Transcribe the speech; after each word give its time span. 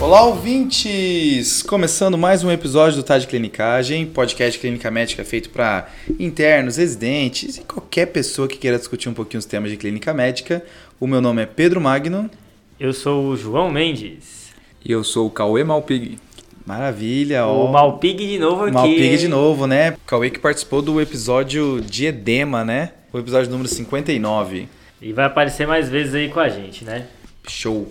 Olá, 0.00 0.22
ouvintes! 0.22 1.60
Começando 1.62 2.16
mais 2.16 2.44
um 2.44 2.50
episódio 2.52 2.98
do 2.98 3.02
Tá 3.02 3.18
de 3.18 3.26
Clinicagem, 3.26 4.06
podcast 4.06 4.58
clínica 4.58 4.90
médica 4.92 5.24
feito 5.24 5.50
para 5.50 5.88
internos, 6.20 6.76
residentes 6.76 7.56
e 7.58 7.62
qualquer 7.62 8.06
pessoa 8.06 8.46
que 8.46 8.56
queira 8.56 8.78
discutir 8.78 9.08
um 9.08 9.14
pouquinho 9.14 9.40
os 9.40 9.44
temas 9.44 9.70
de 9.70 9.76
clínica 9.76 10.14
médica. 10.14 10.64
O 11.00 11.06
meu 11.06 11.20
nome 11.20 11.42
é 11.42 11.46
Pedro 11.46 11.80
Magno. 11.80 12.30
Eu 12.78 12.92
sou 12.92 13.26
o 13.26 13.36
João 13.36 13.70
Mendes. 13.72 14.52
E 14.84 14.92
eu 14.92 15.02
sou 15.02 15.26
o 15.26 15.30
Cauê 15.30 15.64
Malpig. 15.64 16.18
Maravilha, 16.64 17.44
O 17.46 17.64
ó. 17.66 17.72
Malpig 17.72 18.24
de 18.24 18.38
novo 18.38 18.64
aqui. 18.64 18.72
Malpig 18.74 19.16
de 19.18 19.28
novo, 19.28 19.66
né? 19.66 19.96
Cauê 20.06 20.30
que 20.30 20.38
participou 20.38 20.80
do 20.80 21.00
episódio 21.00 21.80
de 21.80 22.06
edema, 22.06 22.64
né? 22.64 22.92
O 23.12 23.18
episódio 23.18 23.50
número 23.50 23.68
59. 23.68 24.68
E 25.02 25.12
vai 25.12 25.24
aparecer 25.24 25.66
mais 25.66 25.88
vezes 25.88 26.14
aí 26.14 26.28
com 26.28 26.38
a 26.38 26.48
gente, 26.48 26.84
né? 26.84 27.06
Show. 27.48 27.90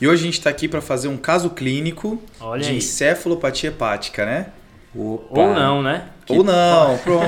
E 0.00 0.06
hoje 0.06 0.22
a 0.22 0.26
gente 0.26 0.40
tá 0.40 0.50
aqui 0.50 0.68
para 0.68 0.80
fazer 0.80 1.08
um 1.08 1.16
caso 1.16 1.50
clínico 1.50 2.22
Olha 2.40 2.62
de 2.62 2.70
aí. 2.70 2.76
encefalopatia 2.78 3.68
hepática, 3.70 4.24
né? 4.24 4.46
Opa. 4.94 5.40
Ou 5.40 5.54
não, 5.54 5.82
né? 5.82 6.04
Ou 6.28 6.42
não, 6.44 6.98
pronto. 6.98 7.26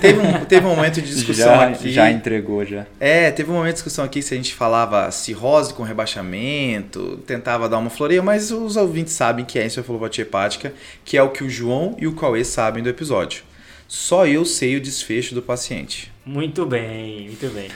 teve, 0.00 0.18
um, 0.18 0.44
teve 0.44 0.66
um 0.66 0.74
momento 0.74 1.00
de 1.00 1.08
discussão 1.08 1.46
Já, 1.46 1.68
aqui. 1.68 1.92
já 1.92 2.10
entregou, 2.10 2.64
já. 2.64 2.86
É, 2.98 3.30
teve 3.30 3.50
um 3.50 3.54
momento 3.54 3.70
de 3.70 3.74
discussão 3.74 4.04
aqui 4.04 4.22
se 4.22 4.32
a 4.34 4.36
gente 4.36 4.54
falava 4.54 5.10
cirrose 5.10 5.72
com 5.74 5.82
rebaixamento, 5.82 7.18
tentava 7.26 7.68
dar 7.68 7.78
uma 7.78 7.90
floreia, 7.90 8.22
mas 8.22 8.50
os 8.50 8.76
ouvintes 8.76 9.12
sabem 9.12 9.44
que 9.44 9.58
é 9.58 9.66
encefalopatia 9.66 10.22
hepática, 10.22 10.72
que 11.04 11.16
é 11.16 11.22
o 11.22 11.30
que 11.30 11.44
o 11.44 11.50
João 11.50 11.96
e 11.98 12.06
o 12.06 12.14
Cauê 12.14 12.44
sabem 12.44 12.82
do 12.82 12.88
episódio. 12.88 13.42
Só 13.88 14.26
eu 14.26 14.44
sei 14.44 14.76
o 14.76 14.80
desfecho 14.80 15.34
do 15.34 15.42
paciente. 15.42 16.12
Muito 16.24 16.64
bem, 16.64 17.26
muito 17.26 17.48
bem. 17.52 17.68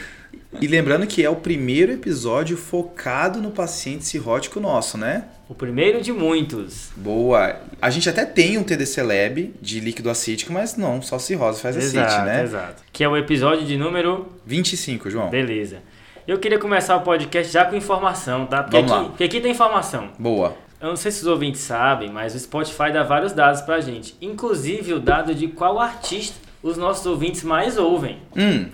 E 0.61 0.67
lembrando 0.67 1.07
que 1.07 1.23
é 1.25 1.29
o 1.29 1.37
primeiro 1.37 1.93
episódio 1.93 2.57
focado 2.57 3.41
no 3.41 3.51
paciente 3.51 4.05
cirrótico 4.05 4.61
nosso, 4.61 4.97
né? 4.97 5.25
O 5.49 5.55
primeiro 5.55 6.01
de 6.01 6.13
muitos. 6.13 6.91
Boa. 6.97 7.57
A 7.83 7.91
gente 7.91 8.09
até 8.09 8.25
tem 8.25 8.57
um 8.57 8.63
TDC 8.63 9.03
Lab 9.03 9.55
de 9.61 9.81
líquido 9.81 10.09
acítico, 10.09 10.53
mas 10.53 10.77
não, 10.77 11.03
só 11.03 11.19
cirrose 11.19 11.61
faz 11.61 11.77
acite, 11.77 11.97
exato, 11.99 12.25
né? 12.27 12.43
exato. 12.43 12.83
Que 12.93 13.05
é 13.05 13.09
o 13.09 13.17
episódio 13.17 13.67
de 13.67 13.77
número. 13.77 14.27
25, 14.47 15.11
João. 15.11 15.29
Beleza. 15.29 15.79
Eu 16.27 16.39
queria 16.39 16.59
começar 16.59 16.97
o 16.97 17.03
podcast 17.03 17.53
já 17.53 17.67
com 17.67 17.77
informação, 17.77 18.47
tá? 18.47 18.63
Porque, 18.63 18.77
Vamos 18.79 18.93
aqui, 18.93 19.03
lá. 19.03 19.09
porque 19.11 19.25
aqui 19.25 19.41
tem 19.41 19.51
informação. 19.51 20.09
Boa. 20.19 20.57
Eu 20.81 20.89
não 20.89 20.97
sei 20.97 21.11
se 21.11 21.21
os 21.21 21.27
ouvintes 21.27 21.61
sabem, 21.61 22.11
mas 22.11 22.35
o 22.35 22.39
Spotify 22.39 22.91
dá 22.93 23.03
vários 23.03 23.33
dados 23.33 23.61
pra 23.61 23.81
gente. 23.81 24.17
Inclusive 24.23 24.95
o 24.95 25.01
dado 25.01 25.35
de 25.35 25.49
qual 25.49 25.79
artista 25.79 26.37
os 26.63 26.79
nossos 26.79 27.05
ouvintes 27.05 27.43
mais 27.43 27.77
ouvem. 27.77 28.19
Hum, 28.35 28.67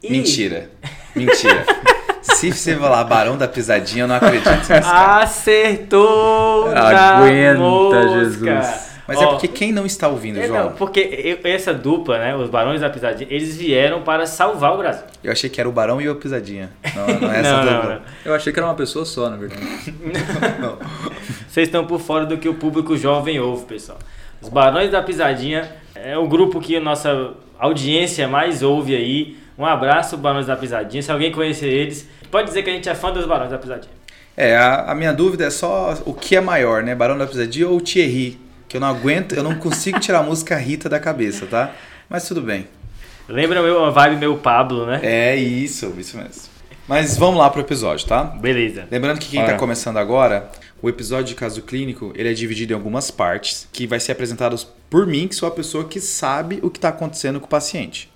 E- 0.00 0.10
mentira. 0.10 0.70
Mentira. 1.14 1.64
Se 2.22 2.52
você 2.52 2.76
falar 2.76 3.04
Barão 3.04 3.36
da 3.36 3.46
Pisadinha, 3.48 4.04
eu 4.04 4.08
não 4.08 4.14
acredito 4.16 4.48
nesse 4.50 4.68
cara. 4.68 5.22
Acertou! 5.22 6.68
Aguenta, 6.74 7.58
mosca. 7.58 8.08
Jesus. 8.20 8.92
Mas 9.06 9.20
é 9.20 9.24
Ó, 9.24 9.30
porque 9.32 9.48
quem 9.48 9.72
não 9.72 9.84
está 9.84 10.06
ouvindo, 10.08 10.38
É, 10.38 10.46
João? 10.46 10.64
não, 10.66 10.72
porque 10.72 11.00
eu- 11.44 11.50
essa 11.50 11.74
dupla, 11.74 12.18
né, 12.18 12.36
os 12.36 12.48
Barões 12.48 12.80
da 12.80 12.88
Pisadinha, 12.88 13.26
eles 13.30 13.56
vieram 13.56 14.02
para 14.02 14.26
salvar 14.26 14.74
o 14.74 14.78
Brasil. 14.78 15.02
Eu 15.24 15.32
achei 15.32 15.50
que 15.50 15.60
era 15.60 15.68
o 15.68 15.72
Barão 15.72 16.00
e 16.00 16.08
o 16.08 16.14
Pisadinha. 16.14 16.70
Não, 16.94 17.06
não 17.20 17.32
é 17.32 17.40
essa 17.40 17.50
não, 17.52 17.64
não, 17.64 17.74
dupla. 17.80 17.94
não. 17.96 18.00
Eu 18.24 18.34
achei 18.34 18.52
que 18.52 18.58
era 18.60 18.66
uma 18.66 18.76
pessoa 18.76 19.04
só, 19.04 19.28
na 19.28 19.36
verdade. 19.36 19.60
Vocês 21.48 21.68
estão 21.68 21.84
por 21.84 22.00
fora 22.00 22.24
do 22.24 22.38
que 22.38 22.48
o 22.48 22.54
público 22.54 22.96
jovem 22.96 23.40
ouve, 23.40 23.64
pessoal. 23.66 23.98
Os 24.40 24.48
Barões 24.48 24.90
da 24.90 25.02
Pisadinha 25.02 25.70
é 25.94 26.16
o 26.16 26.26
grupo 26.26 26.60
que 26.60 26.76
a 26.76 26.80
nossa 26.80 27.30
audiência 27.58 28.26
mais 28.28 28.62
ouve 28.62 28.94
aí. 28.96 29.36
Um 29.62 29.66
abraço, 29.66 30.16
Barões 30.16 30.46
da 30.46 30.56
Pisadinha. 30.56 31.00
Se 31.00 31.12
alguém 31.12 31.30
conhecer 31.30 31.68
eles, 31.68 32.08
pode 32.32 32.48
dizer 32.48 32.64
que 32.64 32.70
a 32.70 32.72
gente 32.72 32.88
é 32.88 32.96
fã 32.96 33.12
dos 33.12 33.24
Barões 33.24 33.48
da 33.48 33.58
Pisadinha. 33.58 33.92
É, 34.36 34.56
a, 34.56 34.90
a 34.90 34.94
minha 34.94 35.12
dúvida 35.12 35.44
é 35.44 35.50
só 35.50 35.96
o 36.04 36.12
que 36.12 36.34
é 36.34 36.40
maior, 36.40 36.82
né? 36.82 36.96
Barão 36.96 37.16
da 37.16 37.28
Pisadinha 37.28 37.68
ou 37.68 37.80
Thierry? 37.80 38.40
Que 38.68 38.76
eu 38.76 38.80
não 38.80 38.88
aguento, 38.88 39.36
eu 39.36 39.42
não 39.44 39.54
consigo 39.54 40.00
tirar 40.00 40.18
a 40.18 40.22
música 40.24 40.56
Rita 40.56 40.88
da 40.88 40.98
cabeça, 40.98 41.46
tá? 41.46 41.70
Mas 42.10 42.26
tudo 42.26 42.42
bem. 42.42 42.66
Lembra 43.28 43.62
meu, 43.62 43.78
uma 43.78 43.92
vibe 43.92 44.16
meu 44.16 44.36
Pablo, 44.36 44.84
né? 44.84 44.98
É 45.00 45.36
isso, 45.36 45.94
isso 45.96 46.16
mesmo. 46.16 46.50
Mas 46.88 47.16
vamos 47.16 47.38
lá 47.38 47.48
pro 47.48 47.60
episódio, 47.60 48.04
tá? 48.08 48.24
Beleza. 48.24 48.88
Lembrando 48.90 49.20
que 49.20 49.28
quem 49.28 49.38
está 49.38 49.52
Bora. 49.52 49.60
começando 49.60 49.96
agora, 49.96 50.50
o 50.82 50.88
episódio 50.88 51.26
de 51.26 51.34
caso 51.36 51.62
clínico, 51.62 52.12
ele 52.16 52.28
é 52.28 52.32
dividido 52.32 52.72
em 52.72 52.74
algumas 52.74 53.12
partes, 53.12 53.68
que 53.72 53.86
vai 53.86 54.00
ser 54.00 54.10
apresentados 54.10 54.66
por 54.90 55.06
mim, 55.06 55.28
que 55.28 55.36
sou 55.36 55.48
a 55.48 55.52
pessoa 55.52 55.84
que 55.84 56.00
sabe 56.00 56.58
o 56.64 56.68
que 56.68 56.78
está 56.78 56.88
acontecendo 56.88 57.38
com 57.38 57.46
o 57.46 57.48
paciente. 57.48 58.11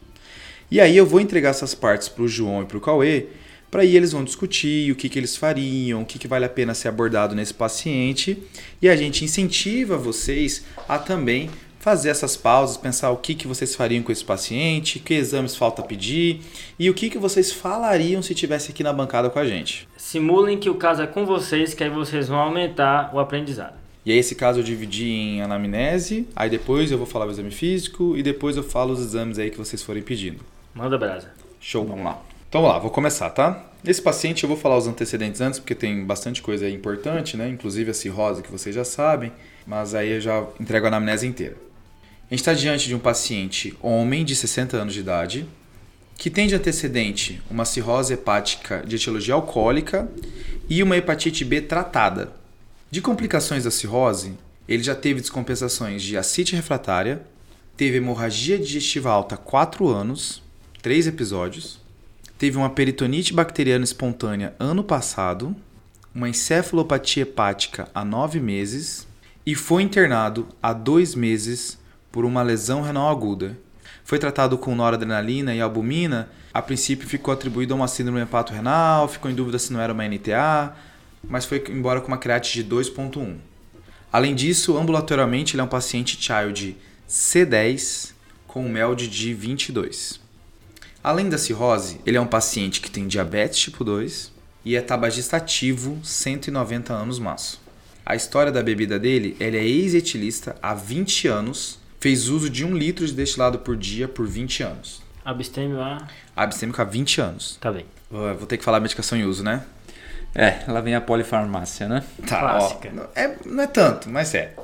E 0.71 0.81
aí 0.81 0.97
eu 0.97 1.07
vou 1.07 1.21
entregar 1.21 1.51
essas 1.51 1.75
partes 1.75 2.09
para 2.09 2.25
o 2.25 2.29
João 2.29 2.63
e 2.63 2.67
para 2.67 2.77
o 2.77 2.81
Cauê, 2.81 3.27
para 3.71 3.83
aí 3.83 3.97
eles 3.97 4.13
vão 4.13 4.25
discutir 4.25 4.91
o 4.91 4.97
que, 4.97 5.09
que 5.09 5.19
eles 5.19 5.37
fariam, 5.37 6.03
o 6.03 6.05
que, 6.05 6.19
que 6.19 6.27
vale 6.27 6.45
a 6.45 6.49
pena 6.49 6.75
ser 6.75 6.89
abordado 6.89 7.35
nesse 7.35 7.55
paciente, 7.55 8.43
e 8.81 8.89
a 8.89 8.97
gente 8.97 9.25
incentiva 9.25 9.97
vocês 9.97 10.65
a 10.89 10.99
também 10.99 11.51
fazer 11.79 12.09
essas 12.09 12.37
pausas, 12.37 12.77
pensar 12.77 13.11
o 13.11 13.17
que, 13.17 13.33
que 13.33 13.47
vocês 13.47 13.77
fariam 13.77 14.03
com 14.03 14.11
esse 14.11 14.25
paciente, 14.25 14.99
que 14.99 15.15
exames 15.15 15.55
falta 15.55 15.85
pedir, 15.85 16.41
e 16.77 16.91
o 16.91 16.95
que, 16.95 17.09
que 17.09 17.17
vocês 17.17 17.53
falariam 17.53 18.21
se 18.23 18.33
estivesse 18.33 18.73
aqui 18.73 18.83
na 18.83 18.93
bancada 18.93 19.31
com 19.31 19.39
a 19.39 19.47
gente. 19.47 19.87
Simulem 19.97 20.59
que 20.59 20.69
o 20.69 20.75
caso 20.75 21.03
é 21.03 21.07
com 21.07 21.25
vocês, 21.25 21.75
que 21.75 21.85
aí 21.85 21.91
vocês 21.91 22.27
vão 22.27 22.39
aumentar 22.39 23.15
o 23.15 23.21
aprendizado. 23.21 23.75
E 24.05 24.11
aí 24.11 24.19
esse 24.19 24.35
caso 24.35 24.61
eu 24.61 24.65
dividi 24.65 25.09
em 25.09 25.43
anamnese, 25.43 26.27
aí 26.35 26.51
depois 26.51 26.91
eu 26.91 26.99
vou 26.99 27.07
falar 27.07 27.27
o 27.27 27.31
exame 27.31 27.53
físico 27.53 28.17
e 28.17 28.23
depois 28.23 28.57
eu 28.57 28.65
falo 28.65 28.93
os 28.93 29.01
exames 29.01 29.39
aí 29.39 29.51
que 29.51 29.59
vocês 29.59 29.81
forem 29.81 30.03
pedindo. 30.03 30.56
Manda 30.77 30.99
brasa. 30.99 31.33
Show, 31.59 31.87
vamos 31.87 32.05
lá. 32.05 32.23
Então 32.51 32.61
vamos 32.61 32.77
lá, 32.77 32.79
vou 32.79 32.91
começar, 32.91 33.31
tá? 33.31 33.65
Esse 33.83 34.03
paciente 34.03 34.45
eu 34.45 34.49
vou 34.49 34.59
falar 34.59 34.77
os 34.77 34.87
antecedentes 34.87 35.41
antes, 35.41 35.59
porque 35.59 35.75
tem 35.75 36.05
bastante 36.05 36.43
coisa 36.43 36.69
importante, 36.69 37.35
né? 37.35 37.49
Inclusive 37.49 37.93
a 37.93 37.95
cirrose 37.95 38.43
que 38.43 38.53
vocês 38.53 38.75
já 38.75 38.85
sabem, 38.85 39.33
mas 39.67 39.95
aí 39.95 40.11
eu 40.11 40.21
já 40.21 40.47
entrego 40.61 40.85
a 40.85 40.89
anamnese 40.89 41.27
inteira. 41.27 41.57
A 42.27 42.35
gente 42.35 42.41
está 42.41 42.53
diante 42.53 42.89
de 42.89 42.95
um 42.95 42.99
paciente 42.99 43.75
homem 43.81 44.23
de 44.23 44.37
60 44.37 44.77
anos 44.77 44.93
de 44.93 45.01
idade, 45.01 45.47
que 46.15 46.29
tem 46.29 46.47
de 46.47 46.55
antecedente 46.55 47.41
uma 47.51 47.65
cirrose 47.65 48.13
hepática 48.13 48.85
de 48.87 48.97
etiologia 48.97 49.33
alcoólica 49.33 50.07
e 50.69 50.83
uma 50.83 50.97
hepatite 50.97 51.43
B 51.43 51.63
tratada. 51.63 52.33
De 52.91 53.01
complicações 53.01 53.65
da 53.65 53.71
cirrose, 53.71 54.35
ele 54.69 54.83
já 54.83 54.95
teve 54.95 55.23
descompensações 55.23 56.03
de 56.03 56.19
ascite 56.19 56.55
refratária, 56.55 57.23
teve 57.79 57.97
hemorragia 57.97 58.59
digestiva 58.59 59.11
alta 59.11 59.37
há 59.37 59.39
4 59.39 59.89
anos, 59.89 60.45
3 60.87 61.09
episódios, 61.09 61.81
teve 62.39 62.57
uma 62.57 62.71
peritonite 62.71 63.35
bacteriana 63.35 63.83
espontânea 63.83 64.55
ano 64.57 64.85
passado, 64.85 65.53
uma 66.15 66.29
encefalopatia 66.29 67.25
hepática 67.25 67.89
há 67.93 68.05
9 68.05 68.39
meses 68.39 69.05
e 69.45 69.57
foi 69.57 69.83
internado 69.83 70.47
há 70.63 70.73
2 70.73 71.17
meses 71.17 71.77
por 72.13 72.25
uma 72.25 72.41
lesão 72.41 72.83
renal 72.83 73.11
aguda. 73.11 73.59
Foi 74.05 74.17
tratado 74.17 74.57
com 74.57 74.77
noradrenalina 74.77 75.53
e 75.53 75.61
albumina, 75.61 76.29
a 76.55 76.63
princípio 76.63 77.09
ficou 77.09 77.35
atribuído 77.35 77.75
a 77.75 77.77
uma 77.79 77.89
síndrome 77.89 78.21
hepato-renal, 78.21 79.09
ficou 79.09 79.29
em 79.29 79.35
dúvida 79.35 79.59
se 79.59 79.73
não 79.73 79.81
era 79.81 79.93
uma 79.93 80.07
NTA, 80.07 80.73
mas 81.25 81.45
foi 81.45 81.65
embora 81.69 82.01
com 82.01 82.07
uma 82.07 82.17
creatinine 82.17 82.63
de 82.63 82.77
2.1. 82.77 83.35
Além 84.13 84.37
disso, 84.37 84.79
ambulatorialmente 84.79 85.57
ele 85.57 85.63
é 85.63 85.65
um 85.65 85.67
paciente 85.67 86.17
child 86.17 86.77
C10 87.09 88.13
com 88.47 88.69
MELD 88.69 89.09
de 89.09 89.35
22. 89.35 90.25
Além 91.07 91.29
da 91.29 91.39
cirrose, 91.39 92.01
ele 92.05 92.17
é 92.17 92.21
um 92.21 92.27
paciente 92.27 92.81
que 92.81 92.91
tem 92.91 93.07
diabetes 93.07 93.61
tipo 93.61 93.85
2 93.85 94.33
e 94.65 94.75
é 94.75 94.81
tabagista 94.81 95.37
ativo 95.37 96.01
190 96.03 96.93
anos 96.93 97.21
maço. 97.21 97.63
A 98.05 98.17
história 98.17 98.51
da 98.51 98.61
bebida 98.61 98.99
dele, 98.99 99.37
ele 99.39 99.57
é 99.57 99.63
ex-etilista 99.65 100.57
há 100.61 100.75
20 100.75 101.29
anos, 101.29 101.79
fez 102.01 102.29
uso 102.29 102.51
de 102.51 102.65
um 102.65 102.77
litro 102.77 103.07
de 103.07 103.13
destilado 103.13 103.61
por 103.61 103.77
dia 103.77 104.09
por 104.09 104.27
20 104.27 104.65
anos. 104.65 105.01
Abstêmio 105.25 105.81
a. 105.81 106.09
Abstêmico 106.35 106.83
há 106.83 106.85
20 106.85 107.21
anos. 107.21 107.57
Tá 107.61 107.71
bem. 107.71 107.87
Vou 108.11 108.35
vou 108.35 108.47
ter 108.49 108.57
que 108.59 108.65
falar 108.65 108.81
medicação 108.81 109.17
em 109.17 109.25
uso, 109.25 109.45
né? 109.45 109.65
É, 110.35 110.65
lá 110.67 110.81
vem 110.81 110.97
a 110.97 111.01
polifarmácia, 111.01 111.89
né? 111.89 112.03
Tá, 112.27 112.41
Clássica. 112.41 112.89
ó, 112.89 112.93
não 112.93 113.09
é, 113.15 113.37
não 113.47 113.63
é 113.63 113.69
tanto, 113.69 114.11
mas 114.11 114.35
é. 114.35 114.57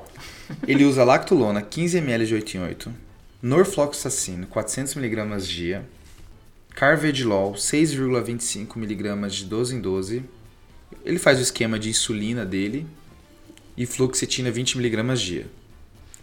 Ele 0.67 0.85
usa 0.85 1.05
lactulona 1.05 1.63
15ml 1.63 2.27
de 2.27 2.35
8 2.35 2.57
em 2.57 2.61
8, 2.63 2.93
norfloxacino 3.41 4.49
400mg 4.49 5.39
dia, 5.47 5.85
carvedilol 6.75 7.53
6,25mg 7.53 9.29
de 9.29 9.45
12 9.45 9.77
em 9.77 9.81
12. 9.81 10.25
Ele 11.05 11.19
faz 11.19 11.39
o 11.39 11.43
esquema 11.43 11.79
de 11.79 11.89
insulina 11.91 12.45
dele 12.45 12.87
e 13.77 13.87
fluoxetina 13.87 14.51
20mg 14.51 15.17
dia. 15.17 15.47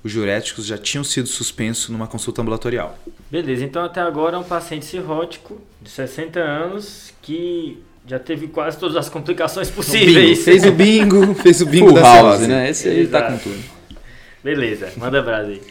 Os 0.03 0.11
diuréticos 0.11 0.65
já 0.65 0.77
tinham 0.77 1.03
sido 1.03 1.27
suspensos 1.27 1.89
numa 1.89 2.07
consulta 2.07 2.41
ambulatorial. 2.41 2.97
Beleza, 3.29 3.65
então 3.65 3.83
até 3.83 3.99
agora 3.99 4.37
é 4.37 4.39
um 4.39 4.43
paciente 4.43 4.85
cirrótico 4.85 5.61
de 5.81 5.89
60 5.89 6.39
anos 6.39 7.13
que 7.21 7.83
já 8.07 8.17
teve 8.17 8.47
quase 8.47 8.77
todas 8.77 8.95
as 8.95 9.09
complicações 9.09 9.69
possíveis. 9.69 10.43
Fez 10.43 10.65
o 10.65 10.71
bingo, 10.71 11.35
fez 11.35 11.61
o 11.61 11.65
bingo 11.65 11.91
da 11.93 12.01
house, 12.01 12.47
né? 12.47 12.69
Esse 12.69 12.87
aí 12.87 13.07
tá 13.07 13.19
Exato. 13.19 13.33
com 13.33 13.49
tudo. 13.49 13.63
Beleza, 14.41 14.93
manda 14.95 15.21
brasa 15.21 15.49
aí. 15.49 15.61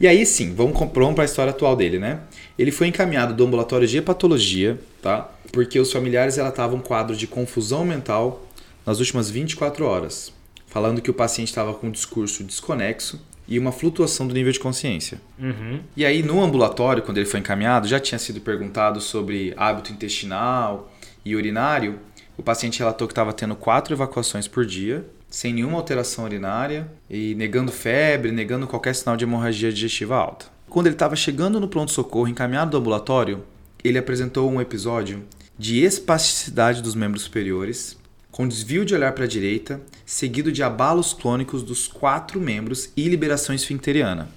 E 0.00 0.06
aí 0.06 0.24
sim, 0.24 0.54
vamos 0.54 0.78
para 1.14 1.22
a 1.22 1.24
história 1.24 1.50
atual 1.50 1.74
dele, 1.74 1.98
né? 1.98 2.20
Ele 2.58 2.70
foi 2.70 2.86
encaminhado 2.88 3.34
do 3.34 3.44
ambulatório 3.44 3.86
de 3.86 3.98
hepatologia, 3.98 4.78
tá? 5.00 5.30
Porque 5.52 5.78
os 5.78 5.92
familiares 5.92 6.36
relatavam 6.36 6.78
um 6.78 6.82
quadro 6.82 7.16
de 7.16 7.26
confusão 7.26 7.84
mental 7.84 8.46
nas 8.86 8.98
últimas 8.98 9.30
24 9.30 9.84
horas. 9.84 10.32
falando 10.72 11.02
que 11.02 11.10
o 11.10 11.14
paciente 11.14 11.48
estava 11.48 11.74
com 11.74 11.88
um 11.88 11.90
discurso 11.90 12.42
desconexo 12.42 13.20
e 13.46 13.58
uma 13.58 13.70
flutuação 13.70 14.26
do 14.26 14.32
nível 14.32 14.50
de 14.50 14.58
consciência. 14.58 15.20
Uhum. 15.38 15.80
E 15.94 16.06
aí, 16.06 16.22
no 16.22 16.42
ambulatório, 16.42 17.02
quando 17.02 17.18
ele 17.18 17.26
foi 17.26 17.40
encaminhado, 17.40 17.86
já 17.86 18.00
tinha 18.00 18.18
sido 18.18 18.40
perguntado 18.40 18.98
sobre 18.98 19.52
hábito 19.54 19.92
intestinal 19.92 20.90
e 21.22 21.36
urinário. 21.36 21.98
O 22.38 22.42
paciente 22.42 22.78
relatou 22.78 23.06
que 23.06 23.12
estava 23.12 23.34
tendo 23.34 23.54
quatro 23.54 23.94
evacuações 23.94 24.48
por 24.48 24.64
dia, 24.64 25.04
sem 25.28 25.52
nenhuma 25.52 25.76
alteração 25.76 26.24
urinária 26.24 26.90
e 27.10 27.34
negando 27.34 27.70
febre, 27.70 28.32
negando 28.32 28.66
qualquer 28.66 28.94
sinal 28.94 29.14
de 29.14 29.24
hemorragia 29.24 29.70
digestiva 29.70 30.16
alta. 30.16 30.46
Quando 30.72 30.86
ele 30.86 30.94
estava 30.94 31.14
chegando 31.14 31.60
no 31.60 31.68
pronto-socorro, 31.68 32.28
encaminhado 32.28 32.70
do 32.70 32.78
ambulatório, 32.78 33.44
ele 33.84 33.98
apresentou 33.98 34.50
um 34.50 34.58
episódio 34.58 35.22
de 35.58 35.84
espasticidade 35.84 36.80
dos 36.80 36.94
membros 36.94 37.24
superiores, 37.24 37.98
com 38.30 38.48
desvio 38.48 38.82
de 38.82 38.94
olhar 38.94 39.12
para 39.12 39.24
a 39.24 39.28
direita, 39.28 39.82
seguido 40.06 40.50
de 40.50 40.62
abalos 40.62 41.12
clônicos 41.12 41.62
dos 41.62 41.86
quatro 41.86 42.40
membros 42.40 42.88
e 42.96 43.06
liberação 43.06 43.54
esfincteriana. 43.54 44.30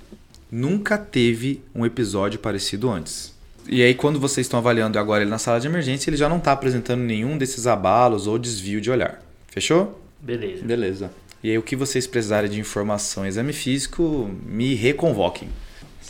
Nunca 0.51 0.97
teve 0.97 1.63
um 1.73 1.85
episódio 1.85 2.37
parecido 2.37 2.89
antes. 2.89 3.33
E 3.65 3.81
aí, 3.81 3.95
quando 3.95 4.19
vocês 4.19 4.45
estão 4.45 4.59
avaliando 4.59 4.99
agora 4.99 5.23
ele 5.23 5.31
na 5.31 5.37
sala 5.37 5.61
de 5.61 5.67
emergência, 5.67 6.09
ele 6.09 6.17
já 6.17 6.27
não 6.27 6.39
está 6.39 6.51
apresentando 6.51 6.99
nenhum 6.99 7.37
desses 7.37 7.65
abalos 7.65 8.27
ou 8.27 8.37
desvio 8.37 8.81
de 8.81 8.91
olhar. 8.91 9.23
Fechou? 9.47 10.01
Beleza. 10.19 10.65
Beleza. 10.65 11.11
E 11.41 11.49
aí, 11.49 11.57
o 11.57 11.63
que 11.63 11.77
vocês 11.77 12.05
precisarem 12.05 12.51
de 12.51 12.59
informação, 12.59 13.25
exame 13.25 13.53
físico, 13.53 14.29
me 14.45 14.73
reconvoquem. 14.73 15.47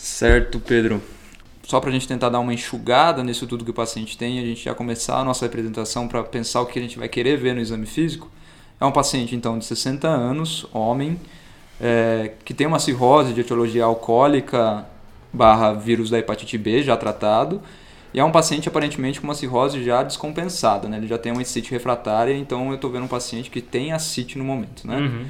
Certo, 0.05 0.59
Pedro. 0.59 1.01
Só 1.63 1.79
para 1.79 1.89
a 1.89 1.91
gente 1.91 2.07
tentar 2.07 2.29
dar 2.29 2.39
uma 2.39 2.53
enxugada 2.53 3.23
nisso 3.23 3.47
tudo 3.47 3.65
que 3.65 3.71
o 3.71 3.73
paciente 3.73 4.15
tem, 4.15 4.37
a 4.37 4.45
gente 4.45 4.63
já 4.63 4.75
começar 4.75 5.17
a 5.17 5.23
nossa 5.23 5.47
apresentação 5.47 6.07
para 6.07 6.23
pensar 6.23 6.61
o 6.61 6.67
que 6.67 6.77
a 6.77 6.81
gente 6.81 6.99
vai 6.99 7.09
querer 7.09 7.37
ver 7.37 7.55
no 7.55 7.59
exame 7.59 7.87
físico. 7.87 8.29
É 8.79 8.85
um 8.85 8.91
paciente, 8.91 9.35
então, 9.35 9.57
de 9.57 9.65
60 9.65 10.07
anos, 10.07 10.67
homem, 10.71 11.19
é, 11.81 12.33
que 12.45 12.53
tem 12.53 12.67
uma 12.67 12.77
cirrose 12.77 13.33
de 13.33 13.41
etiologia 13.41 13.83
alcoólica 13.83 14.85
barra 15.33 15.73
vírus 15.73 16.11
da 16.11 16.19
hepatite 16.19 16.55
B 16.55 16.83
já 16.83 16.95
tratado. 16.95 17.59
E 18.13 18.19
é 18.19 18.23
um 18.23 18.31
paciente 18.31 18.69
aparentemente 18.69 19.19
com 19.19 19.25
uma 19.25 19.33
cirrose 19.33 19.83
já 19.83 20.03
descompensada, 20.03 20.87
né? 20.87 20.97
Ele 20.97 21.07
já 21.07 21.17
tem 21.17 21.31
uma 21.31 21.41
ascite 21.41 21.71
refratária, 21.71 22.37
então 22.37 22.69
eu 22.69 22.75
estou 22.75 22.91
vendo 22.91 23.05
um 23.05 23.07
paciente 23.07 23.49
que 23.49 23.59
tem 23.59 23.91
ascite 23.91 24.37
no 24.37 24.43
momento, 24.43 24.87
né? 24.87 24.97
Uhum. 24.97 25.25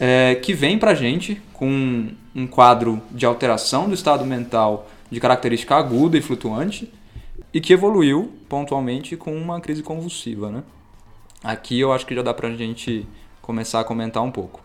É, 0.00 0.34
que 0.36 0.52
vem 0.52 0.78
para 0.78 0.92
a 0.92 0.94
gente 0.94 1.40
com 1.52 2.08
um 2.34 2.46
quadro 2.46 3.02
de 3.10 3.26
alteração 3.26 3.88
do 3.88 3.94
estado 3.94 4.24
mental 4.24 4.88
de 5.10 5.20
característica 5.20 5.74
aguda 5.74 6.16
e 6.16 6.22
flutuante 6.22 6.92
e 7.52 7.60
que 7.60 7.72
evoluiu 7.72 8.32
pontualmente 8.48 9.16
com 9.16 9.34
uma 9.34 9.60
crise 9.60 9.82
convulsiva. 9.82 10.50
Né? 10.50 10.62
Aqui 11.42 11.80
eu 11.80 11.92
acho 11.92 12.06
que 12.06 12.14
já 12.14 12.22
dá 12.22 12.32
para 12.32 12.48
a 12.48 12.54
gente 12.54 13.06
começar 13.40 13.80
a 13.80 13.84
comentar 13.84 14.22
um 14.22 14.30
pouco. 14.30 14.60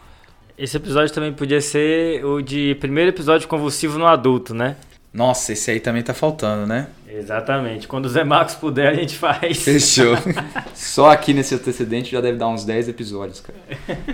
Esse 0.57 0.77
episódio 0.77 1.13
também 1.13 1.33
podia 1.33 1.61
ser 1.61 2.23
o 2.23 2.41
de 2.41 2.75
primeiro 2.75 3.09
episódio 3.09 3.47
convulsivo 3.47 3.97
no 3.97 4.05
adulto, 4.05 4.53
né? 4.53 4.75
Nossa, 5.11 5.53
esse 5.53 5.71
aí 5.71 5.79
também 5.79 6.03
tá 6.03 6.13
faltando, 6.13 6.67
né? 6.67 6.87
Exatamente. 7.07 7.87
Quando 7.87 8.05
o 8.05 8.09
Zé 8.09 8.23
Marcos 8.23 8.55
puder, 8.55 8.89
a 8.89 8.93
gente 8.93 9.15
faz. 9.15 9.63
Fechou. 9.63 10.15
Só 10.73 11.11
aqui 11.11 11.33
nesse 11.33 11.55
antecedente 11.55 12.11
já 12.11 12.21
deve 12.21 12.37
dar 12.37 12.49
uns 12.49 12.65
10 12.65 12.89
episódios, 12.89 13.41
cara. 13.41 13.59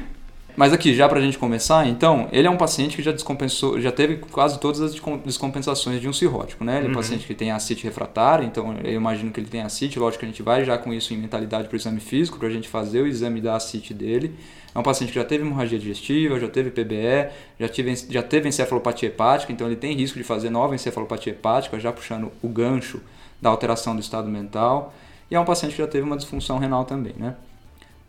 Mas 0.59 0.73
aqui, 0.73 0.93
já 0.93 1.07
pra 1.07 1.21
gente 1.21 1.37
começar, 1.37 1.87
então, 1.87 2.27
ele 2.33 2.45
é 2.45 2.51
um 2.51 2.57
paciente 2.57 2.97
que 2.97 3.01
já 3.01 3.13
descompensou, 3.13 3.79
já 3.79 3.93
teve 3.93 4.17
quase 4.17 4.59
todas 4.59 4.81
as 4.81 4.91
descom- 4.91 5.17
descompensações 5.19 6.01
de 6.01 6.09
um 6.09 6.11
cirrótico, 6.11 6.65
né? 6.65 6.79
Ele 6.79 6.87
é 6.87 6.89
um 6.89 6.91
Uhum. 6.91 6.97
paciente 6.97 7.25
que 7.25 7.33
tem 7.33 7.49
ascite 7.49 7.85
refratária, 7.85 8.43
então 8.45 8.75
eu 8.83 8.93
imagino 8.93 9.31
que 9.31 9.39
ele 9.39 9.47
tem 9.47 9.61
ascite, 9.61 9.97
lógico 9.97 10.19
que 10.19 10.25
a 10.25 10.27
gente 10.27 10.43
vai 10.43 10.65
já 10.65 10.77
com 10.77 10.93
isso 10.93 11.13
em 11.13 11.17
mentalidade 11.17 11.69
pro 11.69 11.77
exame 11.77 12.01
físico, 12.01 12.37
pra 12.37 12.49
gente 12.49 12.67
fazer 12.67 12.99
o 13.01 13.07
exame 13.07 13.39
da 13.39 13.55
ascite 13.55 13.93
dele. 13.93 14.35
É 14.75 14.77
um 14.77 14.83
paciente 14.83 15.13
que 15.13 15.15
já 15.17 15.23
teve 15.23 15.45
hemorragia 15.45 15.79
digestiva, 15.79 16.37
já 16.37 16.49
teve 16.49 16.71
PBE, 16.71 17.29
já, 17.57 17.69
tive, 17.69 17.95
já 18.09 18.21
teve 18.21 18.49
encefalopatia 18.49 19.07
hepática, 19.07 19.53
então 19.53 19.65
ele 19.65 19.77
tem 19.77 19.95
risco 19.95 20.17
de 20.17 20.25
fazer 20.25 20.49
nova 20.49 20.75
encefalopatia 20.75 21.31
hepática, 21.31 21.79
já 21.79 21.93
puxando 21.93 22.33
o 22.43 22.49
gancho 22.49 22.99
da 23.41 23.49
alteração 23.49 23.95
do 23.95 24.01
estado 24.01 24.27
mental. 24.27 24.93
E 25.31 25.35
é 25.35 25.39
um 25.39 25.45
paciente 25.45 25.71
que 25.71 25.77
já 25.81 25.87
teve 25.87 26.03
uma 26.05 26.17
disfunção 26.17 26.57
renal 26.57 26.83
também, 26.83 27.13
né? 27.17 27.35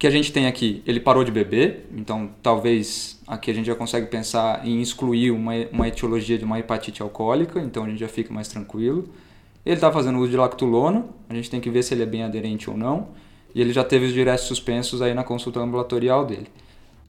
Que 0.00 0.06
a 0.06 0.10
gente 0.10 0.32
tem 0.32 0.46
aqui, 0.46 0.82
ele 0.86 0.98
parou 0.98 1.22
de 1.22 1.30
beber, 1.30 1.86
então 1.94 2.30
talvez 2.42 3.20
aqui 3.26 3.50
a 3.50 3.54
gente 3.54 3.66
já 3.66 3.74
consegue 3.74 4.06
pensar 4.06 4.66
em 4.66 4.80
excluir 4.80 5.30
uma, 5.30 5.52
uma 5.70 5.86
etiologia 5.86 6.38
de 6.38 6.44
uma 6.46 6.58
hepatite 6.58 7.02
alcoólica, 7.02 7.60
então 7.60 7.84
a 7.84 7.86
gente 7.86 7.98
já 7.98 8.08
fica 8.08 8.32
mais 8.32 8.48
tranquilo. 8.48 9.10
Ele 9.64 9.74
está 9.74 9.92
fazendo 9.92 10.18
uso 10.18 10.30
de 10.30 10.38
lactulona, 10.38 11.04
a 11.28 11.34
gente 11.34 11.50
tem 11.50 11.60
que 11.60 11.68
ver 11.68 11.82
se 11.82 11.92
ele 11.92 12.02
é 12.02 12.06
bem 12.06 12.22
aderente 12.22 12.70
ou 12.70 12.78
não, 12.78 13.08
e 13.54 13.60
ele 13.60 13.74
já 13.74 13.84
teve 13.84 14.06
os 14.06 14.14
diretos 14.14 14.46
suspensos 14.46 15.02
aí 15.02 15.12
na 15.12 15.22
consulta 15.22 15.60
ambulatorial 15.60 16.24
dele. 16.24 16.46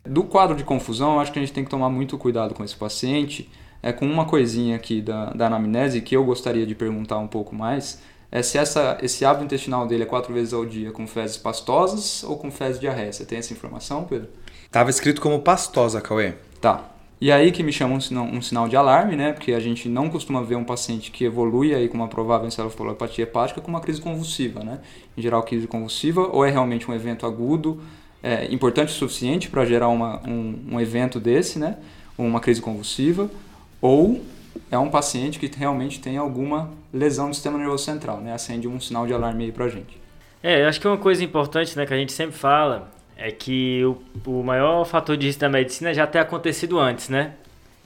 Do 0.03 0.23
quadro 0.23 0.57
de 0.57 0.65
confusão, 0.65 1.17
acho 1.17 1.31
que 1.31 1.39
a 1.39 1.41
gente 1.41 1.53
tem 1.53 1.63
que 1.63 1.69
tomar 1.69 1.89
muito 1.89 2.17
cuidado 2.17 2.53
com 2.53 2.61
esse 2.61 2.75
paciente, 2.75 3.49
é 3.81 3.93
com 3.93 4.05
uma 4.05 4.25
coisinha 4.25 4.75
aqui 4.75 5.01
da, 5.01 5.29
da 5.29 5.47
anamnese 5.47 6.01
que 6.01 6.13
eu 6.13 6.25
gostaria 6.25 6.67
de 6.67 6.75
perguntar 6.75 7.19
um 7.19 7.27
pouco 7.27 7.55
mais, 7.55 8.01
é 8.31 8.41
se 8.41 8.57
essa, 8.57 8.97
esse 9.01 9.25
hábito 9.25 9.43
intestinal 9.45 9.85
dele 9.85 10.03
é 10.03 10.05
quatro 10.05 10.33
vezes 10.33 10.53
ao 10.53 10.65
dia 10.65 10.91
com 10.91 11.05
fezes 11.05 11.35
pastosas 11.35 12.23
ou 12.23 12.37
com 12.37 12.49
fezes 12.49 12.79
diarreia. 12.79 13.11
Você 13.11 13.25
tem 13.25 13.39
essa 13.39 13.51
informação, 13.51 14.05
Pedro? 14.05 14.29
Tava 14.71 14.89
escrito 14.89 15.19
como 15.19 15.39
pastosa, 15.39 15.99
Cauê. 15.99 16.35
Tá. 16.61 16.85
E 17.19 17.31
aí 17.31 17.51
que 17.51 17.61
me 17.61 17.73
chama 17.73 17.93
um 17.93 17.99
sinal, 17.99 18.23
um 18.23 18.41
sinal 18.41 18.67
de 18.67 18.75
alarme, 18.75 19.15
né? 19.15 19.33
Porque 19.33 19.53
a 19.53 19.59
gente 19.59 19.89
não 19.89 20.09
costuma 20.09 20.41
ver 20.41 20.55
um 20.55 20.63
paciente 20.63 21.11
que 21.11 21.25
evolui 21.25 21.75
aí 21.75 21.89
com 21.89 21.95
uma 21.95 22.07
provável 22.07 22.47
encefalopatia 22.47 23.23
hepática 23.23 23.59
com 23.61 23.69
uma 23.69 23.81
crise 23.81 24.01
convulsiva, 24.01 24.63
né? 24.63 24.79
Em 25.15 25.21
geral, 25.21 25.43
crise 25.43 25.67
convulsiva 25.67 26.21
ou 26.21 26.45
é 26.45 26.49
realmente 26.49 26.89
um 26.89 26.93
evento 26.95 27.27
agudo, 27.27 27.81
é, 28.23 28.51
importante 28.51 28.89
o 28.89 28.91
suficiente 28.91 29.49
para 29.49 29.65
gerar 29.65 29.89
uma, 29.89 30.19
um, 30.27 30.57
um 30.71 30.79
evento 30.79 31.19
desse, 31.19 31.59
né? 31.59 31.77
Uma 32.17 32.39
crise 32.39 32.61
convulsiva, 32.61 33.29
ou 33.79 34.21
é 34.69 34.77
um 34.77 34.89
paciente 34.89 35.39
que 35.39 35.50
realmente 35.57 36.00
tem 36.00 36.18
alguma 36.18 36.71
lesão 36.94 37.30
do 37.30 37.33
sistema 37.33 37.57
nervoso 37.57 37.83
central, 37.83 38.19
né? 38.19 38.33
Acende 38.33 38.68
um 38.68 38.80
sinal 38.80 39.06
de 39.06 39.13
alarme 39.13 39.45
aí 39.45 39.51
pra 39.51 39.68
gente. 39.68 40.00
É, 40.44 40.63
eu 40.63 40.68
acho 40.68 40.80
que 40.80 40.88
uma 40.88 40.98
coisa 40.98 41.24
importante, 41.24 41.77
né, 41.77 41.86
que 41.86 41.94
a 41.94 41.98
gente 41.98 42.12
sempre 42.12 42.36
fala, 42.36 42.92
é 43.15 43.31
que 43.31 43.83
o, 43.86 43.98
o 44.25 44.44
maior 44.44 44.83
fator 44.86 45.15
de 45.15 45.27
risco 45.27 45.42
da 45.42 45.50
medicina 45.50 45.92
é 45.92 45.94
já 45.94 46.07
ter 46.07 46.19
acontecido 46.19 46.80
antes, 46.80 47.09
né? 47.09 47.33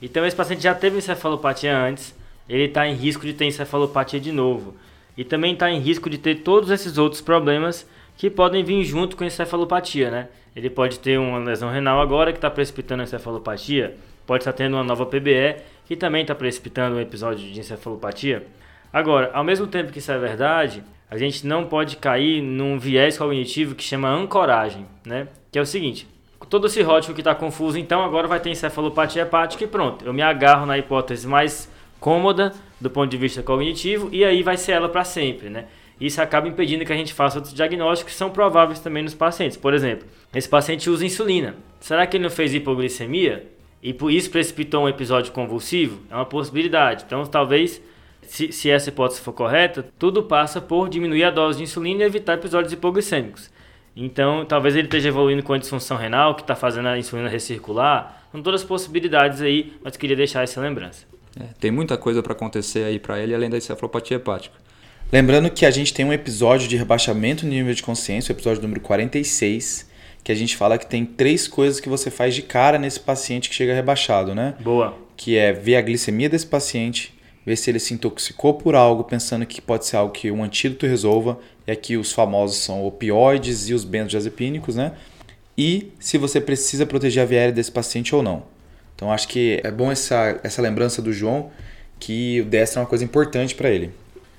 Então 0.00 0.24
esse 0.24 0.34
paciente 0.34 0.62
já 0.62 0.74
teve 0.74 0.96
encefalopatia 0.96 1.76
antes, 1.76 2.14
ele 2.48 2.64
está 2.64 2.86
em 2.86 2.94
risco 2.94 3.26
de 3.26 3.34
ter 3.34 3.44
encefalopatia 3.44 4.18
de 4.18 4.32
novo. 4.32 4.74
E 5.16 5.24
também 5.24 5.52
está 5.52 5.70
em 5.70 5.80
risco 5.80 6.08
de 6.08 6.18
ter 6.18 6.36
todos 6.36 6.70
esses 6.70 6.96
outros 6.98 7.20
problemas 7.20 7.86
que 8.16 8.30
podem 8.30 8.64
vir 8.64 8.84
junto 8.84 9.16
com 9.16 9.24
a 9.24 9.26
encefalopatia, 9.26 10.10
né? 10.10 10.28
Ele 10.54 10.70
pode 10.70 10.98
ter 10.98 11.18
uma 11.18 11.38
lesão 11.38 11.70
renal 11.70 12.00
agora 12.00 12.32
que 12.32 12.38
está 12.38 12.50
precipitando 12.50 13.02
a 13.02 13.04
encefalopatia, 13.04 13.94
pode 14.26 14.42
estar 14.42 14.52
tendo 14.54 14.74
uma 14.74 14.84
nova 14.84 15.04
PBE 15.04 15.56
que 15.86 15.96
também 15.96 16.22
está 16.22 16.34
precipitando 16.34 16.96
um 16.96 17.00
episódio 17.00 17.50
de 17.50 17.58
encefalopatia. 17.58 18.46
Agora, 18.92 19.30
ao 19.32 19.44
mesmo 19.44 19.66
tempo 19.66 19.92
que 19.92 19.98
isso 19.98 20.12
é 20.12 20.18
verdade, 20.18 20.82
a 21.08 21.16
gente 21.16 21.46
não 21.46 21.64
pode 21.64 21.96
cair 21.96 22.42
num 22.42 22.78
viés 22.78 23.16
cognitivo 23.16 23.74
que 23.74 23.84
chama 23.84 24.08
ancoragem, 24.08 24.86
né? 25.04 25.28
Que 25.50 25.58
é 25.58 25.62
o 25.62 25.66
seguinte: 25.66 26.06
todo 26.50 26.68
cirrótico 26.68 27.14
que 27.14 27.20
está 27.20 27.34
confuso, 27.34 27.78
então 27.78 28.04
agora 28.04 28.26
vai 28.26 28.40
ter 28.40 28.50
encefalopatia 28.50 29.22
hepática 29.22 29.64
e 29.64 29.66
pronto. 29.66 30.04
Eu 30.04 30.12
me 30.12 30.22
agarro 30.22 30.66
na 30.66 30.76
hipótese 30.76 31.26
mais 31.26 31.70
cômoda 32.00 32.52
do 32.80 32.90
ponto 32.90 33.10
de 33.10 33.16
vista 33.16 33.42
cognitivo 33.42 34.08
e 34.12 34.24
aí 34.24 34.42
vai 34.42 34.56
ser 34.56 34.72
ela 34.72 34.88
para 34.88 35.04
sempre, 35.04 35.48
né? 35.48 35.66
Isso 36.00 36.20
acaba 36.20 36.46
impedindo 36.46 36.84
que 36.84 36.92
a 36.92 36.96
gente 36.96 37.14
faça 37.14 37.38
outros 37.38 37.54
diagnósticos 37.54 38.12
que 38.12 38.18
são 38.18 38.28
prováveis 38.28 38.80
também 38.80 39.02
nos 39.02 39.14
pacientes. 39.14 39.56
Por 39.56 39.72
exemplo, 39.72 40.06
esse 40.34 40.48
paciente 40.48 40.90
usa 40.90 41.06
insulina. 41.06 41.54
Será 41.80 42.06
que 42.06 42.16
ele 42.18 42.24
não 42.24 42.30
fez 42.30 42.52
hipoglicemia? 42.52 43.46
E 43.82 43.92
por 43.92 44.10
isso 44.10 44.30
precipitou 44.30 44.84
um 44.84 44.88
episódio 44.88 45.32
convulsivo? 45.32 46.02
É 46.10 46.14
uma 46.14 46.24
possibilidade. 46.26 47.04
Então, 47.06 47.24
talvez, 47.24 47.80
se, 48.22 48.50
se 48.52 48.70
essa 48.70 48.88
hipótese 48.88 49.20
for 49.20 49.32
correta, 49.32 49.86
tudo 49.98 50.22
passa 50.22 50.60
por 50.60 50.88
diminuir 50.88 51.24
a 51.24 51.30
dose 51.30 51.58
de 51.58 51.64
insulina 51.64 52.02
e 52.02 52.06
evitar 52.06 52.34
episódios 52.34 52.72
hipoglicêmicos. 52.72 53.50
Então, 53.94 54.44
talvez 54.44 54.76
ele 54.76 54.86
esteja 54.86 55.08
evoluindo 55.08 55.42
com 55.42 55.54
a 55.54 55.58
disfunção 55.58 55.96
renal, 55.96 56.34
que 56.34 56.42
está 56.42 56.54
fazendo 56.54 56.88
a 56.88 56.98
insulina 56.98 57.28
recircular. 57.28 58.24
São 58.30 58.42
todas 58.42 58.62
possibilidades 58.62 59.40
aí, 59.40 59.72
mas 59.82 59.96
queria 59.96 60.16
deixar 60.16 60.42
essa 60.42 60.60
lembrança. 60.60 61.06
É, 61.38 61.44
tem 61.58 61.70
muita 61.70 61.96
coisa 61.96 62.22
para 62.22 62.32
acontecer 62.32 62.84
aí 62.84 62.98
para 62.98 63.18
ele, 63.18 63.34
além 63.34 63.48
da 63.48 63.56
encefalopatia 63.56 64.16
hepática. 64.16 64.54
Lembrando 65.12 65.48
que 65.50 65.64
a 65.64 65.70
gente 65.70 65.94
tem 65.94 66.04
um 66.04 66.12
episódio 66.12 66.66
de 66.68 66.76
rebaixamento 66.76 67.46
no 67.46 67.52
nível 67.52 67.72
de 67.72 67.82
consciência, 67.82 68.32
o 68.32 68.36
episódio 68.36 68.60
número 68.60 68.80
46, 68.80 69.88
que 70.26 70.32
a 70.32 70.34
gente 70.34 70.56
fala 70.56 70.76
que 70.76 70.86
tem 70.86 71.04
três 71.06 71.46
coisas 71.46 71.78
que 71.78 71.88
você 71.88 72.10
faz 72.10 72.34
de 72.34 72.42
cara 72.42 72.80
nesse 72.80 72.98
paciente 72.98 73.48
que 73.48 73.54
chega 73.54 73.72
rebaixado, 73.72 74.34
né? 74.34 74.56
Boa. 74.58 74.98
Que 75.16 75.36
é 75.36 75.52
ver 75.52 75.76
a 75.76 75.80
glicemia 75.80 76.28
desse 76.28 76.48
paciente, 76.48 77.16
ver 77.46 77.54
se 77.54 77.70
ele 77.70 77.78
se 77.78 77.94
intoxicou 77.94 78.54
por 78.54 78.74
algo, 78.74 79.04
pensando 79.04 79.46
que 79.46 79.62
pode 79.62 79.86
ser 79.86 79.94
algo 79.94 80.12
que 80.12 80.28
um 80.32 80.42
antídoto 80.42 80.84
resolva, 80.84 81.38
e 81.64 81.70
aqui 81.70 81.96
os 81.96 82.10
famosos 82.10 82.56
são 82.56 82.84
opioides 82.84 83.68
e 83.68 83.74
os 83.74 83.84
benzodiazepínicos, 83.84 84.74
né? 84.74 84.94
E 85.56 85.92
se 86.00 86.18
você 86.18 86.40
precisa 86.40 86.84
proteger 86.84 87.22
a 87.22 87.26
via 87.26 87.38
aérea 87.38 87.54
desse 87.54 87.70
paciente 87.70 88.12
ou 88.12 88.20
não. 88.20 88.42
Então 88.96 89.12
acho 89.12 89.28
que 89.28 89.60
é 89.62 89.70
bom 89.70 89.92
essa, 89.92 90.40
essa 90.42 90.60
lembrança 90.60 91.00
do 91.00 91.12
João 91.12 91.52
que 92.00 92.40
o 92.40 92.46
destro 92.46 92.80
é 92.80 92.82
uma 92.82 92.88
coisa 92.88 93.04
importante 93.04 93.54
para 93.54 93.70
ele. 93.70 93.92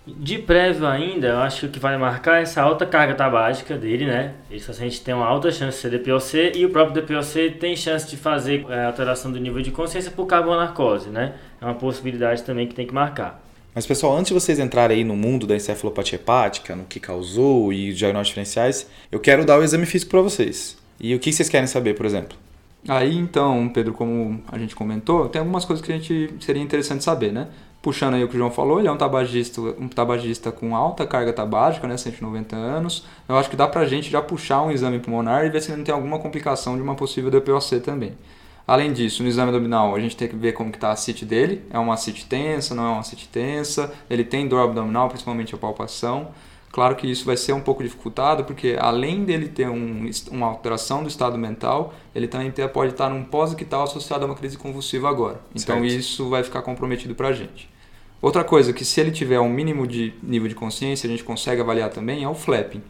De 0.08 0.38
prévio 0.38 0.88
ainda, 0.88 1.28
eu 1.28 1.40
acho 1.40 1.62
que 1.62 1.66
o 1.66 1.70
que 1.70 1.80
vai 1.80 1.98
marcar 1.98 2.40
é 2.40 2.44
essa 2.44 2.62
alta 2.62 2.86
carga 2.86 3.14
tabágica 3.14 3.78
dele, 3.78 4.06
né? 4.06 4.36
Esse 4.50 4.66
paciente 4.66 5.02
tem 5.02 5.14
uma 5.14 5.26
alta 5.26 5.52
chance 5.52 5.76
de 5.76 5.82
ser 5.82 6.00
DPOC 6.00 6.54
e 6.56 6.66
o 6.66 6.70
próprio 6.70 7.02
DPOC 7.02 7.58
tem 7.60 7.76
chance 7.76 8.08
de 8.08 8.16
fazer 8.16 8.66
é, 8.70 8.86
alteração 8.86 9.32
do 9.32 9.38
nível 9.38 9.62
de 9.62 9.70
consciência 9.70 10.10
por 10.10 10.26
carbonarcose, 10.26 11.10
né? 11.10 11.34
É 11.60 11.66
uma 11.66 11.76
possibilidade 11.76 12.44
também 12.44 12.68
que 12.68 12.74
tem 12.74 12.88
que 12.88 12.94
marcar. 12.94 13.44
Mas 13.76 13.86
pessoal, 13.86 14.16
antes 14.16 14.30
de 14.30 14.34
vocês 14.34 14.60
entrarem 14.60 14.98
aí 14.98 15.04
no 15.04 15.16
mundo 15.16 15.46
da 15.46 15.56
encefalopatia 15.56 16.16
hepática, 16.16 16.76
no 16.76 16.86
que 16.86 17.00
causou 17.00 17.74
e 17.74 17.94
diagnósticos 17.94 18.30
diferenciais, 18.30 18.90
eu 19.12 19.20
quero 19.20 19.46
dar 19.46 19.60
o 19.60 19.64
exame 19.64 19.86
físico 19.86 20.12
para 20.12 20.22
vocês. 20.22 20.78
E 21.00 21.14
o 21.14 21.20
que 21.20 21.32
vocês 21.34 21.50
querem 21.50 21.68
saber, 21.68 21.96
por 21.96 22.06
exemplo? 22.06 22.38
Aí 22.88 23.16
então, 23.16 23.70
Pedro, 23.70 23.94
como 23.94 24.42
a 24.50 24.58
gente 24.58 24.76
comentou, 24.76 25.28
tem 25.28 25.40
algumas 25.40 25.66
coisas 25.66 25.86
que 25.86 25.92
a 25.92 25.96
gente 25.96 26.34
seria 26.40 26.62
interessante 26.62 27.04
saber, 27.04 27.34
né? 27.34 27.48
Puxando 27.82 28.16
aí 28.16 28.24
o 28.24 28.28
que 28.28 28.36
o 28.36 28.38
João 28.38 28.52
falou, 28.52 28.80
ele 28.80 28.88
é 28.88 28.92
um 28.92 28.98
tabagista, 28.98 29.62
um 29.62 29.88
tabagista 29.88 30.52
com 30.52 30.76
alta 30.76 31.06
carga 31.06 31.32
tabágica, 31.32 31.88
né, 31.88 31.96
190 31.96 32.56
anos. 32.56 33.06
Eu 33.30 33.38
acho 33.38 33.50
que 33.50 33.56
dá 33.56 33.68
pra 33.68 33.86
gente 33.86 34.10
já 34.10 34.22
puxar 34.22 34.62
um 34.64 34.72
exame 34.72 35.00
pulmonar 35.00 35.46
e 35.46 35.50
ver 35.50 35.62
se 35.62 35.70
ele 35.70 35.78
não 35.78 35.84
tem 35.86 35.94
alguma 35.94 36.20
complicação 36.20 36.76
de 36.76 36.82
uma 36.82 36.96
possível 36.96 37.30
DPOC 37.30 37.80
também. 37.80 38.18
Além 38.68 38.92
disso, 38.92 39.24
no 39.24 39.30
exame 39.30 39.50
abdominal, 39.50 39.96
a 39.96 40.00
gente 40.00 40.18
tem 40.18 40.28
que 40.28 40.36
ver 40.36 40.52
como 40.52 40.70
está 40.72 40.92
a 40.92 40.96
CIT 40.98 41.24
dele. 41.24 41.64
É 41.70 41.80
uma 41.80 41.96
CIT 41.96 42.26
tensa, 42.26 42.76
não 42.76 42.86
é 42.86 42.90
uma 42.90 43.04
CIT 43.04 43.30
tensa. 43.30 43.94
Ele 44.10 44.26
tem 44.26 44.46
dor 44.46 44.60
abdominal, 44.60 45.08
principalmente 45.08 45.56
a 45.56 45.58
palpação. 45.58 46.32
Claro 46.78 46.96
que 46.96 47.10
isso 47.10 47.26
vai 47.26 47.36
ser 47.36 47.54
um 47.54 47.60
pouco 47.60 47.82
dificultado, 47.82 48.44
porque 48.44 48.78
além 48.80 49.26
dele 49.26 49.48
ter 49.48 49.68
um, 49.68 50.08
uma 50.30 50.46
alteração 50.46 51.02
do 51.02 51.10
estado 51.10 51.36
mental, 51.36 51.92
ele 52.14 52.28
também 52.28 52.54
pode 52.72 52.92
estar 52.92 53.10
num 53.10 53.24
pós-ictal 53.24 53.82
associado 53.82 54.26
a 54.26 54.28
uma 54.28 54.36
crise 54.36 54.60
convulsiva 54.60 55.10
agora. 55.10 55.42
Então 55.56 55.80
certo. 55.80 55.86
isso 55.88 56.30
vai 56.30 56.44
ficar 56.44 56.62
comprometido 56.62 57.16
para 57.16 57.30
a 57.30 57.34
gente. 57.34 57.68
Outra 58.22 58.44
coisa 58.44 58.72
que 58.74 58.86
se 58.86 59.02
ele 59.02 59.10
tiver 59.10 59.40
um 59.40 59.50
mínimo 59.50 59.88
de 59.88 60.14
nível 60.22 60.48
de 60.48 60.54
consciência, 60.54 61.08
a 61.08 61.10
gente 61.10 61.24
consegue 61.24 61.60
avaliar 61.60 61.90
também, 61.90 62.24
é 62.24 62.30
o 62.30 62.36
flapping. 62.36 62.84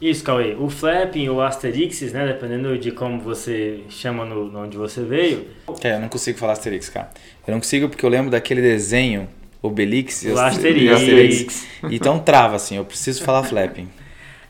Isso, 0.00 0.24
Cauê. 0.24 0.54
O 0.54 0.70
flapping 0.70 1.28
ou 1.28 1.42
asterixes, 1.42 2.14
né? 2.14 2.26
Dependendo 2.26 2.78
de 2.78 2.92
como 2.92 3.20
você 3.20 3.80
chama 3.90 4.24
no, 4.24 4.58
onde 4.58 4.78
você 4.78 5.02
veio. 5.02 5.48
É, 5.84 5.96
eu 5.96 6.00
não 6.00 6.08
consigo 6.08 6.38
falar 6.38 6.54
asterix, 6.54 6.88
cara. 6.88 7.10
Eu 7.46 7.52
não 7.52 7.60
consigo 7.60 7.90
porque 7.90 8.06
eu 8.06 8.08
lembro 8.08 8.30
daquele 8.30 8.62
desenho 8.62 9.28
Obelix 9.62 10.24
e 10.24 10.32
Asterix. 10.32 10.92
Asterix. 10.92 11.68
Então 11.90 12.18
trava, 12.18 12.56
assim, 12.56 12.76
eu 12.76 12.84
preciso 12.84 13.22
falar 13.24 13.42
flapping. 13.42 13.88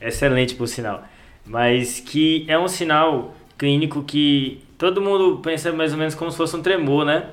Excelente, 0.00 0.54
por 0.54 0.66
sinal. 0.66 1.04
Mas 1.44 2.00
que 2.00 2.44
é 2.48 2.58
um 2.58 2.68
sinal 2.68 3.34
clínico 3.56 4.02
que 4.02 4.62
todo 4.76 5.00
mundo 5.00 5.40
pensa 5.42 5.72
mais 5.72 5.92
ou 5.92 5.98
menos 5.98 6.14
como 6.14 6.30
se 6.30 6.36
fosse 6.36 6.54
um 6.54 6.62
tremor, 6.62 7.04
né? 7.04 7.26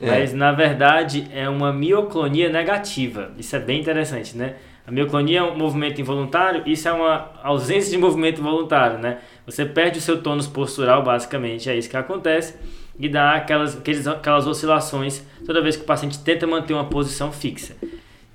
É. 0.00 0.10
Mas 0.10 0.32
na 0.32 0.52
verdade 0.52 1.26
é 1.32 1.48
uma 1.48 1.72
mioclonia 1.72 2.48
negativa. 2.48 3.32
Isso 3.38 3.54
é 3.56 3.58
bem 3.58 3.80
interessante, 3.80 4.36
né? 4.36 4.54
A 4.86 4.90
mioclonia 4.90 5.38
é 5.38 5.42
um 5.42 5.56
movimento 5.56 5.98
involuntário, 6.00 6.62
isso 6.66 6.86
é 6.86 6.92
uma 6.92 7.30
ausência 7.42 7.90
de 7.90 7.96
movimento 7.96 8.42
voluntário, 8.42 8.98
né? 8.98 9.18
Você 9.46 9.64
perde 9.64 9.98
o 9.98 10.02
seu 10.02 10.22
tônus 10.22 10.46
postural, 10.46 11.02
basicamente, 11.02 11.70
é 11.70 11.76
isso 11.76 11.88
que 11.88 11.96
acontece, 11.96 12.54
e 12.98 13.08
dá 13.08 13.34
aquelas, 13.34 13.76
aquelas 14.06 14.46
oscilações 14.46 15.22
toda 15.44 15.60
vez 15.60 15.76
que 15.76 15.82
o 15.82 15.86
paciente 15.86 16.18
tenta 16.18 16.46
manter 16.46 16.74
uma 16.74 16.84
posição 16.84 17.32
fixa. 17.32 17.76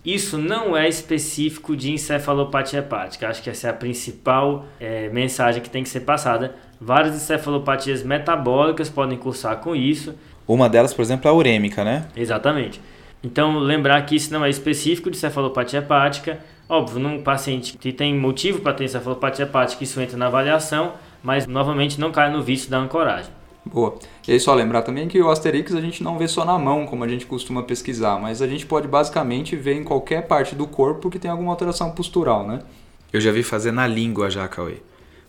Isso 0.03 0.37
não 0.37 0.75
é 0.77 0.87
específico 0.87 1.75
de 1.75 1.91
encefalopatia 1.91 2.79
hepática, 2.79 3.27
acho 3.27 3.43
que 3.43 3.49
essa 3.49 3.67
é 3.67 3.69
a 3.69 3.73
principal 3.73 4.65
é, 4.79 5.09
mensagem 5.09 5.61
que 5.61 5.69
tem 5.69 5.83
que 5.83 5.89
ser 5.89 6.01
passada. 6.01 6.55
Várias 6.79 7.15
encefalopatias 7.15 8.01
metabólicas 8.01 8.89
podem 8.89 9.17
cursar 9.17 9.57
com 9.57 9.75
isso. 9.75 10.15
Uma 10.47 10.69
delas, 10.69 10.93
por 10.93 11.01
exemplo, 11.01 11.27
é 11.27 11.31
a 11.31 11.33
urêmica, 11.33 11.83
né? 11.83 12.07
Exatamente. 12.15 12.79
Então, 13.21 13.59
lembrar 13.59 14.01
que 14.05 14.15
isso 14.15 14.31
não 14.31 14.45
é 14.45 14.49
específico 14.49 15.11
de 15.11 15.17
cefalopatia 15.17 15.79
hepática. 15.79 16.39
Óbvio, 16.69 16.99
num 16.99 17.21
paciente 17.21 17.77
que 17.77 17.91
tem 17.91 18.15
motivo 18.15 18.61
para 18.61 18.73
ter 18.73 18.87
cefalopatia 18.87 19.43
hepática, 19.43 19.83
isso 19.83 19.99
entra 19.99 20.17
na 20.17 20.27
avaliação, 20.27 20.93
mas 21.21 21.45
novamente 21.45 21.99
não 21.99 22.11
cai 22.11 22.31
no 22.31 22.41
vício 22.41 22.69
da 22.69 22.77
ancoragem. 22.77 23.38
Boa. 23.65 23.95
E 24.27 24.31
aí 24.31 24.39
só 24.39 24.53
lembrar 24.53 24.81
também 24.81 25.07
que 25.07 25.21
o 25.21 25.29
Asterix 25.29 25.73
a 25.75 25.81
gente 25.81 26.03
não 26.03 26.17
vê 26.17 26.27
só 26.27 26.45
na 26.45 26.57
mão, 26.57 26.85
como 26.85 27.03
a 27.03 27.07
gente 27.07 27.25
costuma 27.25 27.63
pesquisar, 27.63 28.19
mas 28.19 28.41
a 28.41 28.47
gente 28.47 28.65
pode 28.65 28.87
basicamente 28.87 29.55
ver 29.55 29.73
em 29.75 29.83
qualquer 29.83 30.27
parte 30.27 30.55
do 30.55 30.65
corpo 30.65 31.09
que 31.09 31.19
tem 31.19 31.29
alguma 31.29 31.51
alteração 31.51 31.91
postural, 31.91 32.47
né? 32.47 32.59
Eu 33.11 33.19
já 33.19 33.31
vi 33.31 33.43
fazer 33.43 33.71
na 33.71 33.87
língua 33.87 34.29
já, 34.29 34.47
Cauê. 34.47 34.77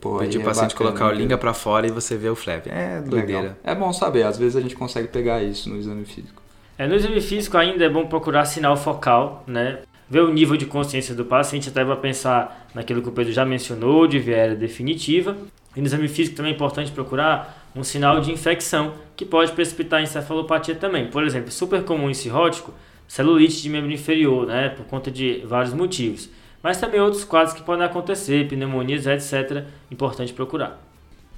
Pô, 0.01 0.19
Pedir 0.19 0.39
o 0.39 0.43
é 0.43 0.45
paciente 0.45 0.73
bacana, 0.73 0.91
colocar 0.91 1.09
a 1.09 1.13
língua 1.13 1.37
para 1.37 1.53
fora 1.53 1.87
e 1.87 1.91
você 1.91 2.17
vê 2.17 2.29
o 2.29 2.35
flap. 2.35 2.67
É 2.69 3.01
doideira. 3.01 3.41
Legal. 3.43 3.57
É 3.63 3.75
bom 3.75 3.93
saber, 3.93 4.23
às 4.23 4.39
vezes 4.39 4.57
a 4.57 4.61
gente 4.61 4.75
consegue 4.75 5.09
pegar 5.09 5.43
isso 5.43 5.69
no 5.69 5.77
exame 5.77 6.05
físico. 6.07 6.43
É, 6.79 6.87
no 6.87 6.95
exame 6.95 7.21
físico 7.21 7.59
ainda 7.59 7.85
é 7.85 7.89
bom 7.91 8.07
procurar 8.07 8.47
sinal 8.47 8.77
focal, 8.77 9.45
né? 9.47 9.81
Ver 10.09 10.21
o 10.21 10.33
nível 10.33 10.57
de 10.57 10.65
consciência 10.65 11.15
do 11.15 11.25
paciente, 11.25 11.69
até 11.69 11.85
vai 11.85 11.97
pensar 11.97 12.67
naquilo 12.75 13.03
que 13.03 13.11
o 13.11 13.13
Pedro 13.13 13.33
já 13.33 13.45
mencionou, 13.45 14.07
de 14.07 14.19
viéria 14.19 14.57
definitiva. 14.57 15.37
E 15.77 15.81
no 15.81 15.87
exame 15.87 16.09
físico 16.09 16.37
também 16.37 16.53
é 16.53 16.55
importante 16.55 16.91
procurar 16.91 17.60
um 17.75 17.85
sinal 17.85 18.21
de 18.21 18.33
infecção, 18.33 18.95
que 19.17 19.25
pode 19.25 19.53
precipitar 19.53 20.03
encefalopatia 20.03 20.75
também. 20.75 21.09
Por 21.09 21.25
exemplo, 21.25 21.51
super 21.51 21.85
comum 21.85 22.11
em 22.11 22.15
cirrótico, 22.15 22.75
celulite 23.07 23.63
de 23.63 23.69
membro 23.69 23.93
inferior, 23.93 24.47
né? 24.47 24.71
Por 24.71 24.85
conta 24.87 25.11
de 25.11 25.43
vários 25.47 25.73
motivos. 25.73 26.29
Mas 26.63 26.79
também 26.79 27.01
outros 27.01 27.25
quadros 27.25 27.55
que 27.55 27.63
podem 27.63 27.85
acontecer, 27.85 28.49
pneumonias, 28.49 29.07
etc. 29.07 29.65
Importante 29.91 30.33
procurar. 30.33 30.79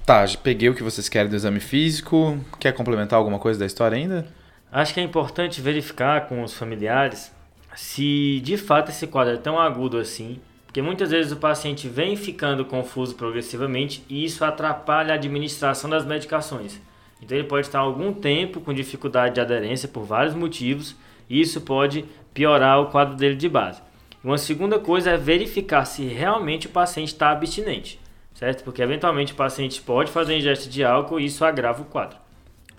Tá, 0.05 0.25
já 0.25 0.37
peguei 0.37 0.67
o 0.67 0.75
que 0.75 0.83
vocês 0.83 1.07
querem 1.07 1.29
do 1.29 1.35
exame 1.35 1.59
físico. 1.59 2.37
Quer 2.59 2.73
complementar 2.73 3.17
alguma 3.17 3.39
coisa 3.39 3.59
da 3.59 3.65
história 3.65 3.97
ainda? 3.97 4.27
Acho 4.71 4.93
que 4.93 4.99
é 4.99 5.03
importante 5.03 5.61
verificar 5.61 6.27
com 6.27 6.43
os 6.43 6.53
familiares 6.53 7.31
se 7.75 8.39
de 8.41 8.57
fato 8.57 8.89
esse 8.89 9.07
quadro 9.07 9.33
é 9.33 9.37
tão 9.37 9.59
agudo 9.59 9.97
assim, 9.97 10.39
porque 10.73 10.81
muitas 10.81 11.11
vezes 11.11 11.31
o 11.31 11.35
paciente 11.35 11.87
vem 11.87 12.15
ficando 12.15 12.65
confuso 12.65 13.13
progressivamente 13.13 14.03
e 14.09 14.25
isso 14.25 14.43
atrapalha 14.43 15.11
a 15.11 15.17
administração 15.17 15.87
das 15.87 16.03
medicações. 16.03 16.81
Então 17.21 17.37
ele 17.37 17.47
pode 17.47 17.67
estar 17.67 17.77
algum 17.77 18.11
tempo 18.11 18.59
com 18.59 18.73
dificuldade 18.73 19.35
de 19.35 19.39
aderência 19.39 19.87
por 19.87 20.03
vários 20.03 20.33
motivos 20.33 20.95
e 21.29 21.39
isso 21.39 21.61
pode 21.61 22.03
piorar 22.33 22.81
o 22.81 22.87
quadro 22.87 23.15
dele 23.15 23.35
de 23.35 23.47
base. 23.47 23.83
Uma 24.23 24.39
segunda 24.39 24.79
coisa 24.79 25.11
é 25.11 25.15
verificar 25.17 25.85
se 25.85 26.05
realmente 26.05 26.65
o 26.65 26.71
paciente 26.71 27.09
está 27.09 27.29
abstinente, 27.29 27.99
certo? 28.33 28.63
Porque 28.63 28.81
eventualmente 28.81 29.31
o 29.31 29.35
paciente 29.35 29.79
pode 29.79 30.11
fazer 30.11 30.35
ingesta 30.35 30.67
de 30.67 30.83
álcool 30.83 31.19
e 31.19 31.25
isso 31.25 31.45
agrava 31.45 31.83
o 31.83 31.85
quadro. 31.85 32.17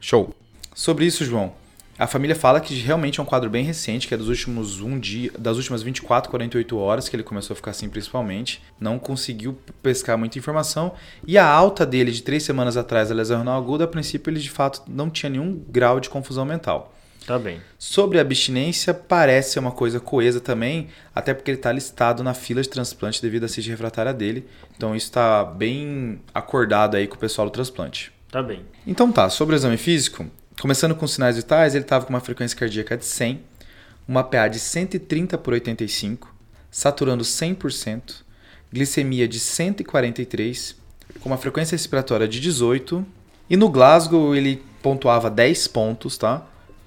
Show. 0.00 0.34
Sobre 0.74 1.04
isso, 1.04 1.24
João, 1.24 1.52
a 1.98 2.06
família 2.06 2.34
fala 2.34 2.60
que 2.60 2.74
realmente 2.74 3.20
é 3.20 3.22
um 3.22 3.26
quadro 3.26 3.48
bem 3.48 3.64
recente, 3.64 4.08
que 4.08 4.14
é 4.14 4.16
dos 4.16 4.28
últimos 4.28 4.80
um 4.80 4.98
dia, 4.98 5.30
das 5.38 5.56
últimas 5.56 5.82
24, 5.82 6.28
48 6.30 6.76
horas 6.76 7.08
que 7.08 7.14
ele 7.14 7.22
começou 7.22 7.54
a 7.54 7.56
ficar 7.56 7.70
assim 7.70 7.88
principalmente. 7.88 8.62
Não 8.80 8.98
conseguiu 8.98 9.56
pescar 9.82 10.18
muita 10.18 10.38
informação. 10.38 10.94
E 11.26 11.38
a 11.38 11.46
alta 11.46 11.86
dele 11.86 12.10
de 12.10 12.22
três 12.22 12.42
semanas 12.42 12.76
atrás, 12.76 13.10
a 13.10 13.14
lesão 13.14 13.38
renal 13.38 13.56
aguda, 13.56 13.84
a 13.84 13.88
princípio 13.88 14.30
ele 14.30 14.40
de 14.40 14.50
fato 14.50 14.82
não 14.88 15.08
tinha 15.08 15.30
nenhum 15.30 15.62
grau 15.68 16.00
de 16.00 16.10
confusão 16.10 16.44
mental. 16.44 16.92
Tá 17.26 17.38
bem. 17.38 17.60
Sobre 17.78 18.18
a 18.18 18.20
abstinência, 18.20 18.92
parece 18.92 19.52
ser 19.52 19.58
uma 19.58 19.72
coisa 19.72 19.98
coesa 19.98 20.40
também, 20.40 20.88
até 21.14 21.32
porque 21.32 21.50
ele 21.50 21.58
está 21.58 21.72
listado 21.72 22.22
na 22.22 22.34
fila 22.34 22.60
de 22.60 22.68
transplante 22.68 23.22
devido 23.22 23.44
à 23.44 23.48
ciste 23.48 23.70
refratária 23.70 24.12
dele. 24.12 24.46
Então 24.76 24.94
isso 24.94 25.06
está 25.06 25.42
bem 25.44 26.20
acordado 26.34 26.96
aí 26.96 27.06
com 27.06 27.14
o 27.14 27.18
pessoal 27.18 27.48
do 27.48 27.52
transplante. 27.52 28.12
Tá 28.30 28.42
bem. 28.42 28.64
Então 28.86 29.10
tá, 29.10 29.30
sobre 29.30 29.54
o 29.54 29.56
exame 29.56 29.76
físico, 29.76 30.26
Começando 30.60 30.94
com 30.94 31.06
sinais 31.06 31.36
vitais, 31.36 31.74
ele 31.74 31.84
estava 31.84 32.06
com 32.06 32.12
uma 32.12 32.20
frequência 32.20 32.56
cardíaca 32.56 32.96
de 32.96 33.04
100, 33.04 33.42
uma 34.06 34.22
PA 34.22 34.48
de 34.48 34.58
130 34.58 35.36
por 35.36 35.52
85, 35.52 36.32
saturando 36.70 37.24
100%, 37.24 38.22
glicemia 38.72 39.28
de 39.28 39.38
143, 39.38 40.76
com 41.20 41.28
uma 41.28 41.36
frequência 41.36 41.74
respiratória 41.74 42.26
de 42.26 42.40
18, 42.40 43.04
e 43.50 43.56
no 43.56 43.68
Glasgow 43.68 44.34
ele 44.34 44.62
pontuava 44.82 45.30
10 45.30 45.68
pontos, 45.68 46.16
tá? 46.16 46.46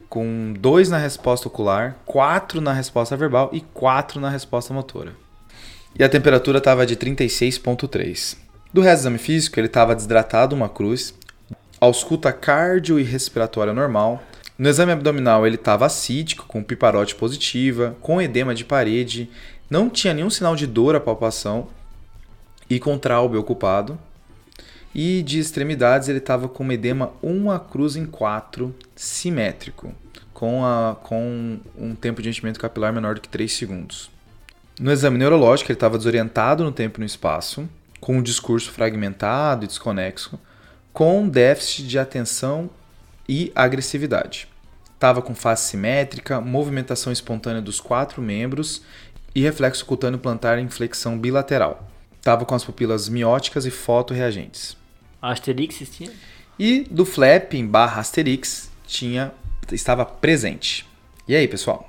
Com 0.09 0.53
2 0.57 0.89
na 0.89 0.97
resposta 0.97 1.47
ocular, 1.47 1.97
4 2.05 2.61
na 2.61 2.73
resposta 2.73 3.15
verbal 3.15 3.49
e 3.53 3.61
4 3.61 4.19
na 4.19 4.29
resposta 4.29 4.73
motora. 4.73 5.13
E 5.97 6.03
a 6.03 6.09
temperatura 6.09 6.59
estava 6.59 6.85
de 6.85 6.95
36,3. 6.95 8.37
Do 8.73 8.81
resto 8.81 9.03
do 9.03 9.07
exame 9.07 9.17
físico, 9.17 9.59
ele 9.59 9.67
estava 9.67 9.95
desidratado, 9.95 10.55
uma 10.55 10.69
cruz, 10.69 11.13
ausculta 11.79 12.31
cardio 12.31 12.99
e 12.99 13.03
respiratória 13.03 13.73
normal. 13.73 14.23
No 14.57 14.67
exame 14.67 14.91
abdominal 14.91 15.45
ele 15.45 15.55
estava 15.55 15.85
acítico, 15.85 16.45
com 16.47 16.63
piparote 16.63 17.15
positiva, 17.15 17.95
com 18.01 18.21
edema 18.21 18.55
de 18.55 18.65
parede, 18.65 19.29
não 19.69 19.89
tinha 19.89 20.13
nenhum 20.13 20.29
sinal 20.29 20.55
de 20.55 20.65
dor 20.65 20.95
à 20.95 20.99
palpação 20.99 21.67
e 22.69 22.79
com 22.79 22.97
traube 22.97 23.37
ocupado. 23.37 23.99
E 24.95 25.21
de 25.21 25.37
extremidades 25.37 26.09
ele 26.09 26.17
estava 26.17 26.47
com 26.47 26.71
edema 26.71 27.11
1 27.21 27.51
a 27.51 27.59
cruz 27.59 27.95
em 27.95 28.05
4, 28.05 28.73
simétrico, 28.95 29.93
com, 30.33 30.65
a, 30.65 30.95
com 31.03 31.59
um 31.77 31.93
tempo 31.93 32.21
de 32.21 32.29
enchimento 32.29 32.59
capilar 32.59 32.91
menor 32.91 33.13
do 33.13 33.21
que 33.21 33.29
3 33.29 33.51
segundos. 33.51 34.09
No 34.79 34.91
exame 34.91 35.17
neurológico 35.19 35.71
ele 35.71 35.75
estava 35.75 35.97
desorientado 35.97 36.63
no 36.63 36.71
tempo 36.71 36.99
e 36.99 37.01
no 37.01 37.05
espaço, 37.05 37.69
com 37.99 38.17
um 38.17 38.23
discurso 38.23 38.71
fragmentado 38.71 39.65
e 39.65 39.67
desconexo, 39.67 40.39
com 40.97 41.29
déficit 41.29 41.87
de 41.87 41.99
atenção 41.99 42.71
e 43.29 43.51
agressividade. 43.53 44.47
Estava 44.95 45.21
com 45.21 45.35
face 45.35 45.69
simétrica, 45.69 46.41
movimentação 46.41 47.13
espontânea 47.13 47.61
dos 47.61 47.79
quatro 47.79 48.19
membros 48.19 48.81
e 49.35 49.43
reflexo 49.43 49.85
cutâneo 49.85 50.17
plantar 50.17 50.57
em 50.57 50.67
flexão 50.67 51.15
bilateral. 51.15 51.87
Estava 52.17 52.45
com 52.45 52.55
as 52.55 52.65
pupilas 52.65 53.09
mióticas 53.09 53.67
e 53.67 53.69
fotorreagentes. 53.69 54.75
Asterix 55.21 55.87
tinha? 55.87 56.09
E 56.57 56.87
do 56.89 57.05
flap 57.05 57.53
em 57.53 57.67
barra 57.67 58.01
Asterix 58.01 58.71
tinha, 58.87 59.31
estava 59.71 60.03
presente. 60.03 60.83
E 61.27 61.35
aí, 61.35 61.47
pessoal? 61.47 61.87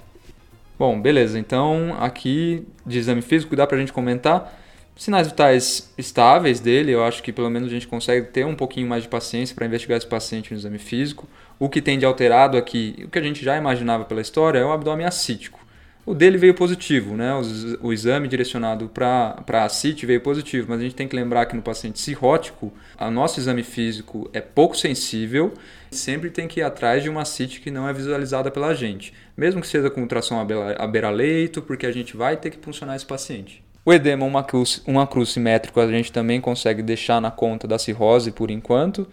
Bom, 0.79 1.01
beleza. 1.01 1.39
Então, 1.39 1.97
aqui 1.99 2.63
de 2.85 2.99
exame 2.99 3.23
físico, 3.23 3.57
dá 3.57 3.67
pra 3.67 3.79
gente 3.79 3.91
comentar 3.91 4.55
sinais 4.99 5.29
vitais 5.29 5.91
estáveis 5.97 6.61
dele. 6.61 6.91
Eu 6.91 7.05
acho 7.05 7.23
que 7.23 7.33
pelo 7.33 7.49
menos 7.49 7.69
a 7.69 7.73
gente 7.73 7.87
consegue 7.87 8.27
ter 8.27 8.45
um 8.45 8.55
pouquinho 8.55 8.89
mais 8.89 9.05
de 9.05 9.09
paciência 9.09 9.55
para 9.55 9.65
investigar 9.65 9.97
esse 9.97 10.07
paciente 10.07 10.53
no 10.53 10.59
exame 10.59 10.79
físico. 10.79 11.27
O 11.59 11.69
que 11.69 11.81
tem 11.81 11.99
de 11.99 12.05
alterado 12.05 12.57
aqui, 12.57 12.97
o 13.05 13.09
que 13.09 13.19
a 13.19 13.23
gente 13.23 13.43
já 13.43 13.57
imaginava 13.57 14.05
pela 14.05 14.21
história, 14.21 14.59
é 14.59 14.65
o 14.65 14.73
abdômen 14.73 15.07
acítico. 15.07 15.67
O 16.09 16.15
dele 16.15 16.39
veio 16.39 16.55
positivo, 16.55 17.15
né? 17.15 17.35
O, 17.83 17.93
exame 17.93 18.29
direcionado 18.29 18.89
para 18.89 19.45
a 19.47 19.69
CIT 19.69 20.07
veio 20.07 20.23
positivo, 20.23 20.67
mas 20.71 20.81
a 20.81 20.83
gente 20.83 20.95
tem 20.95 21.07
que 21.07 21.15
lembrar 21.15 21.45
que 21.45 21.55
no 21.55 21.61
paciente 21.61 22.01
cirrótico, 22.01 22.73
o 22.99 23.11
nosso 23.11 23.39
exame 23.39 23.63
físico 23.63 24.31
é 24.33 24.41
pouco 24.41 24.75
sensível, 24.75 25.53
sempre 25.91 26.31
tem 26.31 26.49
que 26.49 26.61
ir 26.61 26.63
atrás 26.63 27.03
de 27.03 27.11
uma 27.11 27.27
CIT 27.27 27.61
que 27.61 27.71
não 27.71 27.87
é 27.87 27.93
visualizada 27.93 28.51
pela 28.51 28.73
gente, 28.73 29.13
mesmo 29.37 29.61
que 29.61 29.67
seja 29.67 29.91
com 29.91 30.01
ultrassom 30.01 30.41
à 30.79 30.87
beira-leito, 30.87 31.61
porque 31.61 31.85
a 31.85 31.93
gente 31.93 32.17
vai 32.17 32.39
ter 32.39 32.49
que 32.53 32.59
funcionar 32.59 32.97
esse 32.97 33.05
paciente. 33.05 33.63
O 33.85 33.93
edema, 33.93 34.27
uma 34.27 34.43
cruz, 34.43 34.83
uma 34.87 35.07
cruz 35.07 35.31
simétrico, 35.31 35.81
a 35.81 35.91
gente 35.91 36.13
também 36.13 36.41
consegue 36.41 36.83
deixar 36.83 37.21
na 37.21 37.31
conta 37.31 37.67
da 37.67 37.79
cirrose 37.79 38.31
por 38.31 38.51
enquanto, 38.51 39.09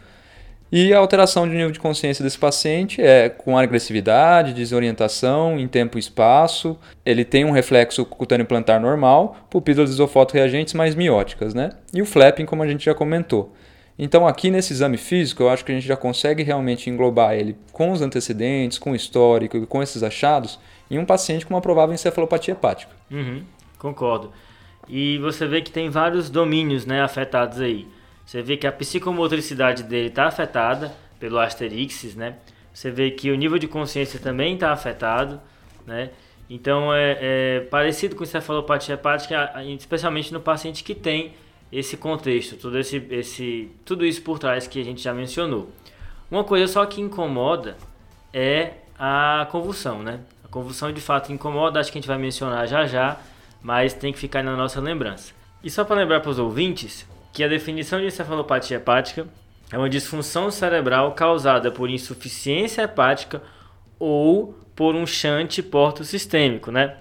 e 0.72 0.94
a 0.94 0.98
alteração 0.98 1.48
de 1.48 1.54
nível 1.54 1.72
de 1.72 1.80
consciência 1.80 2.24
desse 2.24 2.38
paciente 2.38 3.02
é 3.02 3.30
com 3.30 3.58
agressividade, 3.58 4.54
desorientação 4.54 5.60
em 5.60 5.68
tempo 5.68 5.98
e 5.98 6.00
espaço. 6.00 6.78
Ele 7.06 7.24
tem 7.24 7.46
um 7.46 7.52
reflexo 7.52 8.04
cutâneo 8.04 8.46
plantar 8.46 8.80
normal, 8.80 9.38
pupilas 9.50 9.90
isofoto-reagentes 9.92 10.74
mais 10.74 10.96
mióticas, 10.96 11.54
né? 11.54 11.70
E 11.94 12.02
o 12.02 12.06
flapping, 12.06 12.46
como 12.46 12.64
a 12.64 12.68
gente 12.68 12.84
já 12.84 12.96
comentou. 12.96 13.54
Então, 13.98 14.28
aqui 14.28 14.52
nesse 14.52 14.74
exame 14.74 14.98
físico, 14.98 15.44
eu 15.44 15.50
acho 15.50 15.64
que 15.64 15.72
a 15.72 15.76
gente 15.76 15.88
já 15.88 15.96
consegue 15.96 16.44
realmente 16.44 16.90
englobar 16.90 17.36
ele 17.36 17.56
com 17.72 17.92
os 17.92 18.02
antecedentes, 18.02 18.78
com 18.78 18.92
o 18.92 18.96
histórico 18.96 19.56
e 19.56 19.66
com 19.66 19.82
esses 19.82 20.04
achados 20.04 20.60
em 20.92 20.98
um 20.98 21.06
paciente 21.06 21.46
com 21.46 21.54
uma 21.54 21.62
provável 21.62 21.94
encefalopatia 21.94 22.54
hepática. 22.54 22.92
Uhum, 23.10 23.44
concordo. 23.80 24.32
E 24.88 25.18
você 25.20 25.48
vê 25.48 25.62
que 25.62 25.72
tem 25.72 25.90
vários 25.90 26.30
domínios 26.30 26.86
né, 26.86 27.02
afetados 27.02 27.60
aí. 27.60 27.88
Você 28.26 28.42
vê 28.42 28.58
que 28.58 28.66
a 28.66 28.72
psicomotricidade 28.72 29.84
dele 29.84 30.08
está 30.08 30.26
afetada 30.26 30.96
pelo 31.20 31.40
Asterix, 31.40 32.16
né? 32.16 32.36
Você 32.74 32.92
vê 32.92 33.12
que 33.12 33.32
o 33.32 33.36
nível 33.36 33.58
de 33.58 33.68
consciência 33.68 34.20
também 34.20 34.56
está 34.56 34.72
afetado, 34.72 35.40
né? 35.86 36.10
Então 36.50 36.94
é, 36.94 37.18
é, 37.22 37.60
parecido 37.62 38.16
com 38.16 38.24
encefalopatia 38.24 38.96
hepática, 38.96 39.54
especialmente 39.78 40.32
no 40.34 40.40
paciente 40.40 40.84
que 40.84 40.94
tem 40.94 41.34
esse 41.72 41.98
contexto, 41.98 42.56
todo 42.58 42.78
esse, 42.78 42.98
esse, 43.10 43.72
tudo 43.84 44.06
isso 44.06 44.22
por 44.22 44.38
trás 44.38 44.68
que 44.68 44.80
a 44.80 44.84
gente 44.84 45.02
já 45.02 45.14
mencionou. 45.14 45.70
Uma 46.30 46.44
coisa 46.44 46.72
só 46.72 46.86
que 46.86 47.02
incomoda 47.02 47.78
é 48.34 48.74
a 48.98 49.48
convulsão, 49.52 50.04
né? 50.04 50.20
A 50.44 50.48
convulsão 50.48 50.92
de 50.92 51.02
fato 51.02 51.32
incomoda, 51.32 51.80
acho 51.80 51.92
que 51.92 51.98
a 51.98 52.02
gente 52.02 52.08
vai 52.08 52.18
mencionar 52.18 52.68
já 52.68 52.86
já, 52.86 53.20
mas 53.66 53.96
tem 53.96 54.14
que 54.14 54.20
ficar 54.20 54.44
na 54.44 54.56
nossa 54.56 54.80
lembrança. 54.80 55.34
E 55.64 55.72
só 55.72 55.84
para 55.84 55.96
lembrar 55.96 56.20
para 56.20 56.30
os 56.30 56.38
ouvintes, 56.38 57.04
que 57.34 57.44
a 57.44 57.48
definição 57.48 58.00
de 58.00 58.06
encefalopatia 58.06 58.78
hepática 58.78 59.26
é 59.72 59.78
uma 59.78 59.90
disfunção 59.90 60.52
cerebral 60.52 61.14
causada 61.14 61.72
por 61.72 61.90
insuficiência 61.90 62.84
hepática 62.84 63.42
ou 63.98 64.56
por 64.76 64.94
um 64.94 65.08
shunt 65.08 65.64
porto-sistêmico, 65.64 66.70
né? 66.70 66.98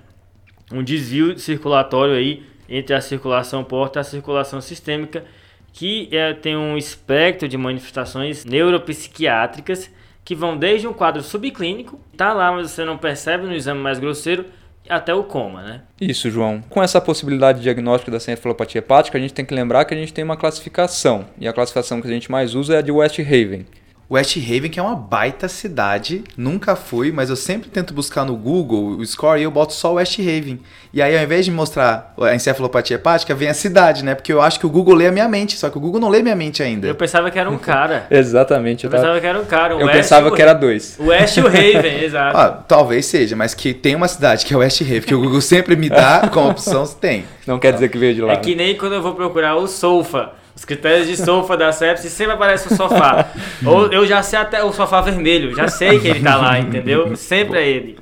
Um 0.72 0.82
desvio 0.82 1.38
circulatório 1.38 2.14
aí 2.14 2.42
entre 2.66 2.94
a 2.94 3.00
circulação 3.02 3.62
porta 3.62 3.98
e 3.98 4.00
a 4.00 4.04
circulação 4.04 4.62
sistêmica, 4.62 5.22
que 5.70 6.08
é, 6.10 6.32
tem 6.32 6.56
um 6.56 6.78
espectro 6.78 7.46
de 7.46 7.58
manifestações 7.58 8.42
neuropsiquiátricas 8.46 9.90
que 10.24 10.34
vão 10.34 10.56
desde 10.56 10.88
um 10.88 10.94
quadro 10.94 11.22
subclínico, 11.22 12.00
tá 12.16 12.32
lá, 12.32 12.50
mas 12.50 12.70
você 12.70 12.86
não 12.86 12.96
percebe 12.96 13.44
no 13.44 13.52
exame 13.52 13.82
mais 13.82 13.98
grosseiro, 13.98 14.46
até 14.88 15.14
o 15.14 15.24
coma, 15.24 15.62
né? 15.62 15.82
Isso, 16.00 16.30
João. 16.30 16.62
Com 16.68 16.82
essa 16.82 17.00
possibilidade 17.00 17.58
de 17.58 17.64
diagnóstico 17.64 18.10
da 18.10 18.18
encefalopatia 18.18 18.80
hepática, 18.80 19.16
a 19.16 19.20
gente 19.20 19.34
tem 19.34 19.44
que 19.44 19.54
lembrar 19.54 19.84
que 19.84 19.94
a 19.94 19.96
gente 19.96 20.12
tem 20.12 20.24
uma 20.24 20.36
classificação, 20.36 21.26
e 21.38 21.48
a 21.48 21.52
classificação 21.52 22.00
que 22.00 22.08
a 22.08 22.10
gente 22.10 22.30
mais 22.30 22.54
usa 22.54 22.74
é 22.74 22.78
a 22.78 22.82
de 22.82 22.92
West 22.92 23.18
Haven. 23.18 23.66
West 24.10 24.36
Haven, 24.36 24.70
que 24.70 24.78
é 24.78 24.82
uma 24.82 24.94
baita 24.94 25.48
cidade, 25.48 26.22
nunca 26.36 26.76
fui, 26.76 27.10
mas 27.10 27.30
eu 27.30 27.36
sempre 27.36 27.70
tento 27.70 27.94
buscar 27.94 28.24
no 28.24 28.36
Google 28.36 28.98
o 28.98 29.06
score 29.06 29.40
e 29.40 29.44
eu 29.44 29.50
boto 29.50 29.72
só 29.72 29.94
West 29.94 30.18
Haven. 30.18 30.60
E 30.92 31.02
aí, 31.02 31.16
ao 31.16 31.24
invés 31.24 31.44
de 31.44 31.50
mostrar 31.50 32.14
a 32.20 32.34
encefalopatia 32.34 32.96
hepática, 32.96 33.34
vem 33.34 33.48
a 33.48 33.54
cidade, 33.54 34.04
né? 34.04 34.14
Porque 34.14 34.32
eu 34.32 34.40
acho 34.40 34.60
que 34.60 34.66
o 34.66 34.70
Google 34.70 34.94
lê 34.94 35.06
a 35.06 35.12
minha 35.12 35.26
mente, 35.26 35.56
só 35.56 35.70
que 35.70 35.78
o 35.78 35.80
Google 35.80 36.00
não 36.00 36.08
lê 36.08 36.22
minha 36.22 36.36
mente 36.36 36.62
ainda. 36.62 36.86
Eu 36.86 36.94
pensava 36.94 37.30
que 37.30 37.38
era 37.38 37.50
um 37.50 37.58
cara. 37.58 38.06
Exatamente. 38.10 38.84
Eu, 38.84 38.88
eu 38.90 38.96
pensava 38.96 39.20
que 39.20 39.26
era 39.26 39.40
um 39.40 39.44
cara. 39.44 39.76
O 39.76 39.80
eu 39.80 39.86
West 39.86 39.96
pensava 39.96 40.30
que 40.30 40.42
era 40.42 40.52
dois. 40.52 40.96
O 41.00 41.06
West 41.08 41.36
e 41.36 41.40
o 41.40 41.46
Haven, 41.46 42.04
exato. 42.04 42.36
Ah, 42.36 42.50
talvez 42.50 43.06
seja, 43.06 43.34
mas 43.34 43.54
que 43.54 43.72
tem 43.72 43.94
uma 43.94 44.06
cidade 44.06 44.44
que 44.44 44.54
é 44.54 44.56
West 44.56 44.82
Haven, 44.82 45.00
que 45.00 45.14
o 45.14 45.20
Google 45.20 45.40
sempre 45.40 45.74
me 45.74 45.88
dá 45.88 46.28
como 46.32 46.50
opção, 46.50 46.86
tem. 46.86 47.24
Não 47.46 47.58
quer 47.58 47.72
dizer 47.72 47.88
que 47.88 47.98
veio 47.98 48.14
de 48.14 48.20
lá. 48.20 48.32
É 48.34 48.36
que 48.36 48.54
nem 48.54 48.76
quando 48.76 48.94
eu 48.94 49.02
vou 49.02 49.14
procurar 49.14 49.56
o 49.56 49.66
Sofa. 49.66 50.43
Os 50.54 50.64
critérios 50.64 51.08
de 51.08 51.16
sofá 51.16 51.56
da 51.56 51.72
sepsis 51.72 52.12
sempre 52.12 52.34
aparece 52.34 52.72
o 52.72 52.76
sofá. 52.76 53.28
Ou 53.66 53.92
eu 53.92 54.06
já 54.06 54.22
sei 54.22 54.38
até 54.38 54.62
o 54.62 54.72
sofá 54.72 55.00
vermelho, 55.00 55.54
já 55.54 55.68
sei 55.68 55.98
que 55.98 56.08
ele 56.08 56.20
tá 56.20 56.36
lá, 56.36 56.58
entendeu? 56.58 57.14
Sempre 57.16 57.58
é 57.58 57.68
ele. 57.68 57.98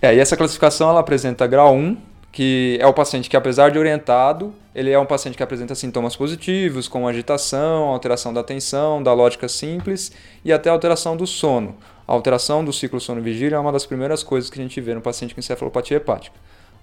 É, 0.00 0.14
e 0.14 0.20
essa 0.20 0.36
classificação 0.36 0.88
ela 0.88 1.00
apresenta 1.00 1.44
grau 1.46 1.74
1, 1.74 1.96
que 2.30 2.78
é 2.80 2.86
o 2.86 2.92
paciente 2.92 3.28
que, 3.28 3.36
apesar 3.36 3.70
de 3.70 3.78
orientado, 3.78 4.54
ele 4.72 4.92
é 4.92 4.98
um 4.98 5.06
paciente 5.06 5.36
que 5.36 5.42
apresenta 5.42 5.74
sintomas 5.74 6.14
positivos, 6.14 6.86
como 6.86 7.08
agitação, 7.08 7.88
alteração 7.88 8.32
da 8.32 8.40
atenção, 8.42 9.02
da 9.02 9.12
lógica 9.12 9.48
simples 9.48 10.12
e 10.44 10.52
até 10.52 10.70
alteração 10.70 11.16
do 11.16 11.26
sono. 11.26 11.76
A 12.06 12.12
alteração 12.12 12.64
do 12.64 12.72
ciclo 12.72 13.00
sono-vigília 13.00 13.56
é 13.56 13.58
uma 13.58 13.72
das 13.72 13.84
primeiras 13.84 14.22
coisas 14.22 14.48
que 14.48 14.58
a 14.58 14.62
gente 14.62 14.80
vê 14.80 14.94
no 14.94 15.00
paciente 15.00 15.34
com 15.34 15.40
encefalopatia 15.40 15.96
hepática. 15.96 16.36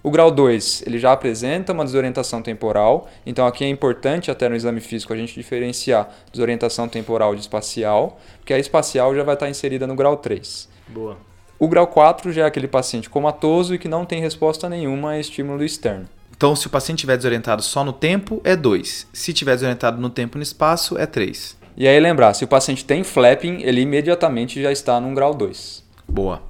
O 0.06 0.10
grau 0.12 0.30
2, 0.30 0.84
ele 0.86 1.00
já 1.00 1.10
apresenta 1.10 1.72
uma 1.72 1.84
desorientação 1.84 2.40
temporal, 2.40 3.08
então 3.26 3.44
aqui 3.44 3.64
é 3.64 3.68
importante 3.68 4.30
até 4.30 4.48
no 4.48 4.54
exame 4.54 4.78
físico 4.78 5.12
a 5.12 5.16
gente 5.16 5.34
diferenciar 5.34 6.08
desorientação 6.30 6.88
temporal 6.88 7.34
de 7.34 7.40
espacial, 7.40 8.16
porque 8.38 8.54
a 8.54 8.58
espacial 8.60 9.16
já 9.16 9.24
vai 9.24 9.34
estar 9.34 9.50
inserida 9.50 9.84
no 9.84 9.96
grau 9.96 10.16
3. 10.16 10.68
Boa. 10.86 11.18
O 11.58 11.66
grau 11.66 11.88
4 11.88 12.30
já 12.30 12.42
é 12.42 12.46
aquele 12.46 12.68
paciente 12.68 13.10
comatoso 13.10 13.74
e 13.74 13.80
que 13.80 13.88
não 13.88 14.04
tem 14.04 14.20
resposta 14.20 14.68
nenhuma 14.68 15.10
a 15.10 15.18
estímulo 15.18 15.64
externo. 15.64 16.08
Então, 16.36 16.54
se 16.54 16.68
o 16.68 16.70
paciente 16.70 16.98
estiver 16.98 17.16
desorientado 17.16 17.60
só 17.60 17.82
no 17.82 17.92
tempo, 17.92 18.40
é 18.44 18.54
2. 18.54 19.08
Se 19.12 19.32
estiver 19.32 19.54
desorientado 19.54 20.00
no 20.00 20.08
tempo 20.08 20.36
e 20.36 20.38
no 20.38 20.44
espaço, 20.44 20.96
é 20.96 21.06
3. 21.06 21.58
E 21.76 21.88
aí 21.88 21.98
lembrar, 21.98 22.32
se 22.34 22.44
o 22.44 22.48
paciente 22.48 22.84
tem 22.84 23.02
flapping, 23.02 23.62
ele 23.62 23.80
imediatamente 23.80 24.62
já 24.62 24.70
está 24.70 25.00
num 25.00 25.14
grau 25.14 25.34
2. 25.34 25.82
Boa. 26.06 26.40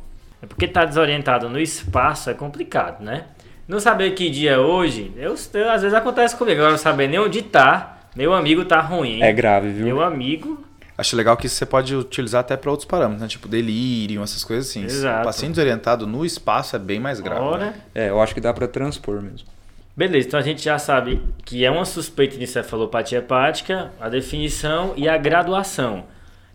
É 0.42 0.46
porque 0.46 0.66
está 0.66 0.84
desorientado 0.84 1.48
no 1.48 1.58
espaço 1.58 2.28
é 2.28 2.34
complicado, 2.34 3.02
né? 3.02 3.24
Não 3.68 3.80
saber 3.80 4.12
que 4.12 4.30
dia 4.30 4.52
é 4.52 4.58
hoje, 4.58 5.12
eu, 5.16 5.34
eu, 5.54 5.70
às 5.70 5.82
vezes 5.82 5.94
acontece 5.94 6.36
comigo. 6.36 6.58
Agora 6.58 6.72
não 6.72 6.78
saber 6.78 7.08
nem 7.08 7.18
onde 7.18 7.42
tá, 7.42 7.98
meu 8.14 8.32
amigo 8.32 8.64
tá 8.64 8.80
ruim. 8.80 9.22
É 9.22 9.32
grave, 9.32 9.70
viu? 9.70 9.84
Meu 9.84 10.02
amigo. 10.02 10.64
Acho 10.96 11.14
legal 11.14 11.36
que 11.36 11.46
isso 11.46 11.56
você 11.56 11.66
pode 11.66 11.94
utilizar 11.94 12.40
até 12.40 12.56
para 12.56 12.70
outros 12.70 12.86
parâmetros, 12.88 13.20
né? 13.20 13.28
Tipo 13.28 13.48
delírio, 13.48 14.22
essas 14.22 14.42
coisas 14.42 14.70
assim. 14.70 14.84
Exato. 14.84 15.20
O 15.20 15.24
paciente 15.24 15.50
desorientado 15.50 16.06
no 16.06 16.24
espaço 16.24 16.74
é 16.74 16.78
bem 16.78 16.98
mais 16.98 17.20
grave. 17.20 17.42
Ora. 17.42 17.66
Né? 17.66 17.74
É, 17.94 18.08
eu 18.08 18.20
acho 18.20 18.34
que 18.34 18.40
dá 18.40 18.54
para 18.54 18.66
transpor 18.66 19.20
mesmo. 19.20 19.46
Beleza, 19.94 20.28
então 20.28 20.40
a 20.40 20.42
gente 20.42 20.62
já 20.62 20.78
sabe 20.78 21.22
que 21.44 21.64
é 21.64 21.70
uma 21.70 21.84
suspeita 21.84 22.36
de 22.36 22.44
encefalopatia 22.44 23.18
hepática, 23.18 23.90
a 24.00 24.08
definição 24.08 24.92
e 24.96 25.08
a 25.08 25.16
graduação. 25.16 26.04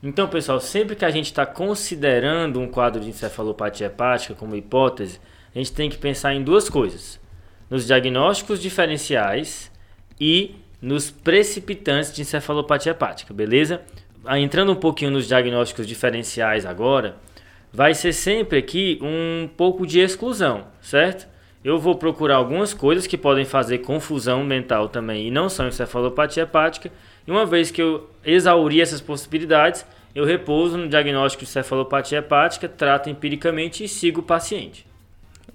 Então, 0.03 0.27
pessoal, 0.27 0.59
sempre 0.59 0.95
que 0.95 1.05
a 1.05 1.09
gente 1.09 1.25
está 1.25 1.45
considerando 1.45 2.59
um 2.59 2.67
quadro 2.67 2.99
de 2.99 3.09
encefalopatia 3.09 3.87
hepática 3.87 4.33
como 4.33 4.55
hipótese, 4.55 5.19
a 5.53 5.57
gente 5.57 5.71
tem 5.73 5.89
que 5.89 5.97
pensar 5.97 6.33
em 6.33 6.43
duas 6.43 6.69
coisas: 6.69 7.19
nos 7.69 7.85
diagnósticos 7.85 8.61
diferenciais 8.61 9.71
e 10.19 10.55
nos 10.81 11.11
precipitantes 11.11 12.13
de 12.13 12.21
encefalopatia 12.21 12.91
hepática, 12.91 13.33
beleza? 13.33 13.81
Ah, 14.25 14.39
entrando 14.39 14.71
um 14.71 14.75
pouquinho 14.75 15.11
nos 15.11 15.27
diagnósticos 15.27 15.87
diferenciais 15.87 16.65
agora, 16.65 17.17
vai 17.71 17.93
ser 17.93 18.13
sempre 18.13 18.57
aqui 18.57 18.99
um 19.01 19.47
pouco 19.55 19.85
de 19.85 19.99
exclusão, 19.99 20.65
certo? 20.81 21.27
Eu 21.63 21.77
vou 21.77 21.95
procurar 21.95 22.37
algumas 22.37 22.73
coisas 22.73 23.05
que 23.05 23.17
podem 23.17 23.45
fazer 23.45 23.79
confusão 23.79 24.43
mental 24.43 24.89
também 24.89 25.27
e 25.27 25.31
não 25.31 25.47
são 25.47 25.67
encefalopatia 25.67 26.43
hepática. 26.43 26.91
E 27.27 27.29
uma 27.29 27.45
vez 27.45 27.69
que 27.69 27.81
eu 27.81 28.09
exauri 28.25 28.81
essas 28.81 28.99
possibilidades, 28.99 29.85
eu 30.15 30.25
repouso 30.25 30.75
no 30.75 30.89
diagnóstico 30.89 31.43
de 31.43 31.49
encefalopatia 31.49 32.17
hepática, 32.17 32.67
trato 32.67 33.11
empiricamente 33.11 33.83
e 33.83 33.87
sigo 33.87 34.21
o 34.21 34.23
paciente. 34.23 34.90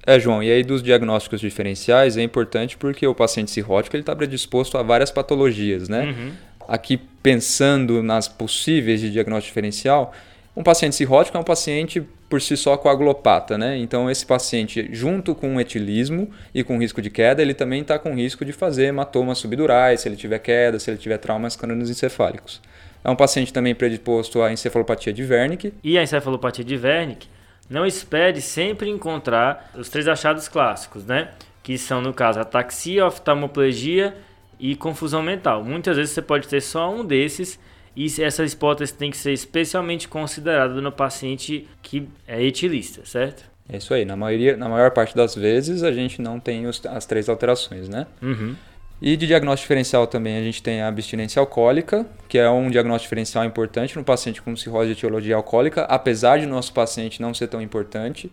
É, 0.07 0.21
João, 0.21 0.43
e 0.43 0.51
aí 0.51 0.63
dos 0.63 0.83
diagnósticos 0.83 1.41
diferenciais 1.41 2.17
é 2.17 2.23
importante 2.23 2.77
porque 2.77 3.07
o 3.07 3.15
paciente 3.15 3.51
cirrótico 3.51 3.97
está 3.97 4.15
predisposto 4.15 4.79
a 4.79 4.83
várias 4.83 5.11
patologias, 5.11 5.89
né? 5.89 6.15
Uhum. 6.17 6.33
Aqui 6.69 6.97
pensando 6.97 8.03
nas 8.03 8.29
possíveis 8.29 9.01
de 9.01 9.11
diagnóstico 9.11 9.51
diferencial, 9.51 10.13
um 10.57 10.63
paciente 10.63 10.95
cirrótico 10.97 11.37
é 11.37 11.41
um 11.41 11.45
paciente 11.45 12.03
por 12.29 12.41
si 12.41 12.57
só 12.57 12.77
coagulopata, 12.77 13.59
né? 13.59 13.77
Então 13.79 14.11
esse 14.11 14.25
paciente, 14.25 14.89
junto 14.93 15.35
com 15.35 15.49
um 15.49 15.61
etilismo 15.61 16.31
e 16.55 16.65
com 16.65 16.79
risco 16.79 17.03
de 17.03 17.11
queda, 17.11 17.43
ele 17.43 17.55
também 17.55 17.83
está 17.83 17.99
com 17.99 18.15
risco 18.15 18.45
de 18.45 18.53
fazer 18.53 18.87
hematomas 18.87 19.39
subdurais, 19.39 20.01
se 20.01 20.09
ele 20.09 20.17
tiver 20.17 20.39
queda, 20.39 20.79
se 20.79 20.91
ele 20.91 20.99
tiver 20.99 21.19
traumas 21.19 21.57
crânioencefálicos. 21.57 22.61
É 23.05 23.11
um 23.11 23.17
paciente 23.17 23.53
também 23.53 23.75
predisposto 23.75 24.43
à 24.43 24.53
encefalopatia 24.53 25.13
de 25.13 25.23
Wernicke. 25.23 25.73
E 25.85 25.97
a 25.97 26.03
encefalopatia 26.03 26.65
de 26.65 26.77
Wernicke, 26.77 27.29
não 27.69 27.85
espere 27.87 28.41
sempre 28.41 28.89
encontrar 28.89 29.71
os 29.77 29.89
três 29.89 30.07
achados 30.07 30.49
clássicos, 30.49 31.05
né? 31.05 31.31
Que 31.63 31.77
são, 31.77 32.01
no 32.01 32.13
caso, 32.13 32.39
ataxia, 32.39 33.07
oftalmoplegia 33.07 34.17
e 34.59 34.77
confusão 34.77 35.23
mental. 35.23 35.65
Muitas 35.65 35.97
vezes 35.97 36.13
você 36.13 36.23
pode 36.23 36.49
ter 36.49 36.61
só 36.61 36.91
um 36.91 37.05
desses 37.05 37.59
e 37.95 38.07
essa 38.23 38.45
hipótese 38.45 38.95
tem 38.95 39.11
que 39.11 39.17
ser 39.17 39.33
especialmente 39.33 40.07
considerada 40.07 40.81
no 40.81 40.93
paciente 40.93 41.67
que 41.83 42.09
é 42.27 42.43
etilista, 42.43 43.05
certo? 43.05 43.45
É 43.69 43.79
isso 43.79 43.93
aí. 43.93 44.05
Na, 44.05 44.15
maioria, 44.15 44.57
na 44.57 44.69
maior 44.69 44.91
parte 44.91 45.17
das 45.17 45.35
vezes 45.35 45.83
a 45.83 45.91
gente 45.91 46.21
não 46.21 46.39
tem 46.39 46.67
os, 46.67 46.85
as 46.87 47.07
três 47.07 47.29
alterações, 47.29 47.89
né? 47.89 48.07
Uhum. 48.23 48.55
E 49.01 49.15
de 49.15 49.27
diagnóstico 49.27 49.65
diferencial 49.65 50.07
também 50.07 50.39
a 50.39 50.43
gente 50.43 50.63
tem 50.63 50.81
a 50.81 50.89
abstinência 50.89 51.39
alcoólica, 51.39 52.07
que 52.29 52.39
é 52.39 52.49
um 52.49 52.71
diagnóstico 52.71 53.09
diferencial 53.09 53.45
importante 53.45 53.95
no 53.97 54.03
paciente 54.03 54.41
com 54.41 54.57
cirrose 54.57 54.87
de 54.87 54.93
etiologia 54.93 55.37
alcoólica, 55.37 55.83
apesar 55.83 56.39
de 56.39 56.47
nosso 56.47 56.73
paciente 56.73 57.21
não 57.21 57.35
ser 57.35 57.49
tão 57.49 57.61
importante. 57.61 58.33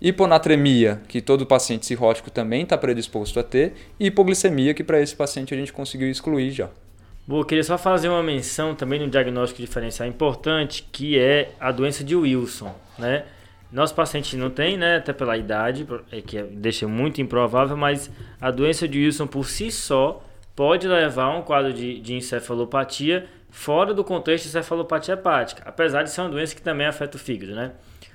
Hiponatremia, 0.00 1.00
que 1.06 1.20
todo 1.20 1.46
paciente 1.46 1.86
cirrótico 1.86 2.30
também 2.30 2.62
está 2.62 2.76
predisposto 2.76 3.38
a 3.38 3.42
ter, 3.42 3.74
e 4.00 4.06
hipoglicemia, 4.06 4.74
que 4.74 4.82
para 4.82 5.00
esse 5.00 5.14
paciente 5.14 5.54
a 5.54 5.56
gente 5.56 5.72
conseguiu 5.72 6.10
excluir 6.10 6.50
já. 6.50 6.70
Bom, 7.24 7.44
queria 7.44 7.62
só 7.62 7.78
fazer 7.78 8.08
uma 8.08 8.22
menção 8.22 8.74
também 8.74 8.98
no 8.98 9.08
diagnóstico 9.08 9.60
diferencial 9.60 10.08
importante, 10.08 10.88
que 10.90 11.18
é 11.18 11.50
a 11.60 11.70
doença 11.70 12.02
de 12.02 12.16
Wilson, 12.16 12.74
né? 12.98 13.24
Nosso 13.72 13.94
paciente 13.94 14.36
não 14.36 14.50
tem, 14.50 14.76
né, 14.76 14.96
até 14.96 15.14
pela 15.14 15.36
idade, 15.36 15.86
é 16.10 16.20
que 16.20 16.42
deixa 16.42 16.86
muito 16.86 17.22
improvável, 17.22 17.76
mas 17.76 18.10
a 18.38 18.50
doença 18.50 18.86
de 18.86 18.98
Wilson 18.98 19.26
por 19.26 19.46
si 19.46 19.70
só 19.70 20.22
pode 20.54 20.86
levar 20.86 21.24
a 21.24 21.38
um 21.38 21.42
quadro 21.42 21.72
de, 21.72 21.98
de 21.98 22.14
encefalopatia 22.14 23.26
fora 23.50 23.94
do 23.94 24.04
contexto 24.04 24.44
de 24.44 24.50
encefalopatia 24.50 25.14
hepática, 25.14 25.62
apesar 25.64 26.02
de 26.02 26.10
ser 26.10 26.20
uma 26.20 26.30
doença 26.30 26.54
que 26.54 26.60
também 26.60 26.86
afeta 26.86 27.16
o 27.16 27.20
fígado, 27.20 27.54
né? 27.54 27.72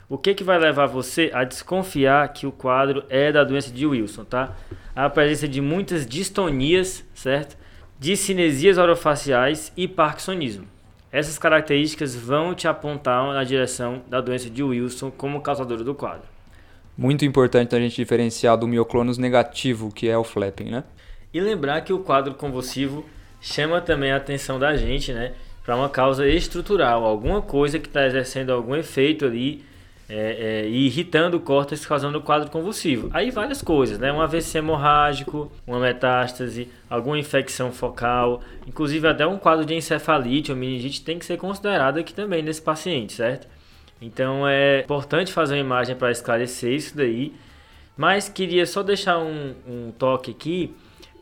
O 0.09 0.17
que, 0.17 0.33
que 0.33 0.43
vai 0.43 0.57
levar 0.57 0.85
você 0.85 1.29
a 1.33 1.43
desconfiar 1.43 2.31
que 2.31 2.47
o 2.47 2.51
quadro 2.51 3.03
é 3.09 3.31
da 3.31 3.43
doença 3.43 3.71
de 3.71 3.85
Wilson, 3.85 4.23
tá? 4.23 4.55
A 4.95 5.09
presença 5.09 5.47
de 5.47 5.59
muitas 5.59 6.05
distonias, 6.05 7.03
certo? 7.13 7.57
Discinesias 7.99 8.77
orofaciais 8.77 9.73
e 9.75 9.87
parkinsonismo. 9.87 10.76
Essas 11.11 11.37
características 11.37 12.15
vão 12.15 12.53
te 12.53 12.67
apontar 12.67 13.33
na 13.33 13.43
direção 13.43 14.01
da 14.09 14.19
doença 14.19 14.49
de 14.49 14.61
Wilson 14.61 15.09
como 15.09 15.41
causadora 15.41 15.83
do 15.83 15.95
quadro. 15.95 16.27
Muito 16.97 17.23
importante 17.23 17.75
a 17.75 17.79
gente 17.79 17.95
diferenciar 17.95 18.57
do 18.57 18.67
mioclonus 18.67 19.17
negativo, 19.17 19.91
que 19.93 20.09
é 20.09 20.17
o 20.17 20.23
flapping, 20.23 20.71
né? 20.71 20.83
E 21.33 21.39
lembrar 21.39 21.81
que 21.81 21.93
o 21.93 21.99
quadro 21.99 22.33
convulsivo 22.33 23.05
chama 23.39 23.79
também 23.79 24.11
a 24.11 24.17
atenção 24.17 24.59
da 24.59 24.75
gente, 24.75 25.13
né? 25.13 25.33
Para 25.63 25.75
uma 25.75 25.89
causa 25.89 26.27
estrutural, 26.27 27.05
alguma 27.05 27.41
coisa 27.41 27.77
que 27.77 27.87
está 27.87 28.05
exercendo 28.05 28.51
algum 28.51 28.75
efeito 28.75 29.25
ali 29.25 29.63
é, 30.09 30.61
é, 30.63 30.67
e 30.67 30.85
irritando 30.85 31.37
o 31.37 31.39
córtex, 31.39 31.85
causando 31.85 32.17
o 32.17 32.21
quadro 32.21 32.49
convulsivo. 32.49 33.09
Aí 33.13 33.29
várias 33.29 33.61
coisas, 33.61 33.99
né? 33.99 34.11
Um 34.11 34.21
AVC 34.21 34.59
hemorrágico, 34.59 35.51
uma 35.65 35.79
metástase, 35.79 36.69
alguma 36.89 37.19
infecção 37.19 37.71
focal, 37.71 38.41
inclusive 38.65 39.05
até 39.07 39.27
um 39.27 39.37
quadro 39.37 39.65
de 39.65 39.73
encefalite 39.73 40.51
ou 40.51 40.57
meningite 40.57 41.03
tem 41.03 41.19
que 41.19 41.25
ser 41.25 41.37
considerado 41.37 41.97
aqui 41.97 42.13
também 42.13 42.41
nesse 42.41 42.61
paciente, 42.61 43.13
certo? 43.13 43.47
Então 44.01 44.47
é 44.47 44.81
importante 44.81 45.33
fazer 45.33 45.55
uma 45.55 45.61
imagem 45.61 45.95
para 45.95 46.11
esclarecer 46.11 46.71
isso 46.71 46.95
daí. 46.95 47.33
Mas 47.97 48.29
queria 48.29 48.65
só 48.65 48.83
deixar 48.83 49.17
um, 49.17 49.55
um 49.67 49.91
toque 49.91 50.31
aqui 50.31 50.75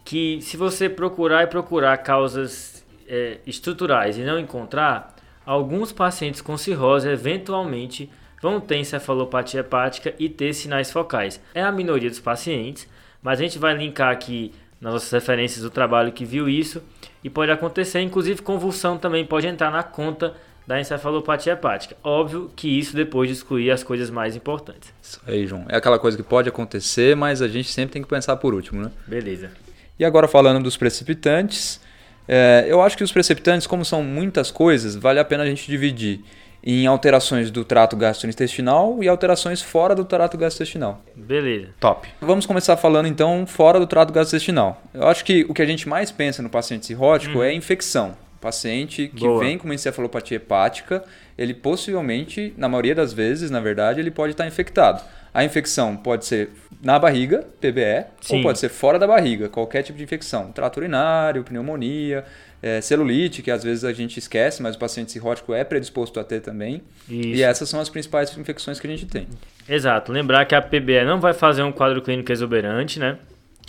que 0.04 0.40
se 0.42 0.58
você 0.58 0.90
procurar 0.90 1.44
e 1.44 1.48
procurar 1.48 1.98
causas 2.00 2.86
é, 3.08 3.40
estruturais 3.48 4.18
e 4.18 4.24
não 4.24 4.38
encontrar, 4.38 5.16
alguns 5.46 5.92
pacientes 5.92 6.42
com 6.42 6.58
cirrose 6.58 7.08
eventualmente 7.08 8.10
vão 8.46 8.60
ter 8.60 8.78
encefalopatia 8.78 9.62
hepática 9.62 10.14
e 10.20 10.30
ter 10.30 10.54
sinais 10.54 10.92
focais. 10.92 11.42
É 11.56 11.64
a 11.64 11.72
minoria 11.72 12.12
dos 12.12 12.20
pacientes, 12.20 12.88
mas 13.20 13.40
a 13.40 13.42
gente 13.42 13.58
vai 13.58 13.76
linkar 13.76 14.12
aqui 14.12 14.54
nas 14.80 14.94
nossas 14.94 15.12
referências 15.12 15.64
do 15.64 15.72
trabalho 15.72 16.12
que 16.12 16.24
viu 16.24 16.48
isso 16.48 16.80
e 17.24 17.30
pode 17.30 17.52
acontecer, 17.52 18.02
inclusive 18.02 18.44
convulsão 18.44 19.00
também 19.00 19.26
pode 19.26 19.48
entrar 19.48 19.72
na 19.72 19.82
conta 19.82 20.36
da 20.68 20.80
encefalopatia 20.80 21.54
hepática. 21.54 21.98
Óbvio 22.04 22.52
que 22.56 22.68
isso 22.68 22.96
depois 22.96 23.30
de 23.30 23.34
excluir 23.34 23.72
as 23.72 23.84
coisas 23.84 24.12
mais 24.12 24.36
importantes. 24.36 24.94
Isso 25.02 25.20
aí, 25.26 25.48
João. 25.48 25.66
É 25.68 25.78
aquela 25.78 25.98
coisa 25.98 26.16
que 26.16 26.22
pode 26.24 26.48
acontecer, 26.48 27.16
mas 27.16 27.42
a 27.42 27.48
gente 27.48 27.72
sempre 27.72 27.94
tem 27.94 28.04
que 28.04 28.08
pensar 28.08 28.36
por 28.36 28.54
último, 28.54 28.80
né? 28.80 28.92
Beleza. 29.08 29.50
E 29.98 30.06
agora 30.06 30.28
falando 30.28 30.62
dos 30.62 30.78
precipitantes, 30.78 31.82
é, 32.28 32.66
eu 32.68 32.80
acho 32.80 32.96
que 32.96 33.04
os 33.04 33.12
precipitantes, 33.12 33.66
como 33.66 33.84
são 33.84 34.04
muitas 34.04 34.52
coisas, 34.52 34.96
vale 34.96 35.20
a 35.20 35.26
pena 35.26 35.42
a 35.42 35.48
gente 35.48 35.66
dividir 35.66 36.24
em 36.66 36.88
alterações 36.88 37.52
do 37.52 37.64
trato 37.64 37.96
gastrointestinal 37.96 39.04
e 39.04 39.08
alterações 39.08 39.62
fora 39.62 39.94
do 39.94 40.04
trato 40.04 40.36
gastrointestinal. 40.38 41.02
Beleza. 41.16 41.70
Top. 41.80 42.08
Vamos 42.20 42.46
começar 42.46 42.76
falando 42.76 43.08
então 43.08 43.46
fora 43.46 43.80
do 43.80 43.86
trato 43.86 44.12
gastrointestinal. 44.12 44.82
Eu 44.94 45.08
acho 45.08 45.24
que 45.24 45.46
o 45.48 45.54
que 45.54 45.62
a 45.62 45.66
gente 45.66 45.88
mais 45.88 46.12
pensa 46.12 46.42
no 46.42 46.50
paciente 46.50 46.86
cirrótico 46.88 47.38
Uhum. 47.38 47.44
é 47.44 47.54
infecção. 47.54 48.14
Paciente 48.42 49.08
que 49.08 49.22
Boa. 49.28 49.40
vem 49.40 49.58
com 49.58 49.66
uma 49.66 49.74
encefalopatia 49.76 50.38
hepática, 50.38 51.04
ele 51.38 51.54
possivelmente, 51.54 52.54
na 52.58 52.68
maioria 52.70 52.94
das 52.96 53.12
vezes, 53.14 53.50
na 53.50 53.60
verdade, 53.60 54.00
ele 54.00 54.12
pode 54.12 54.32
estar 54.34 54.46
infectado. 54.48 55.02
A 55.34 55.44
infecção 55.44 55.96
pode 55.98 56.26
ser 56.26 56.50
na 56.82 56.98
barriga, 56.98 57.46
PBE, 57.60 58.06
Sim. 58.22 58.38
ou 58.38 58.44
pode 58.44 58.58
ser 58.60 58.70
fora 58.70 58.98
da 58.98 59.06
barriga, 59.08 59.50
qualquer 59.50 59.82
tipo 59.84 59.98
de 59.98 60.04
infecção. 60.04 60.52
Trato 60.52 60.78
urinário, 60.78 61.44
pneumonia, 61.44 62.24
é, 62.66 62.82
celulite, 62.82 63.44
que 63.44 63.52
às 63.52 63.64
vezes 63.64 63.84
a 63.84 63.94
gente 63.94 64.18
esquece, 64.18 64.64
mas 64.64 64.76
o 64.76 64.80
paciente 64.80 65.12
cirrótico 65.12 65.54
é 65.54 65.64
predisposto 65.64 66.20
a 66.20 66.24
ter 66.24 66.42
também. 66.42 66.82
Isso. 67.08 67.28
E 67.28 67.44
essas 67.44 67.70
são 67.70 67.80
as 67.80 67.90
principais 67.90 68.36
infecções 68.36 68.80
que 68.80 68.88
a 68.88 68.90
gente 68.90 69.06
tem. 69.06 69.28
Exato. 69.70 70.12
Lembrar 70.12 70.46
que 70.46 70.56
a 70.56 70.62
PBE 70.64 71.06
não 71.06 71.20
vai 71.20 71.32
fazer 71.32 71.62
um 71.62 71.72
quadro 71.72 72.02
clínico 72.02 72.32
exuberante, 72.32 73.00
né? 73.00 73.20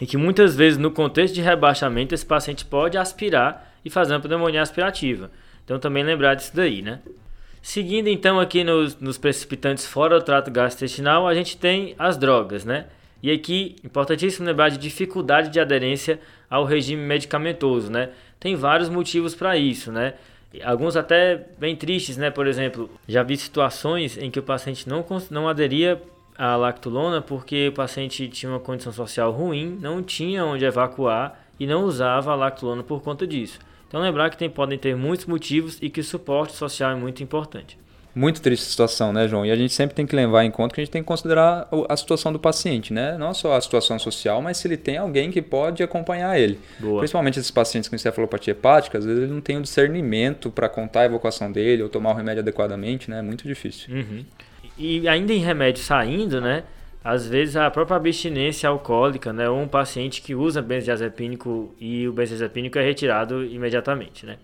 E 0.00 0.06
que 0.06 0.16
muitas 0.16 0.56
vezes 0.56 0.78
no 0.78 0.90
contexto 0.90 1.34
de 1.34 1.42
rebaixamento 1.42 2.14
esse 2.14 2.24
paciente 2.24 2.64
pode 2.64 2.96
aspirar 2.96 3.74
e 3.84 3.90
fazer 3.90 4.14
uma 4.14 4.20
pneumonia 4.20 4.62
aspirativa. 4.62 5.30
Então 5.62 5.78
também 5.78 6.02
lembrar 6.02 6.34
disso 6.34 6.56
daí, 6.56 6.80
né? 6.80 7.00
Seguindo 7.60 8.08
então 8.08 8.40
aqui 8.40 8.64
nos, 8.64 8.98
nos 8.98 9.18
precipitantes 9.18 9.84
fora 9.84 10.18
do 10.18 10.24
trato 10.24 10.50
gastrointestinal, 10.50 11.28
a 11.28 11.34
gente 11.34 11.58
tem 11.58 11.94
as 11.98 12.16
drogas, 12.16 12.64
né? 12.64 12.86
E 13.22 13.30
aqui, 13.30 13.76
importantíssimo 13.84 14.46
lembrar 14.46 14.68
de 14.68 14.78
dificuldade 14.78 15.50
de 15.50 15.60
aderência 15.60 16.18
ao 16.48 16.64
regime 16.64 17.02
medicamentoso, 17.02 17.90
né? 17.90 18.10
Tem 18.38 18.54
vários 18.54 18.88
motivos 18.88 19.34
para 19.34 19.56
isso, 19.56 19.90
né? 19.90 20.14
Alguns 20.64 20.96
até 20.96 21.46
bem 21.58 21.76
tristes, 21.76 22.16
né? 22.16 22.30
Por 22.30 22.46
exemplo, 22.46 22.90
já 23.06 23.22
vi 23.22 23.36
situações 23.36 24.16
em 24.16 24.30
que 24.30 24.38
o 24.38 24.42
paciente 24.42 24.88
não, 24.88 25.04
não 25.30 25.48
aderia 25.48 26.00
à 26.36 26.56
lactulona 26.56 27.20
porque 27.20 27.68
o 27.68 27.72
paciente 27.72 28.28
tinha 28.28 28.50
uma 28.50 28.60
condição 28.60 28.92
social 28.92 29.32
ruim, 29.32 29.78
não 29.80 30.02
tinha 30.02 30.44
onde 30.44 30.64
evacuar 30.64 31.40
e 31.58 31.66
não 31.66 31.84
usava 31.84 32.32
a 32.32 32.34
lactulona 32.34 32.82
por 32.82 33.02
conta 33.02 33.26
disso. 33.26 33.58
Então 33.88 34.00
lembrar 34.00 34.30
que 34.30 34.36
tem, 34.36 34.50
podem 34.50 34.78
ter 34.78 34.96
muitos 34.96 35.26
motivos 35.26 35.78
e 35.80 35.88
que 35.88 36.00
o 36.00 36.04
suporte 36.04 36.54
social 36.54 36.90
é 36.90 36.94
muito 36.94 37.22
importante. 37.22 37.78
Muito 38.16 38.40
triste 38.40 38.62
a 38.62 38.70
situação, 38.70 39.12
né, 39.12 39.28
João? 39.28 39.44
E 39.44 39.50
a 39.50 39.56
gente 39.56 39.74
sempre 39.74 39.94
tem 39.94 40.06
que 40.06 40.16
levar 40.16 40.42
em 40.42 40.50
conta 40.50 40.74
que 40.74 40.80
a 40.80 40.84
gente 40.84 40.90
tem 40.90 41.02
que 41.02 41.06
considerar 41.06 41.68
a 41.86 41.94
situação 41.98 42.32
do 42.32 42.38
paciente, 42.38 42.90
né? 42.90 43.14
Não 43.18 43.34
só 43.34 43.52
a 43.52 43.60
situação 43.60 43.98
social, 43.98 44.40
mas 44.40 44.56
se 44.56 44.66
ele 44.66 44.78
tem 44.78 44.96
alguém 44.96 45.30
que 45.30 45.42
pode 45.42 45.82
acompanhar 45.82 46.40
ele. 46.40 46.58
Boa. 46.80 47.00
Principalmente 47.00 47.38
esses 47.38 47.50
pacientes 47.50 47.90
com 47.90 47.94
encefalopatia 47.94 48.52
hepática, 48.52 48.96
às 48.96 49.04
vezes 49.04 49.22
ele 49.22 49.30
não 49.30 49.42
tem 49.42 49.58
o 49.58 49.60
discernimento 49.60 50.50
para 50.50 50.66
contar 50.66 51.02
a 51.02 51.04
evocação 51.04 51.52
dele 51.52 51.82
ou 51.82 51.90
tomar 51.90 52.12
o 52.12 52.14
remédio 52.14 52.40
adequadamente, 52.40 53.10
né? 53.10 53.18
É 53.18 53.22
muito 53.22 53.46
difícil. 53.46 53.94
Uhum. 53.94 54.24
E 54.78 55.06
ainda 55.06 55.34
em 55.34 55.40
remédio 55.40 55.82
saindo, 55.82 56.40
né? 56.40 56.62
Às 57.04 57.26
vezes 57.26 57.54
a 57.54 57.70
própria 57.70 57.98
abstinência 57.98 58.66
alcoólica, 58.66 59.30
né? 59.30 59.46
Ou 59.46 59.60
um 59.60 59.68
paciente 59.68 60.22
que 60.22 60.34
usa 60.34 60.62
benzodiazepínico 60.62 61.74
e 61.78 62.08
o 62.08 62.14
benzodiazepínico 62.14 62.78
é 62.78 62.82
retirado 62.82 63.44
imediatamente, 63.44 64.24
né? 64.24 64.38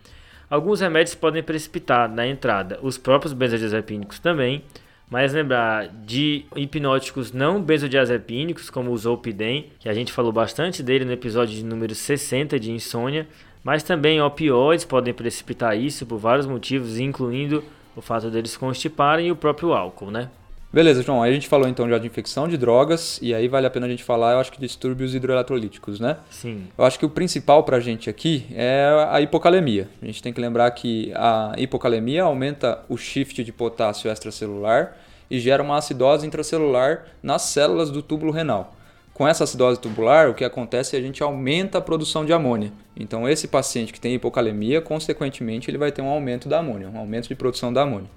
Alguns 0.52 0.82
remédios 0.82 1.14
podem 1.14 1.42
precipitar 1.42 2.06
na 2.10 2.26
entrada 2.26 2.78
os 2.82 2.98
próprios 2.98 3.32
benzodiazepínicos 3.32 4.18
também, 4.18 4.62
mas 5.08 5.32
lembrar 5.32 5.88
de 5.88 6.44
hipnóticos 6.54 7.32
não 7.32 7.62
benzodiazepínicos, 7.62 8.68
como 8.68 8.90
o 8.90 8.98
Zolpidem, 8.98 9.70
que 9.78 9.88
a 9.88 9.94
gente 9.94 10.12
falou 10.12 10.30
bastante 10.30 10.82
dele 10.82 11.06
no 11.06 11.12
episódio 11.12 11.54
de 11.54 11.64
número 11.64 11.94
60 11.94 12.60
de 12.60 12.70
insônia, 12.70 13.26
mas 13.64 13.82
também 13.82 14.20
opioides 14.20 14.84
podem 14.84 15.14
precipitar 15.14 15.74
isso 15.74 16.04
por 16.04 16.18
vários 16.18 16.44
motivos, 16.44 16.98
incluindo 16.98 17.64
o 17.96 18.02
fato 18.02 18.28
deles 18.28 18.54
constiparem 18.54 19.28
e 19.28 19.32
o 19.32 19.36
próprio 19.36 19.72
álcool, 19.72 20.10
né? 20.10 20.28
Beleza, 20.72 21.02
João. 21.02 21.22
Aí 21.22 21.30
a 21.30 21.34
gente 21.34 21.48
falou 21.48 21.68
então 21.68 21.86
já 21.86 21.98
de 21.98 22.06
infecção 22.06 22.48
de 22.48 22.56
drogas, 22.56 23.18
e 23.20 23.34
aí 23.34 23.46
vale 23.46 23.66
a 23.66 23.70
pena 23.70 23.84
a 23.84 23.88
gente 23.90 24.02
falar, 24.02 24.32
eu 24.32 24.38
acho 24.38 24.50
que 24.50 24.58
distúrbios 24.58 25.14
hidroeletrolíticos, 25.14 26.00
né? 26.00 26.16
Sim. 26.30 26.66
Eu 26.78 26.84
acho 26.86 26.98
que 26.98 27.04
o 27.04 27.10
principal 27.10 27.62
para 27.62 27.76
a 27.76 27.80
gente 27.80 28.08
aqui 28.08 28.46
é 28.54 28.86
a 29.10 29.20
hipocalemia. 29.20 29.90
A 30.00 30.06
gente 30.06 30.22
tem 30.22 30.32
que 30.32 30.40
lembrar 30.40 30.70
que 30.70 31.12
a 31.14 31.52
hipocalemia 31.58 32.22
aumenta 32.22 32.82
o 32.88 32.96
shift 32.96 33.44
de 33.44 33.52
potássio 33.52 34.10
extracelular 34.10 34.96
e 35.30 35.38
gera 35.38 35.62
uma 35.62 35.76
acidose 35.76 36.26
intracelular 36.26 37.04
nas 37.22 37.42
células 37.42 37.90
do 37.90 38.02
túbulo 38.02 38.32
renal. 38.32 38.74
Com 39.12 39.28
essa 39.28 39.44
acidose 39.44 39.78
tubular, 39.78 40.30
o 40.30 40.34
que 40.34 40.42
acontece 40.42 40.96
é 40.96 40.98
que 40.98 41.04
a 41.04 41.06
gente 41.06 41.22
aumenta 41.22 41.76
a 41.76 41.80
produção 41.82 42.24
de 42.24 42.32
amônia. 42.32 42.72
Então, 42.96 43.28
esse 43.28 43.46
paciente 43.46 43.92
que 43.92 44.00
tem 44.00 44.14
hipocalemia, 44.14 44.80
consequentemente, 44.80 45.70
ele 45.70 45.76
vai 45.76 45.92
ter 45.92 46.00
um 46.00 46.08
aumento 46.08 46.48
da 46.48 46.60
amônia, 46.60 46.88
um 46.88 46.98
aumento 46.98 47.28
de 47.28 47.34
produção 47.34 47.70
da 47.70 47.82
amônia. 47.82 48.08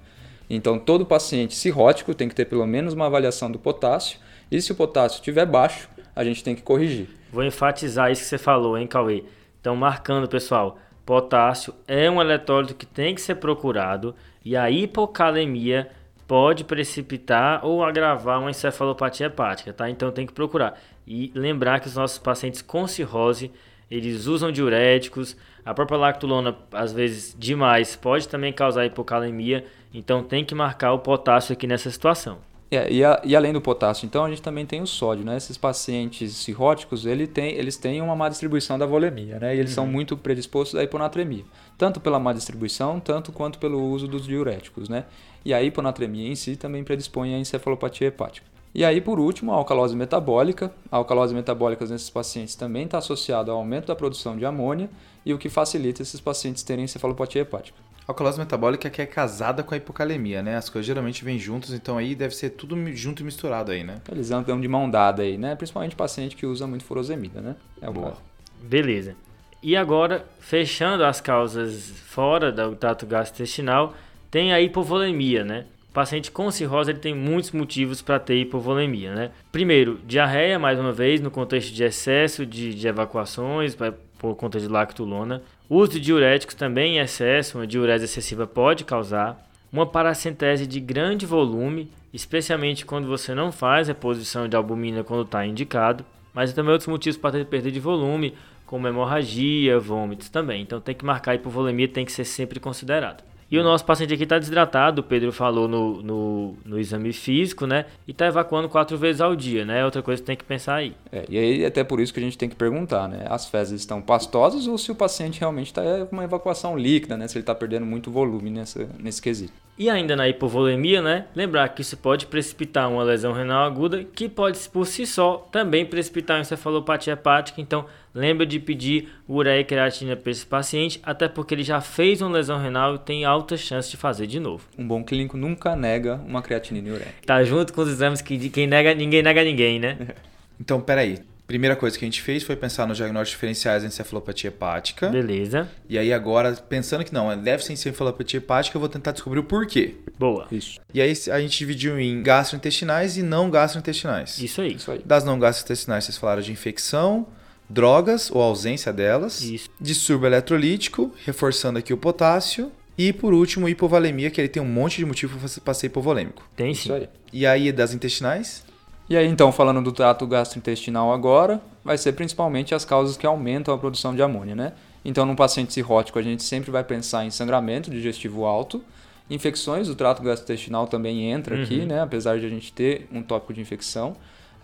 Então, 0.48 0.78
todo 0.78 1.04
paciente 1.04 1.54
cirrótico 1.54 2.14
tem 2.14 2.28
que 2.28 2.34
ter 2.34 2.44
pelo 2.44 2.66
menos 2.66 2.94
uma 2.94 3.06
avaliação 3.06 3.50
do 3.50 3.58
potássio, 3.58 4.18
e 4.50 4.60
se 4.60 4.72
o 4.72 4.76
potássio 4.76 5.16
estiver 5.16 5.46
baixo, 5.46 5.88
a 6.14 6.22
gente 6.22 6.42
tem 6.42 6.54
que 6.54 6.62
corrigir. 6.62 7.08
Vou 7.32 7.42
enfatizar 7.44 8.10
isso 8.10 8.22
que 8.22 8.28
você 8.28 8.38
falou, 8.38 8.78
hein, 8.78 8.86
Cauê? 8.86 9.24
Então, 9.60 9.74
marcando, 9.74 10.28
pessoal, 10.28 10.78
potássio 11.04 11.74
é 11.86 12.10
um 12.10 12.20
eletrólito 12.20 12.74
que 12.74 12.86
tem 12.86 13.14
que 13.14 13.20
ser 13.20 13.36
procurado 13.36 14.14
e 14.44 14.56
a 14.56 14.70
hipocalemia 14.70 15.88
pode 16.26 16.64
precipitar 16.64 17.64
ou 17.64 17.84
agravar 17.84 18.40
uma 18.40 18.50
encefalopatia 18.50 19.26
hepática, 19.26 19.72
tá? 19.72 19.88
Então 19.88 20.10
tem 20.10 20.26
que 20.26 20.32
procurar. 20.32 20.78
E 21.06 21.30
lembrar 21.34 21.80
que 21.80 21.86
os 21.86 21.94
nossos 21.94 22.18
pacientes 22.18 22.60
com 22.60 22.86
cirrose, 22.86 23.52
eles 23.88 24.26
usam 24.26 24.50
diuréticos, 24.50 25.36
a 25.64 25.72
própria 25.72 25.96
lactulona, 25.96 26.56
às 26.72 26.92
vezes 26.92 27.34
demais, 27.38 27.94
pode 27.94 28.28
também 28.28 28.52
causar 28.52 28.84
hipocalemia, 28.84 29.64
então 29.98 30.22
tem 30.22 30.44
que 30.44 30.54
marcar 30.54 30.92
o 30.92 30.98
potássio 30.98 31.52
aqui 31.52 31.66
nessa 31.66 31.90
situação. 31.90 32.38
É, 32.70 32.92
e, 32.92 33.04
a, 33.04 33.22
e, 33.24 33.36
além 33.36 33.52
do 33.52 33.60
potássio, 33.60 34.06
então 34.06 34.24
a 34.24 34.28
gente 34.28 34.42
também 34.42 34.66
tem 34.66 34.82
o 34.82 34.86
sódio, 34.86 35.24
né? 35.24 35.36
Esses 35.36 35.56
pacientes 35.56 36.34
cirróticos, 36.34 37.06
ele 37.06 37.26
tem, 37.26 37.52
eles 37.52 37.76
têm 37.76 38.02
uma 38.02 38.16
má 38.16 38.28
distribuição 38.28 38.76
da 38.76 38.84
volemia, 38.84 39.38
né? 39.38 39.54
E 39.54 39.58
eles 39.60 39.70
uhum. 39.70 39.74
são 39.76 39.86
muito 39.86 40.16
predispostos 40.16 40.78
à 40.78 40.82
hiponatremia, 40.82 41.44
tanto 41.78 42.00
pela 42.00 42.18
má 42.18 42.32
distribuição, 42.32 42.98
tanto 42.98 43.30
quanto 43.30 43.60
pelo 43.60 43.80
uso 43.80 44.08
dos 44.08 44.26
diuréticos, 44.26 44.88
né? 44.88 45.04
E 45.44 45.54
a 45.54 45.62
hiponatremia 45.62 46.28
em 46.28 46.34
si 46.34 46.56
também 46.56 46.82
predispõe 46.82 47.34
à 47.34 47.38
encefalopatia 47.38 48.08
hepática. 48.08 48.46
E 48.74 48.84
aí, 48.84 49.00
por 49.00 49.18
último, 49.20 49.52
a 49.52 49.54
alcalose 49.54 49.96
metabólica. 49.96 50.70
A 50.90 50.98
alcalose 50.98 51.32
metabólica 51.34 51.86
nesses 51.86 52.10
pacientes 52.10 52.56
também 52.56 52.84
está 52.84 52.98
associada 52.98 53.50
ao 53.50 53.58
aumento 53.58 53.86
da 53.86 53.96
produção 53.96 54.36
de 54.36 54.44
amônia 54.44 54.90
e 55.24 55.32
o 55.32 55.38
que 55.38 55.48
facilita 55.48 56.02
esses 56.02 56.20
pacientes 56.20 56.62
terem 56.62 56.84
encefalopatia 56.84 57.40
hepática. 57.40 57.78
A 58.06 58.12
alcalose 58.12 58.38
metabólica 58.38 58.88
que 58.88 59.02
é 59.02 59.06
casada 59.06 59.64
com 59.64 59.74
a 59.74 59.76
hipocalemia, 59.76 60.40
né? 60.40 60.56
As 60.56 60.68
coisas 60.68 60.86
geralmente 60.86 61.24
vêm 61.24 61.38
juntas, 61.38 61.72
então 61.72 61.98
aí 61.98 62.14
deve 62.14 62.36
ser 62.36 62.50
tudo 62.50 62.76
junto 62.94 63.20
e 63.20 63.24
misturado 63.24 63.72
aí, 63.72 63.82
né? 63.82 64.00
Eles 64.10 64.30
andam 64.30 64.60
de 64.60 64.68
mão 64.68 64.88
dada 64.88 65.22
aí, 65.22 65.36
né? 65.36 65.56
Principalmente 65.56 65.96
paciente 65.96 66.36
que 66.36 66.46
usa 66.46 66.68
muito 66.68 66.84
furosemida, 66.84 67.40
né? 67.40 67.56
É 67.82 67.88
o 67.88 67.92
Boa. 67.92 68.10
Caso. 68.10 68.22
Beleza. 68.62 69.16
E 69.60 69.76
agora, 69.76 70.24
fechando 70.38 71.04
as 71.04 71.20
causas 71.20 71.90
fora 72.06 72.52
do 72.52 72.76
trato 72.76 73.06
gastrointestinal, 73.06 73.94
tem 74.30 74.52
a 74.52 74.60
hipovolemia, 74.60 75.44
né? 75.44 75.66
O 75.90 75.92
paciente 75.92 76.30
com 76.30 76.48
cirrose 76.50 76.92
ele 76.92 77.00
tem 77.00 77.14
muitos 77.14 77.50
motivos 77.50 78.02
para 78.02 78.20
ter 78.20 78.36
hipovolemia, 78.36 79.14
né? 79.14 79.30
Primeiro, 79.50 79.98
diarreia, 80.06 80.58
mais 80.58 80.78
uma 80.78 80.92
vez, 80.92 81.20
no 81.20 81.30
contexto 81.30 81.74
de 81.74 81.82
excesso 81.82 82.46
de, 82.46 82.72
de 82.72 82.86
evacuações, 82.86 83.76
por 84.18 84.36
conta 84.36 84.60
de 84.60 84.68
lactulona. 84.68 85.42
O 85.68 85.78
uso 85.78 85.92
de 85.92 86.00
diuréticos 86.00 86.54
também 86.54 86.96
em 86.96 87.00
excesso, 87.00 87.58
uma 87.58 87.66
diurese 87.66 88.04
excessiva 88.04 88.46
pode 88.46 88.84
causar. 88.84 89.44
Uma 89.72 89.84
paracentese 89.84 90.64
de 90.64 90.78
grande 90.78 91.26
volume, 91.26 91.90
especialmente 92.14 92.86
quando 92.86 93.08
você 93.08 93.34
não 93.34 93.50
faz 93.50 93.88
reposição 93.88 94.48
de 94.48 94.54
albumina 94.54 95.02
quando 95.02 95.24
está 95.24 95.44
indicado. 95.44 96.04
Mas 96.32 96.52
também 96.52 96.70
outros 96.70 96.86
motivos 96.86 97.18
para 97.18 97.32
ter 97.32 97.46
perda 97.46 97.68
de 97.72 97.80
volume, 97.80 98.34
como 98.64 98.86
hemorragia, 98.86 99.76
vômitos 99.80 100.28
também. 100.28 100.62
Então 100.62 100.80
tem 100.80 100.94
que 100.94 101.04
marcar 101.04 101.32
a 101.32 101.34
hipovolemia, 101.34 101.88
tem 101.88 102.04
que 102.04 102.12
ser 102.12 102.24
sempre 102.24 102.60
considerado. 102.60 103.24
E 103.50 103.58
o 103.58 103.62
nosso 103.62 103.84
paciente 103.84 104.12
aqui 104.12 104.24
está 104.24 104.38
desidratado, 104.38 105.00
o 105.00 105.04
Pedro 105.04 105.32
falou 105.32 105.68
no, 105.68 106.02
no, 106.02 106.56
no, 106.64 106.78
exame 106.78 107.12
físico, 107.12 107.64
né? 107.64 107.86
E 108.06 108.10
está 108.10 108.26
evacuando 108.26 108.68
quatro 108.68 108.98
vezes 108.98 109.20
ao 109.20 109.36
dia, 109.36 109.64
né? 109.64 109.84
Outra 109.84 110.02
coisa 110.02 110.20
que 110.20 110.26
tem 110.26 110.36
que 110.36 110.44
pensar 110.44 110.76
aí. 110.76 110.94
É, 111.12 111.24
e 111.28 111.38
aí 111.38 111.64
até 111.64 111.84
por 111.84 112.00
isso 112.00 112.12
que 112.12 112.18
a 112.18 112.22
gente 112.22 112.36
tem 112.36 112.48
que 112.48 112.56
perguntar, 112.56 113.08
né? 113.08 113.24
As 113.28 113.48
fezes 113.48 113.80
estão 113.80 114.02
pastosas 114.02 114.66
ou 114.66 114.76
se 114.76 114.90
o 114.90 114.96
paciente 114.96 115.38
realmente 115.38 115.68
está 115.68 115.82
com 116.06 116.16
uma 116.16 116.24
evacuação 116.24 116.76
líquida, 116.76 117.16
né? 117.16 117.28
Se 117.28 117.36
ele 117.38 117.42
está 117.42 117.54
perdendo 117.54 117.86
muito 117.86 118.10
volume 118.10 118.50
nessa, 118.50 118.88
nesse 118.98 119.22
quesito. 119.22 119.52
E 119.78 119.90
ainda 119.90 120.16
na 120.16 120.26
hipovolemia, 120.26 121.02
né? 121.02 121.26
Lembrar 121.34 121.68
que 121.68 121.82
isso 121.82 121.98
pode 121.98 122.26
precipitar 122.26 122.90
uma 122.90 123.02
lesão 123.02 123.32
renal 123.32 123.64
aguda, 123.64 124.04
que 124.04 124.26
pode 124.26 124.58
por 124.70 124.86
si 124.86 125.06
só 125.06 125.46
também 125.52 125.84
precipitar 125.84 126.38
uma 126.38 126.40
encefalopatia 126.40 127.12
hepática. 127.12 127.60
Então, 127.60 127.84
lembra 128.16 128.46
de 128.46 128.58
pedir 128.58 129.08
ureia 129.28 129.60
e 129.60 129.64
creatina 129.64 130.16
para 130.16 130.32
esse 130.32 130.46
paciente, 130.46 130.98
até 131.02 131.28
porque 131.28 131.54
ele 131.54 131.62
já 131.62 131.80
fez 131.80 132.22
uma 132.22 132.30
lesão 132.30 132.58
renal 132.58 132.94
e 132.94 132.98
tem 132.98 133.24
alta 133.24 133.56
chance 133.56 133.90
de 133.90 133.96
fazer 133.96 134.26
de 134.26 134.40
novo. 134.40 134.64
Um 134.78 134.88
bom 134.88 135.04
clínico 135.04 135.36
nunca 135.36 135.76
nega 135.76 136.16
uma 136.26 136.40
creatinina 136.40 136.88
e 136.88 136.92
ureia. 136.92 137.14
Tá 137.26 137.44
junto 137.44 137.72
com 137.72 137.82
os 137.82 137.88
exames 137.88 138.22
que 138.22 138.48
quem 138.48 138.66
nega, 138.66 138.94
ninguém 138.94 139.22
nega 139.22 139.44
ninguém, 139.44 139.78
né? 139.78 139.98
então, 140.58 140.80
peraí 140.80 141.20
primeira 141.46 141.76
coisa 141.76 141.96
que 141.96 142.04
a 142.04 142.06
gente 142.06 142.20
fez 142.20 142.42
foi 142.42 142.56
pensar 142.56 142.86
nos 142.86 142.96
diagnósticos 142.96 143.36
diferenciais 143.36 143.82
da 143.82 143.88
encefalopatia 143.88 144.48
hepática. 144.48 145.08
Beleza. 145.08 145.68
E 145.88 145.96
aí 145.96 146.12
agora, 146.12 146.52
pensando 146.52 147.04
que 147.04 147.14
não, 147.14 147.36
deve 147.40 147.64
ser 147.64 147.72
encefalopatia 147.72 148.38
hepática, 148.38 148.76
eu 148.76 148.80
vou 148.80 148.88
tentar 148.88 149.12
descobrir 149.12 149.38
o 149.38 149.44
porquê. 149.44 149.94
Boa. 150.18 150.46
Isso. 150.50 150.80
E 150.92 151.00
aí 151.00 151.12
a 151.30 151.40
gente 151.40 151.56
dividiu 151.56 151.98
em 152.00 152.22
gastrointestinais 152.22 153.16
e 153.16 153.22
não 153.22 153.50
gastrointestinais. 153.50 154.38
Isso 154.38 154.60
aí. 154.60 154.74
Isso 154.74 154.90
aí. 154.90 155.00
Das 155.04 155.24
não 155.24 155.38
gastrointestinais, 155.38 156.04
vocês 156.04 156.16
falaram 156.16 156.42
de 156.42 156.50
infecção, 156.50 157.26
drogas 157.68 158.30
ou 158.30 158.40
ausência 158.40 158.92
delas. 158.92 159.42
Isso. 159.42 159.70
Distúrbio 159.80 160.26
eletrolítico, 160.26 161.12
reforçando 161.24 161.78
aqui 161.78 161.92
o 161.92 161.96
potássio. 161.96 162.70
E 162.98 163.12
por 163.12 163.34
último, 163.34 163.68
hipovalemia, 163.68 164.30
que 164.30 164.40
ele 164.40 164.48
tem 164.48 164.62
um 164.62 164.66
monte 164.66 164.96
de 164.96 165.04
motivo 165.04 165.38
para 165.60 165.74
ser 165.74 165.86
hipovolêmico. 165.86 166.48
Tem 166.56 166.74
sim. 166.74 166.92
Aí. 166.92 167.08
E 167.32 167.46
aí 167.46 167.70
das 167.70 167.92
intestinais? 167.92 168.64
E 169.08 169.16
aí, 169.16 169.26
então, 169.26 169.52
falando 169.52 169.82
do 169.82 169.92
trato 169.92 170.26
gastrointestinal 170.26 171.12
agora, 171.12 171.60
vai 171.84 171.96
ser 171.96 172.12
principalmente 172.12 172.74
as 172.74 172.84
causas 172.84 173.16
que 173.16 173.26
aumentam 173.26 173.72
a 173.72 173.78
produção 173.78 174.14
de 174.14 174.22
amônia, 174.22 174.54
né? 174.54 174.72
Então, 175.04 175.24
num 175.24 175.36
paciente 175.36 175.72
cirrótico, 175.72 176.18
a 176.18 176.22
gente 176.22 176.42
sempre 176.42 176.72
vai 176.72 176.82
pensar 176.82 177.24
em 177.24 177.30
sangramento 177.30 177.90
digestivo 177.90 178.44
alto. 178.44 178.82
Infecções 179.30 179.86
do 179.86 179.94
trato 179.94 180.22
gastrointestinal 180.22 180.88
também 180.88 181.30
entra 181.30 181.54
uhum. 181.54 181.62
aqui, 181.62 181.84
né? 181.84 182.00
Apesar 182.00 182.40
de 182.40 182.46
a 182.46 182.48
gente 182.48 182.72
ter 182.72 183.06
um 183.12 183.22
tópico 183.22 183.54
de 183.54 183.60
infecção. 183.60 184.16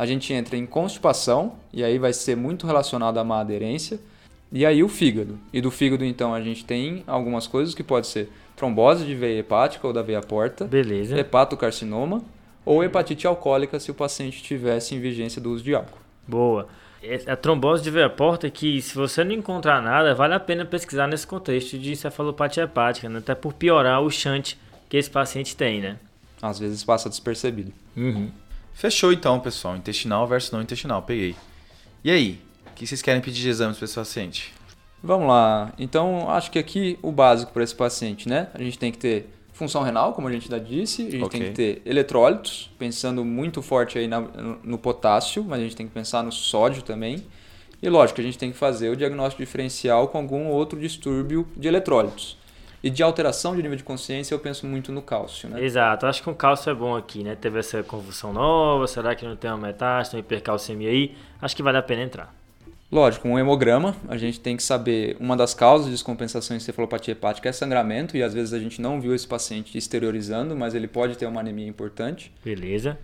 A 0.03 0.07
gente 0.07 0.33
entra 0.33 0.57
em 0.57 0.67
constipação, 0.67 1.53
e 1.73 1.85
aí 1.85 1.97
vai 1.97 2.13
ser 2.13 2.37
muito 2.37 2.67
relacionado 2.67 3.19
à 3.19 3.23
má 3.23 3.39
aderência. 3.39 4.01
E 4.51 4.67
aí 4.67 4.83
o 4.83 4.89
fígado. 4.89 5.39
E 5.53 5.61
do 5.61 5.71
fígado, 5.71 6.05
então, 6.05 6.35
a 6.35 6.41
gente 6.41 6.65
tem 6.65 7.05
algumas 7.07 7.47
coisas 7.47 7.73
que 7.73 7.85
pode 7.85 8.09
ser 8.09 8.29
trombose 8.57 9.07
de 9.07 9.15
veia 9.15 9.39
hepática 9.39 9.87
ou 9.87 9.93
da 9.93 10.03
veia 10.03 10.21
porta. 10.21 10.65
Beleza. 10.65 11.17
Hepatocarcinoma 11.17 12.21
ou 12.67 12.83
hepatite 12.83 13.29
alcoólica 13.29 13.79
se 13.79 13.93
o 13.93 13.95
paciente 13.95 14.43
tivesse 14.43 14.93
em 14.93 14.99
vigência 14.99 15.41
do 15.41 15.53
uso 15.53 15.63
de 15.63 15.73
álcool. 15.73 16.01
Boa. 16.27 16.67
A 17.29 17.37
trombose 17.37 17.85
de 17.85 17.91
veia 17.93 18.11
porta 18.11 18.49
é 18.49 18.51
que 18.51 18.83
se 18.83 18.97
você 18.97 19.23
não 19.23 19.31
encontrar 19.31 19.81
nada, 19.81 20.17
vale 20.17 20.35
a 20.35 20.41
pena 20.41 20.65
pesquisar 20.65 21.07
nesse 21.07 21.29
contexto 21.29 21.79
de 21.79 21.93
encefalopatia 21.93 22.65
hepática, 22.65 23.09
né? 23.09 23.21
até 23.21 23.37
por 23.37 23.53
piorar 23.53 24.03
o 24.03 24.11
chante 24.11 24.59
que 24.89 24.97
esse 24.97 25.09
paciente 25.09 25.55
tem, 25.55 25.81
né? 25.81 25.97
Às 26.43 26.59
vezes 26.59 26.83
passa 26.83 27.09
despercebido. 27.09 27.73
Uhum. 27.97 28.33
Fechou 28.83 29.13
então, 29.13 29.39
pessoal. 29.39 29.77
Intestinal 29.77 30.27
versus 30.27 30.51
não 30.51 30.61
intestinal. 30.61 31.03
Peguei. 31.03 31.37
E 32.03 32.11
aí? 32.11 32.41
O 32.67 32.75
que 32.75 32.85
vocês 32.85 33.01
querem 33.01 33.23
pedir 33.23 33.41
de 33.41 33.49
exames 33.49 33.79
para 33.79 33.85
esse 33.85 33.95
paciente? 33.95 34.53
Vamos 35.01 35.29
lá. 35.29 35.73
Então, 35.79 36.29
acho 36.29 36.51
que 36.51 36.59
aqui 36.59 36.99
o 37.01 37.13
básico 37.13 37.53
para 37.53 37.63
esse 37.63 37.77
paciente, 37.77 38.29
né? 38.29 38.49
A 38.53 38.61
gente 38.61 38.77
tem 38.77 38.91
que 38.91 38.99
ter 38.99 39.29
função 39.53 39.85
renal, 39.85 40.15
como 40.15 40.27
a 40.27 40.33
gente 40.33 40.49
já 40.49 40.59
disse. 40.59 41.07
A 41.07 41.11
gente 41.13 41.23
okay. 41.23 41.39
tem 41.39 41.49
que 41.51 41.55
ter 41.55 41.83
eletrólitos, 41.87 42.73
pensando 42.77 43.25
muito 43.25 43.63
forte 43.63 43.99
aí 43.99 44.09
na, 44.09 44.21
no 44.21 44.77
potássio, 44.77 45.45
mas 45.45 45.61
a 45.61 45.63
gente 45.63 45.77
tem 45.77 45.87
que 45.87 45.95
pensar 45.95 46.25
no 46.25 46.33
sódio 46.33 46.83
também. 46.83 47.25
E 47.81 47.89
lógico, 47.89 48.21
a 48.21 48.25
gente 48.25 48.37
tem 48.37 48.51
que 48.51 48.59
fazer 48.59 48.89
o 48.89 48.97
diagnóstico 48.97 49.45
diferencial 49.45 50.09
com 50.09 50.19
algum 50.19 50.49
outro 50.49 50.81
distúrbio 50.81 51.47
de 51.57 51.69
eletrólitos. 51.69 52.37
E 52.83 52.91
de 52.91 53.03
alteração 53.03 53.55
de 53.55 53.63
nível 53.63 53.77
de 53.77 53.85
consciência, 53.85 54.35
eu 54.35 54.41
penso 54.41 54.67
muito 54.67 54.91
no 54.91 55.01
cálcio, 55.01 55.49
né? 55.49 55.63
Exato, 55.63 56.05
acho 56.05 56.23
que 56.23 56.29
o 56.29 56.35
cálcio 56.35 56.69
é 56.69 56.75
bom 56.75 56.97
aqui, 56.97 57.23
né? 57.23 57.37
Teve 57.37 57.61
essa 57.61 57.83
convulsão 57.83 58.33
nova, 58.33 58.89
será 58.89 59.15
que 59.15 59.25
não 59.25 59.37
tem 59.37 59.51
uma 59.51 59.69
metástase, 59.69 60.17
uma 60.17 60.21
hipercalcemia 60.21 60.91
aí? 60.91 61.15
Acho 61.41 61.55
que 61.55 61.63
vale 61.63 61.79
a 61.79 61.83
pena 61.83 62.03
entrar. 62.03 62.35
Lógico, 62.91 63.27
um 63.27 63.39
hemograma, 63.39 63.97
a 64.09 64.19
gente 64.19 64.39
tem 64.39 64.57
que 64.57 64.63
saber 64.63 65.17
uma 65.19 65.37
das 65.37 65.55
causas 65.55 65.87
de 65.87 65.93
descompensação 65.93 66.57
em 66.57 66.61
cefalopatia 66.61 67.13
hepática 67.13 67.49
é 67.49 67.53
sangramento 67.53 68.17
e 68.17 68.23
às 68.23 68.35
vezes 68.35 68.53
a 68.53 68.59
gente 68.59 68.83
não 68.83 69.01
viu 69.01 69.15
esse 69.15 69.27
paciente 69.27 69.79
exteriorizando, 69.79 70.55
mas 70.55 70.75
ele 70.75 70.89
pode 70.89 71.17
ter 71.17 71.25
uma 71.25 71.41
anemia 71.41 71.67
importante. 71.67 72.31
Beleza. 72.45 72.99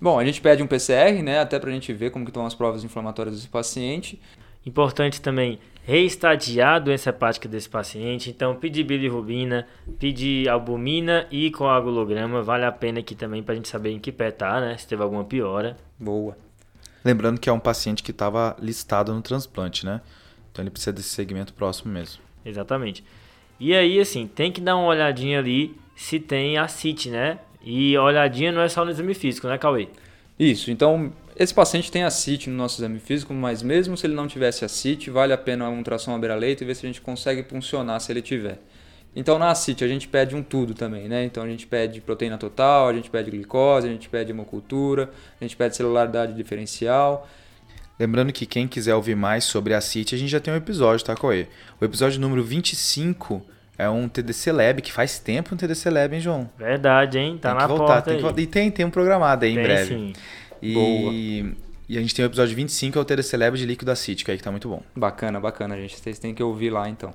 Bom, 0.00 0.18
a 0.18 0.24
gente 0.24 0.40
pede 0.40 0.62
um 0.62 0.66
PCR, 0.66 1.22
né, 1.22 1.40
até 1.40 1.58
para 1.58 1.70
a 1.70 1.72
gente 1.74 1.92
ver 1.92 2.10
como 2.10 2.24
que 2.24 2.30
estão 2.30 2.46
as 2.46 2.54
provas 2.54 2.84
inflamatórias 2.84 3.34
desse 3.34 3.48
paciente. 3.48 4.18
Importante 4.64 5.20
também 5.20 5.58
reestadiar 5.84 6.76
a 6.76 6.78
doença 6.78 7.10
hepática 7.10 7.48
desse 7.48 7.68
paciente, 7.68 8.30
então 8.30 8.56
pedir 8.56 8.84
bilirrubina, 8.84 9.66
pedir 9.98 10.48
albumina 10.48 11.26
e 11.30 11.50
coagulograma, 11.50 12.42
vale 12.42 12.64
a 12.64 12.72
pena 12.72 13.00
aqui 13.00 13.14
também 13.14 13.42
para 13.42 13.52
a 13.52 13.56
gente 13.56 13.68
saber 13.68 13.90
em 13.90 13.98
que 13.98 14.10
pé 14.10 14.30
tá, 14.30 14.60
né, 14.60 14.76
se 14.78 14.88
teve 14.88 15.02
alguma 15.02 15.24
piora. 15.24 15.76
Boa. 15.98 16.36
Lembrando 17.04 17.38
que 17.38 17.50
é 17.50 17.52
um 17.52 17.60
paciente 17.60 18.02
que 18.02 18.10
estava 18.10 18.56
listado 18.58 19.12
no 19.12 19.20
transplante, 19.20 19.84
né? 19.84 20.00
Então 20.50 20.62
ele 20.62 20.70
precisa 20.70 20.92
desse 20.92 21.10
segmento 21.10 21.52
próximo 21.52 21.92
mesmo. 21.92 22.22
Exatamente. 22.46 23.04
E 23.60 23.74
aí, 23.74 24.00
assim, 24.00 24.26
tem 24.26 24.50
que 24.50 24.60
dar 24.60 24.76
uma 24.76 24.86
olhadinha 24.86 25.38
ali 25.38 25.76
se 25.94 26.18
tem 26.18 26.56
ascite, 26.56 27.10
né? 27.10 27.38
E 27.62 27.96
olhadinha 27.98 28.50
não 28.50 28.62
é 28.62 28.68
só 28.68 28.84
no 28.84 28.90
exame 28.90 29.12
físico, 29.12 29.46
né, 29.48 29.58
Cauê? 29.58 29.88
Isso, 30.38 30.70
então 30.70 31.12
esse 31.36 31.52
paciente 31.52 31.90
tem 31.90 32.04
a 32.04 32.10
CIT 32.10 32.48
no 32.48 32.56
nosso 32.56 32.80
exame 32.80 32.98
físico, 32.98 33.34
mas 33.34 33.62
mesmo 33.62 33.96
se 33.96 34.06
ele 34.06 34.14
não 34.14 34.28
tivesse 34.28 34.64
a 34.64 34.68
CIT, 34.68 35.10
vale 35.10 35.32
a 35.32 35.38
pena 35.38 35.68
uma 35.68 35.76
ultrassom 35.76 36.14
à 36.14 36.18
beira-leito 36.18 36.62
e 36.62 36.66
ver 36.66 36.74
se 36.74 36.86
a 36.86 36.88
gente 36.88 37.00
consegue 37.00 37.42
funcionar 37.42 37.98
se 38.00 38.12
ele 38.12 38.22
tiver. 38.22 38.58
Então 39.16 39.38
na 39.38 39.54
CIT 39.54 39.84
a 39.84 39.88
gente 39.88 40.08
pede 40.08 40.34
um 40.34 40.42
tudo 40.42 40.74
também, 40.74 41.08
né? 41.08 41.24
Então 41.24 41.42
a 41.42 41.48
gente 41.48 41.66
pede 41.66 42.00
proteína 42.00 42.36
total, 42.36 42.88
a 42.88 42.92
gente 42.92 43.10
pede 43.10 43.30
glicose, 43.30 43.86
a 43.86 43.90
gente 43.90 44.08
pede 44.08 44.30
hemocultura, 44.30 45.10
a 45.40 45.44
gente 45.44 45.56
pede 45.56 45.76
celularidade 45.76 46.32
diferencial. 46.34 47.28
Lembrando 47.98 48.32
que 48.32 48.44
quem 48.44 48.66
quiser 48.66 48.94
ouvir 48.94 49.14
mais 49.14 49.44
sobre 49.44 49.72
a 49.72 49.80
CIT, 49.80 50.14
a 50.14 50.18
gente 50.18 50.30
já 50.30 50.40
tem 50.40 50.52
um 50.52 50.56
episódio, 50.56 51.04
tá, 51.06 51.14
Coê? 51.14 51.46
O 51.80 51.84
episódio 51.84 52.20
número 52.20 52.42
25 52.42 53.40
é 53.78 53.88
um 53.88 54.08
TDC 54.08 54.50
Lab, 54.52 54.82
que 54.82 54.92
faz 54.92 55.18
tempo 55.18 55.54
um 55.54 55.56
TDC 55.56 55.90
Lab, 55.90 56.14
hein, 56.14 56.20
João? 56.20 56.50
Verdade, 56.58 57.18
hein? 57.18 57.38
Tá 57.40 57.50
tem 57.50 57.58
na 57.58 57.62
que 57.62 57.68
voltar, 57.68 57.86
porta 57.86 58.02
tem 58.02 58.12
aí. 58.12 58.16
que 58.18 58.22
voltar. 58.22 58.40
E 58.40 58.46
tem, 58.46 58.70
tem 58.70 58.84
um 58.86 58.90
programado 58.90 59.44
aí 59.44 59.54
Tem 59.54 59.60
em 59.60 59.66
breve. 59.66 59.94
sim. 59.94 60.12
E, 60.64 60.72
Boa. 60.72 61.12
e 61.86 61.98
a 61.98 62.00
gente 62.00 62.14
tem 62.14 62.24
o 62.24 62.26
episódio 62.26 62.56
25, 62.56 62.98
é 62.98 63.02
o 63.02 63.38
Lab 63.38 63.58
de 63.58 63.66
líquido 63.66 63.90
acítico 63.90 64.30
aí, 64.30 64.38
que 64.38 64.42
tá 64.42 64.50
muito 64.50 64.66
bom. 64.66 64.82
Bacana, 64.96 65.38
bacana, 65.38 65.76
gente. 65.76 66.00
Vocês 66.00 66.18
têm 66.18 66.34
que 66.34 66.42
ouvir 66.42 66.70
lá 66.70 66.88
então. 66.88 67.12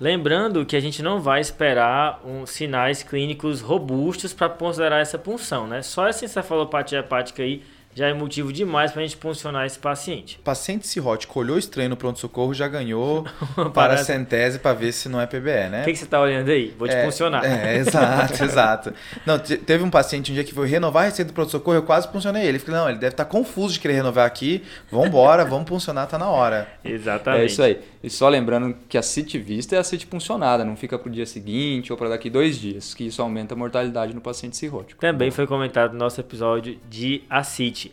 Lembrando 0.00 0.64
que 0.64 0.74
a 0.74 0.80
gente 0.80 1.02
não 1.02 1.20
vai 1.20 1.40
esperar 1.40 2.22
um, 2.24 2.46
sinais 2.46 3.02
clínicos 3.02 3.60
robustos 3.60 4.32
para 4.32 4.48
considerar 4.48 5.00
essa 5.00 5.18
punção, 5.18 5.66
né? 5.66 5.82
Só 5.82 6.06
essa 6.06 6.24
encefalopatia 6.24 7.00
hepática 7.00 7.42
aí 7.42 7.62
já 7.96 8.06
é 8.08 8.12
motivo 8.12 8.52
demais 8.52 8.92
para 8.92 9.00
a 9.00 9.04
gente 9.04 9.16
puncionar 9.16 9.64
esse 9.66 9.78
paciente. 9.78 10.36
O 10.40 10.44
paciente 10.44 10.86
cirrótico 10.86 11.40
olhou 11.40 11.58
estranho 11.58 11.88
no 11.88 11.96
pronto-socorro, 11.96 12.52
já 12.54 12.68
ganhou 12.68 13.24
Parece- 13.56 13.70
paracentese 13.72 14.58
para 14.58 14.74
ver 14.74 14.92
se 14.92 15.08
não 15.08 15.18
é 15.20 15.26
PBE, 15.26 15.70
né? 15.70 15.80
O 15.80 15.84
que, 15.86 15.92
que 15.92 15.98
você 15.98 16.06
tá 16.06 16.20
olhando 16.20 16.48
aí? 16.50 16.74
Vou 16.78 16.86
te 16.86 16.94
É, 16.94 17.02
puncionar. 17.04 17.42
É, 17.44 17.76
exato, 17.80 18.44
exato. 18.44 18.94
Não, 19.24 19.38
te- 19.38 19.56
teve 19.56 19.82
um 19.82 19.88
paciente 19.90 20.30
um 20.30 20.34
dia 20.34 20.44
que 20.44 20.52
foi 20.52 20.68
renovar 20.68 21.04
a 21.04 21.06
receita 21.06 21.32
do 21.32 21.34
pronto-socorro, 21.34 21.76
eu 21.78 21.82
quase 21.82 22.06
puncionei 22.08 22.44
ele. 22.46 22.58
Falei, 22.58 22.80
não, 22.80 22.88
ele 22.90 22.98
deve 22.98 23.14
estar 23.14 23.24
confuso 23.24 23.72
de 23.74 23.80
querer 23.80 23.94
renovar 23.94 24.26
aqui. 24.26 24.62
Vambora, 24.92 25.42
vamos 25.48 25.66
puncionar, 25.66 26.06
tá 26.06 26.18
na 26.18 26.28
hora. 26.28 26.68
Exatamente. 26.84 27.42
É 27.42 27.46
isso 27.46 27.62
aí. 27.62 27.80
E 28.06 28.10
só 28.10 28.28
lembrando 28.28 28.76
que 28.88 28.96
a 28.96 29.02
CIT 29.02 29.36
vista 29.36 29.74
é 29.74 29.80
a 29.80 29.82
CIT 29.82 30.06
puncionada, 30.06 30.64
não 30.64 30.76
fica 30.76 30.96
para 30.96 31.08
o 31.08 31.10
dia 31.10 31.26
seguinte 31.26 31.92
ou 31.92 31.98
para 31.98 32.10
daqui 32.10 32.30
dois 32.30 32.56
dias, 32.56 32.94
que 32.94 33.04
isso 33.04 33.20
aumenta 33.20 33.54
a 33.54 33.56
mortalidade 33.56 34.14
no 34.14 34.20
paciente 34.20 34.56
cirrótico. 34.56 35.00
Também 35.00 35.32
foi 35.32 35.44
comentado 35.44 35.92
no 35.92 35.98
nosso 35.98 36.20
episódio 36.20 36.78
de 36.88 37.24
acite. 37.28 37.92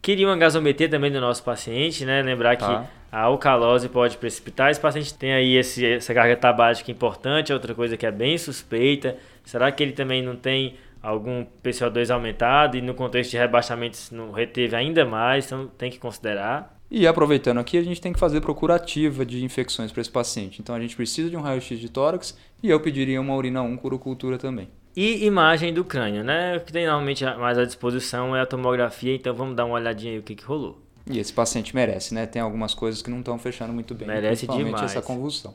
Queria 0.00 0.26
uma 0.26 0.36
gasometria 0.38 0.88
também 0.88 1.12
do 1.12 1.20
nosso 1.20 1.44
paciente, 1.44 2.06
né? 2.06 2.22
Lembrar 2.22 2.56
Tá. 2.56 2.84
que 2.84 2.88
a 3.12 3.20
alcalose 3.20 3.86
pode 3.90 4.16
precipitar. 4.16 4.70
Esse 4.70 4.80
paciente 4.80 5.12
tem 5.12 5.34
aí 5.34 5.58
esse, 5.58 5.84
essa 5.84 6.14
carga 6.14 6.38
tabágica 6.38 6.90
importante, 6.90 7.52
outra 7.52 7.74
coisa 7.74 7.98
que 7.98 8.06
é 8.06 8.10
bem 8.10 8.38
suspeita. 8.38 9.18
Será 9.44 9.70
que 9.70 9.82
ele 9.82 9.92
também 9.92 10.22
não 10.22 10.36
tem 10.36 10.76
algum 11.02 11.44
PCO2 11.62 12.08
aumentado 12.10 12.78
e 12.78 12.80
no 12.80 12.94
contexto 12.94 13.32
de 13.32 13.36
rebaixamento 13.36 13.98
não 14.10 14.32
reteve 14.32 14.74
ainda 14.74 15.04
mais? 15.04 15.44
Então 15.44 15.66
tem 15.66 15.90
que 15.90 15.98
considerar. 15.98 16.79
E 16.90 17.06
aproveitando 17.06 17.58
aqui, 17.58 17.78
a 17.78 17.82
gente 17.82 18.00
tem 18.00 18.12
que 18.12 18.18
fazer 18.18 18.40
procura 18.40 18.74
ativa 18.74 19.24
de 19.24 19.44
infecções 19.44 19.92
para 19.92 20.00
esse 20.00 20.10
paciente. 20.10 20.60
Então 20.60 20.74
a 20.74 20.80
gente 20.80 20.96
precisa 20.96 21.30
de 21.30 21.36
um 21.36 21.40
raio-x 21.40 21.78
de 21.78 21.88
tórax 21.88 22.36
e 22.62 22.68
eu 22.68 22.80
pediria 22.80 23.20
uma 23.20 23.34
urina 23.36 23.62
1 23.62 23.76
curocultura 23.76 24.36
também. 24.36 24.68
E 24.96 25.24
imagem 25.24 25.72
do 25.72 25.84
crânio, 25.84 26.24
né? 26.24 26.56
O 26.56 26.60
que 26.60 26.72
tem 26.72 26.84
normalmente 26.84 27.24
mais 27.24 27.56
à 27.56 27.64
disposição 27.64 28.34
é 28.34 28.40
a 28.40 28.46
tomografia, 28.46 29.14
então 29.14 29.32
vamos 29.32 29.54
dar 29.54 29.64
uma 29.64 29.76
olhadinha 29.76 30.14
aí 30.14 30.18
o 30.18 30.22
que, 30.22 30.34
que 30.34 30.44
rolou. 30.44 30.82
E 31.08 31.18
esse 31.18 31.32
paciente 31.32 31.74
merece, 31.74 32.12
né? 32.12 32.26
Tem 32.26 32.42
algumas 32.42 32.74
coisas 32.74 33.00
que 33.00 33.08
não 33.08 33.20
estão 33.20 33.38
fechando 33.38 33.72
muito 33.72 33.94
bem. 33.94 34.08
Merece 34.08 34.46
principalmente 34.46 34.74
demais. 34.74 34.90
essa 34.90 35.00
convulsão. 35.00 35.54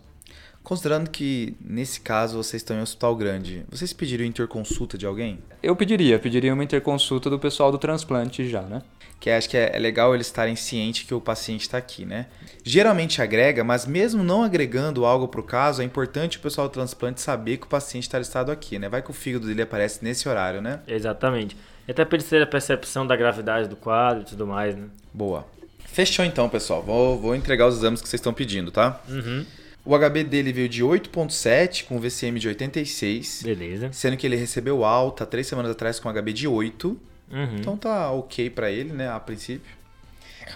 Considerando 0.66 1.12
que, 1.12 1.56
nesse 1.62 2.02
caso, 2.02 2.38
vocês 2.38 2.64
estão 2.64 2.76
em 2.76 2.80
um 2.80 2.84
hospital 2.84 3.16
grande, 3.16 3.64
vocês 3.70 3.94
pediram 3.94 4.26
interconsulta 4.26 4.98
de 4.98 5.06
alguém? 5.06 5.38
Eu 5.62 5.76
pediria, 5.76 6.18
pediria 6.18 6.52
uma 6.52 6.64
interconsulta 6.64 7.30
do 7.30 7.38
pessoal 7.38 7.72
do 7.72 7.78
transplante 7.78 8.50
já, 8.50 8.64
né? 8.64 8.82
Que 9.20 9.30
acho 9.30 9.48
que 9.48 9.56
é 9.56 9.76
é 9.76 9.78
legal 9.78 10.16
eles 10.16 10.26
estarem 10.26 10.56
cientes 10.56 11.06
que 11.06 11.14
o 11.14 11.22
paciente 11.22 11.62
está 11.62 11.78
aqui, 11.78 12.04
né? 12.04 12.26
Geralmente 12.64 13.22
agrega, 13.22 13.64
mas 13.64 13.86
mesmo 13.86 14.24
não 14.24 14.44
agregando 14.44 15.06
algo 15.06 15.28
para 15.28 15.40
o 15.40 15.44
caso, 15.44 15.84
é 15.84 15.86
importante 15.86 16.40
o 16.40 16.42
pessoal 16.42 16.68
do 16.68 16.72
transplante 16.72 17.22
saber 17.22 17.58
que 17.58 17.68
o 17.68 17.70
paciente 17.70 18.04
está 18.04 18.18
listado 18.18 18.52
aqui, 18.52 18.80
né? 18.80 18.90
Vai 18.90 19.04
que 19.04 19.12
o 19.12 19.14
fígado 19.14 19.46
dele 19.46 19.62
aparece 19.62 20.04
nesse 20.04 20.28
horário, 20.28 20.64
né? 20.64 20.80
Exatamente. 20.88 21.56
E 21.88 21.92
até 21.92 22.04
para 22.04 22.16
eles 22.16 22.28
terem 22.28 22.44
a 22.44 22.48
percepção 22.48 23.06
da 23.06 23.16
gravidade 23.16 23.70
do 23.70 23.76
quadro 23.76 24.24
e 24.24 24.26
tudo 24.26 24.48
mais, 24.48 24.76
né? 24.76 24.88
Boa. 25.14 25.46
Fechou 25.86 26.26
então, 26.26 26.50
pessoal. 26.50 26.82
Vou, 26.82 27.20
vou 27.20 27.36
entregar 27.36 27.68
os 27.68 27.76
exames 27.76 28.02
que 28.02 28.10
vocês 28.10 28.20
estão 28.20 28.34
pedindo, 28.34 28.72
tá? 28.72 29.00
Uhum. 29.08 29.46
O 29.86 29.96
HB 29.96 30.24
dele 30.24 30.52
veio 30.52 30.68
de 30.68 30.84
8.7 30.84 31.86
com 31.86 32.00
VCM 32.00 32.40
de 32.40 32.48
86, 32.48 33.44
Beleza. 33.44 33.90
sendo 33.94 34.18
que 34.18 34.26
ele 34.26 34.36
recebeu 34.36 34.84
alta 34.84 35.28
três 35.28 35.46
semanas 35.46 35.72
atrás 35.72 36.00
com 36.00 36.12
HB 36.12 36.34
de 36.34 36.48
8. 36.48 37.00
Uhum. 37.32 37.56
Então 37.60 37.78
tá 37.78 38.12
ok 38.12 38.50
pra 38.50 38.72
ele, 38.72 38.92
né, 38.92 39.08
a 39.10 39.20
princípio. 39.20 39.72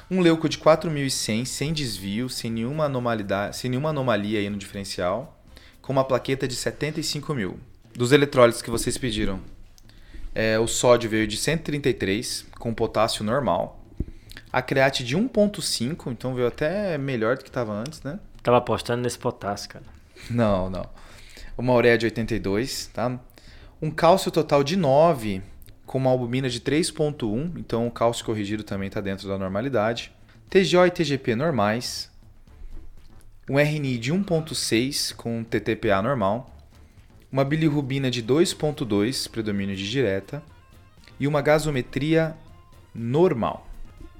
Um 0.09 0.19
leuco 0.19 0.49
de 0.49 0.57
4.100, 0.57 1.45
sem 1.45 1.73
desvio, 1.73 2.27
sem 2.27 2.49
nenhuma 2.51 2.85
anomalidade, 2.85 3.55
sem 3.57 3.69
nenhuma 3.69 3.89
anomalia 3.89 4.39
aí 4.39 4.49
no 4.49 4.57
diferencial, 4.57 5.39
com 5.81 5.91
uma 5.93 6.03
plaqueta 6.03 6.47
de 6.47 6.55
75 6.55 7.33
mil. 7.35 7.59
Dos 7.93 8.11
eletrólitos 8.11 8.61
que 8.61 8.69
vocês 8.69 8.97
pediram, 8.97 9.39
é, 10.33 10.59
o 10.59 10.67
sódio 10.67 11.09
veio 11.09 11.27
de 11.27 11.37
133, 11.37 12.45
com 12.57 12.73
potássio 12.73 13.23
normal. 13.23 13.83
A 14.51 14.61
create 14.61 15.03
de 15.03 15.15
1.5, 15.15 16.11
então 16.11 16.33
veio 16.33 16.47
até 16.47 16.97
melhor 16.97 17.37
do 17.37 17.43
que 17.43 17.49
estava 17.49 17.73
antes, 17.73 18.01
né? 18.01 18.19
Tava 18.49 18.57
apostando 18.57 19.03
nesse 19.03 19.19
potássio, 19.19 19.69
cara. 19.69 19.85
Não, 20.27 20.71
não. 20.71 20.89
Uma 21.55 21.71
ureia 21.71 21.99
de 21.99 22.07
82, 22.07 22.87
tá? 22.87 23.19
Um 23.79 23.91
cálcio 23.91 24.31
total 24.31 24.63
de 24.63 24.75
9, 24.75 25.43
com 25.85 25.99
uma 25.99 26.09
albumina 26.09 26.49
de 26.49 26.59
3.1, 26.59 27.59
então 27.59 27.85
o 27.85 27.91
cálcio 27.91 28.25
corrigido 28.25 28.63
também 28.63 28.87
está 28.87 28.99
dentro 29.01 29.27
da 29.27 29.37
normalidade. 29.37 30.11
TGO 30.49 30.83
e 30.83 30.89
TGP 30.89 31.35
normais. 31.35 32.09
Um 33.47 33.59
RNI 33.59 33.99
de 33.99 34.11
1.6 34.11 35.13
com 35.15 35.43
TTPA 35.43 36.01
normal. 36.01 36.49
Uma 37.31 37.45
bilirrubina 37.45 38.09
de 38.09 38.23
2.2, 38.23 39.29
predomínio 39.29 39.75
de 39.75 39.87
direta. 39.87 40.41
E 41.19 41.27
uma 41.27 41.43
gasometria 41.43 42.35
normal. 42.95 43.67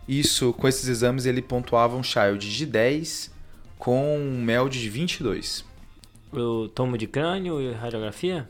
Isso, 0.08 0.54
com 0.54 0.68
esses 0.68 0.88
exames, 0.88 1.26
ele 1.26 1.42
pontuava 1.42 1.98
um 1.98 2.04
child 2.04 2.48
de 2.48 2.68
10 2.68 3.38
com 3.80 4.18
um 4.18 4.44
MELD 4.44 4.80
de 4.80 4.89
22. 4.89 5.65
O 6.32 6.68
tomo 6.68 6.96
de 6.98 7.08
crânio 7.08 7.60
e 7.60 7.72
radiografia? 7.74 8.48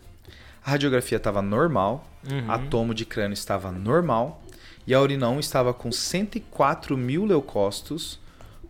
A 0.65 0.71
radiografia 0.71 1.15
estava 1.17 1.41
normal, 1.41 2.05
Uhum. 2.29 2.51
a 2.51 2.57
tomo 2.59 2.93
de 2.93 3.05
crânio 3.05 3.33
estava 3.33 3.71
normal 3.71 4.43
e 4.85 4.93
a 4.93 4.99
urinão 4.99 5.39
estava 5.39 5.73
com 5.73 5.89
104 5.89 6.97
mil 6.97 7.23
leucócitos 7.23 8.19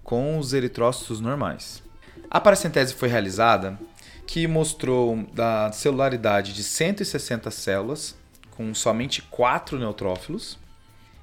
com 0.04 0.38
os 0.38 0.54
eritrócitos 0.54 1.20
normais. 1.20 1.82
A 2.30 2.40
paracentese 2.40 2.94
foi 2.94 3.10
realizada 3.10 3.80
que 4.28 4.46
mostrou 4.46 5.26
da 5.34 5.72
celularidade 5.72 6.54
de 6.54 6.62
160 6.62 7.50
células 7.50 8.16
com 8.52 8.72
somente 8.76 9.24
4 9.24 9.80
neutrófilos 9.80 10.60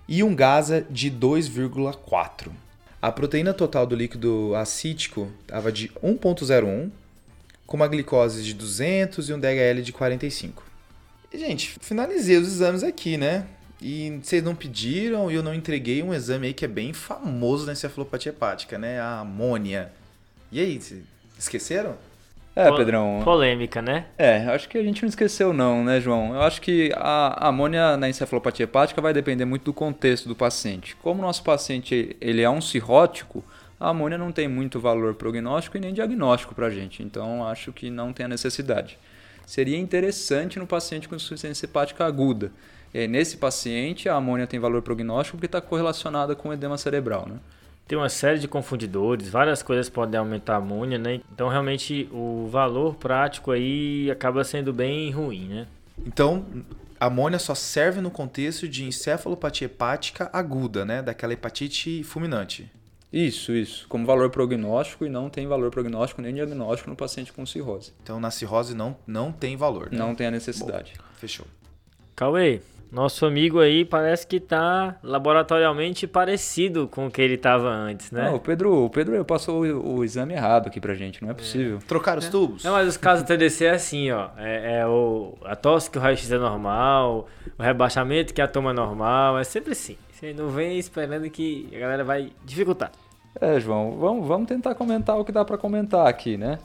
e 0.08 0.24
um 0.24 0.34
GASA 0.34 0.84
de 0.90 1.08
2,4. 1.10 2.50
A 3.00 3.12
proteína 3.12 3.52
total 3.52 3.86
do 3.86 3.94
líquido 3.94 4.54
acítico 4.54 5.30
estava 5.42 5.70
de 5.70 5.88
1,01 6.02 6.90
com 7.66 7.76
uma 7.76 7.88
glicose 7.88 8.42
de 8.42 8.54
200 8.54 9.28
e 9.28 9.32
um 9.34 9.38
DHL 9.38 9.82
de 9.82 9.92
45. 9.92 10.62
E, 11.32 11.38
gente, 11.38 11.76
finalizei 11.80 12.36
os 12.36 12.48
exames 12.48 12.82
aqui, 12.82 13.16
né? 13.16 13.46
E 13.80 14.18
vocês 14.22 14.42
não 14.42 14.54
pediram 14.54 15.30
e 15.30 15.34
eu 15.34 15.42
não 15.42 15.52
entreguei 15.52 16.02
um 16.02 16.14
exame 16.14 16.46
aí 16.46 16.54
que 16.54 16.64
é 16.64 16.68
bem 16.68 16.92
famoso 16.92 17.66
na 17.66 17.72
encefalopatia 17.72 18.30
hepática, 18.30 18.78
né? 18.78 19.00
A 19.00 19.20
amônia. 19.20 19.92
E 20.50 20.60
aí, 20.60 20.80
esqueceram? 21.38 21.96
É, 22.56 22.70
Po- 22.70 22.76
Pedrão. 22.76 23.20
Polêmica, 23.22 23.82
né? 23.82 24.06
É, 24.16 24.38
acho 24.46 24.66
que 24.68 24.78
a 24.78 24.82
gente 24.82 25.02
não 25.02 25.08
esqueceu 25.10 25.52
não, 25.52 25.84
né, 25.84 26.00
João? 26.00 26.34
Eu 26.34 26.40
acho 26.40 26.60
que 26.62 26.90
a 26.96 27.48
amônia 27.48 27.96
na 27.98 28.08
encefalopatia 28.08 28.64
hepática 28.64 29.00
vai 29.02 29.12
depender 29.12 29.44
muito 29.44 29.64
do 29.64 29.74
contexto 29.74 30.26
do 30.26 30.34
paciente. 30.34 30.96
Como 30.96 31.20
o 31.20 31.26
nosso 31.26 31.44
paciente 31.44 32.16
ele 32.18 32.40
é 32.40 32.48
um 32.48 32.62
cirrótico, 32.62 33.44
a 33.78 33.90
amônia 33.90 34.16
não 34.16 34.32
tem 34.32 34.48
muito 34.48 34.80
valor 34.80 35.14
prognóstico 35.14 35.76
e 35.76 35.80
nem 35.80 35.92
diagnóstico 35.92 36.54
para 36.54 36.68
a 36.68 36.70
gente. 36.70 37.02
Então, 37.02 37.46
acho 37.46 37.72
que 37.74 37.90
não 37.90 38.10
tem 38.10 38.24
a 38.24 38.28
necessidade. 38.28 38.98
Seria 39.44 39.76
interessante 39.78 40.58
no 40.58 40.66
paciente 40.66 41.08
com 41.08 41.14
insuficiência 41.14 41.66
hepática 41.66 42.06
aguda. 42.06 42.50
E 42.94 43.00
aí, 43.00 43.06
nesse 43.06 43.36
paciente, 43.36 44.08
a 44.08 44.14
amônia 44.14 44.46
tem 44.46 44.58
valor 44.58 44.80
prognóstico 44.80 45.36
porque 45.36 45.46
está 45.46 45.60
correlacionada 45.60 46.34
com 46.34 46.52
edema 46.54 46.78
cerebral, 46.78 47.26
né? 47.28 47.36
Tem 47.86 47.96
uma 47.96 48.08
série 48.08 48.38
de 48.38 48.48
confundidores, 48.48 49.28
várias 49.28 49.62
coisas 49.62 49.88
podem 49.88 50.18
aumentar 50.18 50.54
a 50.54 50.56
amônia, 50.56 50.98
né? 50.98 51.20
Então 51.32 51.48
realmente 51.48 52.08
o 52.12 52.48
valor 52.50 52.96
prático 52.96 53.52
aí 53.52 54.10
acaba 54.10 54.42
sendo 54.42 54.72
bem 54.72 55.10
ruim, 55.10 55.46
né? 55.46 55.66
Então, 56.04 56.44
a 56.98 57.06
amônia 57.06 57.38
só 57.38 57.54
serve 57.54 58.00
no 58.00 58.10
contexto 58.10 58.68
de 58.68 58.84
encefalopatia 58.84 59.66
hepática 59.66 60.28
aguda, 60.32 60.84
né? 60.84 61.00
Daquela 61.00 61.32
hepatite 61.32 62.02
fulminante. 62.02 62.70
Isso, 63.12 63.52
isso. 63.52 63.86
Como 63.88 64.04
valor 64.04 64.30
prognóstico 64.30 65.06
e 65.06 65.08
não 65.08 65.30
tem 65.30 65.46
valor 65.46 65.70
prognóstico 65.70 66.20
nem 66.20 66.34
diagnóstico 66.34 66.90
no 66.90 66.96
paciente 66.96 67.32
com 67.32 67.46
cirrose. 67.46 67.92
Então, 68.02 68.18
na 68.20 68.30
cirrose 68.30 68.74
não, 68.74 68.96
não 69.06 69.32
tem 69.32 69.56
valor. 69.56 69.90
Né? 69.90 69.98
Não 69.98 70.14
tem 70.14 70.26
a 70.26 70.30
necessidade. 70.30 70.92
Fechou. 71.14 71.46
Cauê, 72.14 72.60
nosso 72.90 73.26
amigo 73.26 73.60
aí 73.60 73.84
parece 73.84 74.26
que 74.26 74.38
tá 74.38 74.96
laboratorialmente 75.02 76.06
parecido 76.06 76.88
com 76.88 77.06
o 77.06 77.10
que 77.10 77.20
ele 77.20 77.36
tava 77.36 77.68
antes, 77.68 78.10
né? 78.10 78.24
Não, 78.24 78.36
o 78.36 78.40
Pedro, 78.40 78.84
o 78.84 78.90
Pedro 78.90 79.24
passou 79.24 79.64
o, 79.64 79.98
o 79.98 80.04
exame 80.04 80.34
errado 80.34 80.68
aqui 80.68 80.80
pra 80.80 80.94
gente, 80.94 81.22
não 81.22 81.30
é 81.30 81.34
possível. 81.34 81.78
Trocar 81.86 82.18
os 82.18 82.28
tubos? 82.28 82.64
Não, 82.64 82.72
mas 82.72 82.88
os 82.88 82.96
casos 82.96 83.24
do 83.24 83.28
TDC 83.28 83.64
é 83.64 83.70
assim, 83.70 84.10
ó. 84.10 84.28
É, 84.36 84.80
é 84.80 84.86
o, 84.86 85.34
a 85.44 85.56
tosse 85.56 85.90
que 85.90 85.98
o 85.98 86.00
raio-x 86.00 86.30
é 86.30 86.38
normal, 86.38 87.26
o 87.58 87.62
rebaixamento 87.62 88.32
que 88.32 88.40
a 88.40 88.48
toma 88.48 88.70
é 88.70 88.74
normal, 88.74 89.38
é 89.38 89.44
sempre 89.44 89.72
assim. 89.72 89.96
Você 90.12 90.32
não 90.32 90.48
vem 90.48 90.78
esperando 90.78 91.28
que 91.28 91.68
a 91.74 91.78
galera 91.78 92.04
vai 92.04 92.32
dificultar. 92.44 92.90
É, 93.38 93.60
João, 93.60 93.98
vamos, 93.98 94.26
vamos 94.26 94.48
tentar 94.48 94.74
comentar 94.74 95.18
o 95.18 95.24
que 95.24 95.32
dá 95.32 95.44
pra 95.44 95.58
comentar 95.58 96.06
aqui, 96.06 96.38
né? 96.38 96.58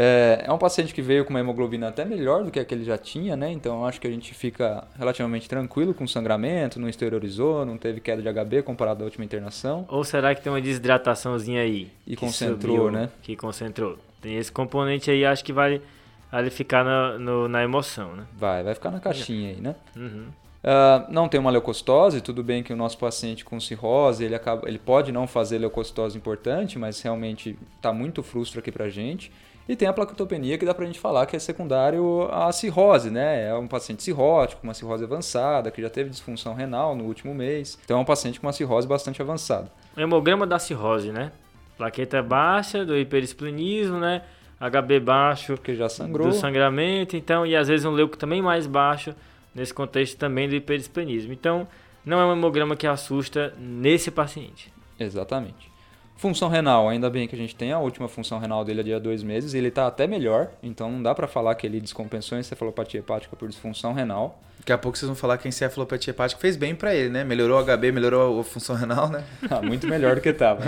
É, 0.00 0.44
é 0.46 0.52
um 0.52 0.58
paciente 0.58 0.94
que 0.94 1.02
veio 1.02 1.24
com 1.24 1.30
uma 1.30 1.40
hemoglobina 1.40 1.88
até 1.88 2.04
melhor 2.04 2.44
do 2.44 2.52
que 2.52 2.60
a 2.60 2.64
que 2.64 2.72
ele 2.72 2.84
já 2.84 2.96
tinha, 2.96 3.36
né? 3.36 3.50
Então 3.50 3.84
acho 3.84 4.00
que 4.00 4.06
a 4.06 4.10
gente 4.10 4.32
fica 4.32 4.84
relativamente 4.96 5.48
tranquilo 5.48 5.92
com 5.92 6.04
o 6.04 6.08
sangramento, 6.08 6.78
não 6.78 6.88
exteriorizou, 6.88 7.66
não 7.66 7.76
teve 7.76 8.00
queda 8.00 8.22
de 8.22 8.28
HB 8.28 8.62
comparado 8.62 9.02
à 9.02 9.04
última 9.06 9.24
internação. 9.24 9.84
Ou 9.88 10.04
será 10.04 10.36
que 10.36 10.40
tem 10.40 10.52
uma 10.52 10.60
desidrataçãozinha 10.60 11.62
aí? 11.62 11.90
E 12.06 12.10
que 12.14 12.24
concentrou, 12.24 12.76
subiu, 12.76 12.90
né? 12.92 13.10
Que 13.22 13.34
concentrou. 13.34 13.98
Tem 14.22 14.36
esse 14.36 14.52
componente 14.52 15.10
aí, 15.10 15.24
acho 15.24 15.44
que 15.44 15.52
vai 15.52 15.82
ali 16.30 16.50
ficar 16.50 16.84
na, 16.84 17.18
no- 17.18 17.48
na 17.48 17.64
emoção, 17.64 18.14
né? 18.14 18.24
Vai, 18.38 18.62
vai 18.62 18.74
ficar 18.74 18.92
na 18.92 19.00
caixinha 19.00 19.50
aí, 19.50 19.60
né? 19.60 19.74
Uhum. 19.96 20.26
Ah, 20.62 21.06
não 21.08 21.28
tem 21.28 21.40
uma 21.40 21.50
leucocitose, 21.50 22.20
tudo 22.20 22.44
bem 22.44 22.62
que 22.62 22.72
o 22.72 22.76
nosso 22.76 22.98
paciente 22.98 23.44
com 23.44 23.58
cirrose, 23.58 24.24
ele, 24.24 24.36
acaba, 24.36 24.68
ele 24.68 24.78
pode 24.78 25.10
não 25.10 25.26
fazer 25.26 25.58
leucocitose 25.58 26.16
importante, 26.16 26.78
mas 26.78 27.00
realmente 27.00 27.58
está 27.76 27.92
muito 27.92 28.22
frustro 28.22 28.60
aqui 28.60 28.70
pra 28.70 28.88
gente. 28.88 29.32
E 29.68 29.76
tem 29.76 29.86
a 29.86 29.92
plaquetopenia, 29.92 30.56
que 30.56 30.64
dá 30.64 30.72
pra 30.72 30.86
gente 30.86 30.98
falar 30.98 31.26
que 31.26 31.36
é 31.36 31.38
secundário 31.38 32.26
à 32.32 32.50
cirrose, 32.50 33.10
né? 33.10 33.48
É 33.48 33.54
um 33.54 33.68
paciente 33.68 34.02
cirrótico, 34.02 34.62
uma 34.64 34.72
cirrose 34.72 35.04
avançada, 35.04 35.70
que 35.70 35.82
já 35.82 35.90
teve 35.90 36.08
disfunção 36.08 36.54
renal 36.54 36.96
no 36.96 37.04
último 37.04 37.34
mês. 37.34 37.78
Então 37.84 37.98
é 37.98 38.00
um 38.00 38.04
paciente 38.04 38.40
com 38.40 38.46
uma 38.46 38.52
cirrose 38.52 38.88
bastante 38.88 39.20
avançada. 39.20 39.70
O 39.94 40.00
hemograma 40.00 40.46
da 40.46 40.58
cirrose, 40.58 41.12
né? 41.12 41.32
Plaqueta 41.76 42.22
baixa 42.22 42.82
do 42.84 42.96
hiperesplenismo, 42.96 43.98
né? 43.98 44.22
HB 44.58 45.00
baixo 45.00 45.54
Porque 45.54 45.74
já 45.74 45.88
sangrou. 45.88 46.28
do 46.28 46.34
sangramento, 46.34 47.16
então, 47.16 47.46
e 47.46 47.54
às 47.54 47.68
vezes 47.68 47.84
um 47.84 47.92
leuco 47.92 48.16
também 48.16 48.42
mais 48.42 48.66
baixo, 48.66 49.14
nesse 49.54 49.72
contexto 49.72 50.16
também 50.16 50.48
do 50.48 50.56
hiperesplenismo. 50.56 51.32
Então, 51.32 51.68
não 52.04 52.18
é 52.20 52.24
um 52.24 52.32
hemograma 52.32 52.74
que 52.74 52.86
assusta 52.86 53.52
nesse 53.58 54.10
paciente. 54.10 54.72
Exatamente. 54.98 55.70
Função 56.18 56.48
renal, 56.48 56.88
ainda 56.88 57.08
bem 57.08 57.28
que 57.28 57.36
a 57.36 57.38
gente 57.38 57.54
tem 57.54 57.70
a 57.70 57.78
última 57.78 58.08
função 58.08 58.40
renal 58.40 58.64
dele 58.64 58.80
há 58.80 58.82
dia 58.82 58.98
dois 58.98 59.22
meses, 59.22 59.54
e 59.54 59.58
ele 59.58 59.68
está 59.68 59.86
até 59.86 60.04
melhor, 60.04 60.50
então 60.60 60.90
não 60.90 61.00
dá 61.00 61.14
para 61.14 61.28
falar 61.28 61.54
que 61.54 61.64
ele 61.64 61.80
descompensou 61.80 62.34
a 62.34 62.40
encefalopatia 62.40 62.98
hepática 62.98 63.36
por 63.36 63.48
disfunção 63.48 63.92
renal. 63.92 64.42
Daqui 64.58 64.72
a 64.72 64.78
pouco 64.78 64.98
vocês 64.98 65.06
vão 65.06 65.14
falar 65.14 65.38
que 65.38 65.46
a 65.46 65.48
encefalopatia 65.48 66.10
hepática 66.10 66.40
fez 66.40 66.56
bem 66.56 66.74
pra 66.74 66.92
ele, 66.92 67.08
né? 67.08 67.22
Melhorou 67.22 67.60
o 67.60 67.64
HB, 67.64 67.92
melhorou 67.92 68.40
a 68.40 68.42
função 68.42 68.74
renal, 68.74 69.08
né? 69.08 69.22
Ah, 69.48 69.62
muito 69.62 69.86
melhor 69.86 70.16
do 70.16 70.20
que 70.20 70.30
estava. 70.30 70.64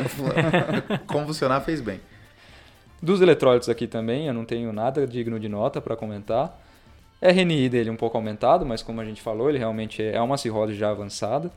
Convulsionar 1.08 1.64
fez 1.64 1.80
bem. 1.80 2.00
Dos 3.02 3.20
eletrólitos 3.20 3.68
aqui 3.68 3.88
também, 3.88 4.28
eu 4.28 4.32
não 4.32 4.44
tenho 4.44 4.72
nada 4.72 5.04
digno 5.04 5.40
de 5.40 5.48
nota 5.48 5.80
para 5.80 5.96
comentar. 5.96 6.56
RNI 7.20 7.68
dele 7.68 7.90
um 7.90 7.96
pouco 7.96 8.16
aumentado, 8.16 8.64
mas 8.64 8.82
como 8.82 9.00
a 9.00 9.04
gente 9.04 9.20
falou, 9.20 9.48
ele 9.48 9.58
realmente 9.58 10.00
é 10.00 10.20
uma 10.20 10.38
cirrose 10.38 10.76
já 10.76 10.90
avançada. 10.90 11.50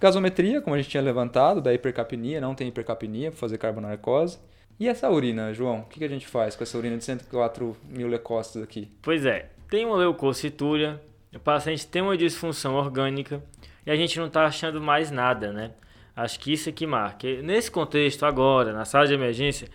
Gasometria, 0.00 0.60
como 0.60 0.74
a 0.74 0.78
gente 0.78 0.90
tinha 0.90 1.02
levantado, 1.02 1.60
da 1.60 1.72
hipercapnia, 1.72 2.40
não 2.40 2.54
tem 2.54 2.68
hipercapnia 2.68 3.30
para 3.30 3.40
fazer 3.40 3.58
carbonarcose. 3.58 4.38
E 4.78 4.88
essa 4.88 5.08
urina, 5.08 5.54
João? 5.54 5.80
O 5.80 5.84
que 5.84 6.04
a 6.04 6.08
gente 6.08 6.26
faz 6.26 6.56
com 6.56 6.64
essa 6.64 6.76
urina 6.76 6.96
de 6.96 7.04
104 7.04 7.76
mil 7.88 8.08
lecostas 8.08 8.62
aqui? 8.62 8.90
Pois 9.00 9.24
é, 9.24 9.50
tem 9.70 9.84
uma 9.84 9.96
leucocitúria, 9.96 11.00
o 11.34 11.38
paciente 11.38 11.86
tem 11.86 12.02
uma 12.02 12.16
disfunção 12.16 12.74
orgânica 12.74 13.42
e 13.86 13.90
a 13.90 13.96
gente 13.96 14.18
não 14.18 14.26
está 14.26 14.44
achando 14.44 14.80
mais 14.80 15.10
nada, 15.10 15.52
né? 15.52 15.70
Acho 16.16 16.38
que 16.38 16.52
isso 16.52 16.68
é 16.68 16.72
que 16.72 16.86
marca. 16.86 17.26
Nesse 17.42 17.70
contexto, 17.70 18.24
agora, 18.24 18.72
na 18.72 18.84
sala 18.84 19.06
de 19.06 19.14
emergência, 19.14 19.68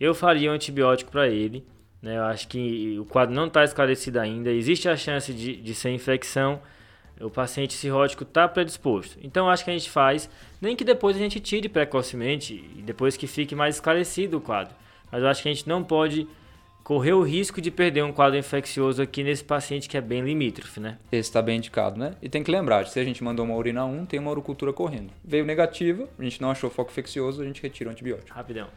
eu 0.00 0.14
faria 0.14 0.50
um 0.50 0.54
antibiótico 0.54 1.10
para 1.10 1.28
ele. 1.28 1.64
Né? 2.02 2.16
Eu 2.16 2.24
acho 2.24 2.48
que 2.48 2.98
o 2.98 3.04
quadro 3.04 3.34
não 3.34 3.46
está 3.46 3.64
esclarecido 3.64 4.20
ainda, 4.20 4.50
existe 4.50 4.88
a 4.88 4.96
chance 4.96 5.32
de, 5.32 5.56
de 5.56 5.74
ser 5.74 5.90
infecção, 5.90 6.60
o 7.20 7.30
paciente 7.30 7.74
cirrótico 7.74 8.22
está 8.22 8.46
predisposto. 8.46 9.18
Então, 9.22 9.48
acho 9.48 9.64
que 9.64 9.70
a 9.70 9.72
gente 9.72 9.90
faz, 9.90 10.28
nem 10.60 10.76
que 10.76 10.84
depois 10.84 11.16
a 11.16 11.18
gente 11.18 11.40
tire 11.40 11.68
precocemente 11.68 12.54
e 12.76 12.82
depois 12.82 13.16
que 13.16 13.26
fique 13.26 13.54
mais 13.54 13.76
esclarecido 13.76 14.38
o 14.38 14.40
quadro. 14.40 14.74
Mas 15.10 15.22
eu 15.22 15.28
acho 15.28 15.42
que 15.42 15.48
a 15.48 15.52
gente 15.52 15.68
não 15.68 15.82
pode 15.82 16.28
correr 16.86 17.14
o 17.14 17.22
risco 17.22 17.60
de 17.60 17.68
perder 17.68 18.04
um 18.04 18.12
quadro 18.12 18.38
infeccioso 18.38 19.02
aqui 19.02 19.24
nesse 19.24 19.42
paciente 19.42 19.88
que 19.88 19.96
é 19.96 20.00
bem 20.00 20.22
limítrofe, 20.22 20.78
né? 20.78 20.98
Esse 21.10 21.28
está 21.28 21.42
bem 21.42 21.56
indicado, 21.56 21.98
né? 21.98 22.14
E 22.22 22.28
tem 22.28 22.44
que 22.44 22.50
lembrar, 22.50 22.86
se 22.86 23.00
a 23.00 23.04
gente 23.04 23.24
mandou 23.24 23.44
uma 23.44 23.56
urina 23.56 23.84
1, 23.84 24.06
tem 24.06 24.20
uma 24.20 24.30
urocultura 24.30 24.72
correndo. 24.72 25.12
Veio 25.24 25.44
negativa, 25.44 26.08
a 26.16 26.22
gente 26.22 26.40
não 26.40 26.48
achou 26.48 26.70
foco 26.70 26.92
infeccioso, 26.92 27.42
a 27.42 27.44
gente 27.44 27.60
retira 27.60 27.90
o 27.90 27.92
antibiótico. 27.92 28.32
Rapidão. 28.32 28.68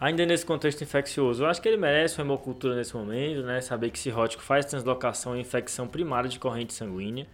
Ainda 0.00 0.24
nesse 0.24 0.46
contexto 0.46 0.82
infeccioso, 0.82 1.42
eu 1.42 1.46
acho 1.46 1.60
que 1.60 1.68
ele 1.68 1.76
merece 1.76 2.18
uma 2.18 2.24
hemocultura 2.24 2.74
nesse 2.74 2.96
momento, 2.96 3.42
né? 3.42 3.60
Saber 3.60 3.90
que 3.90 3.98
cirrótico 3.98 4.42
faz 4.42 4.64
translocação 4.64 5.36
e 5.36 5.40
infecção 5.40 5.86
primária 5.86 6.30
de 6.30 6.38
corrente 6.38 6.72
sanguínea. 6.72 7.26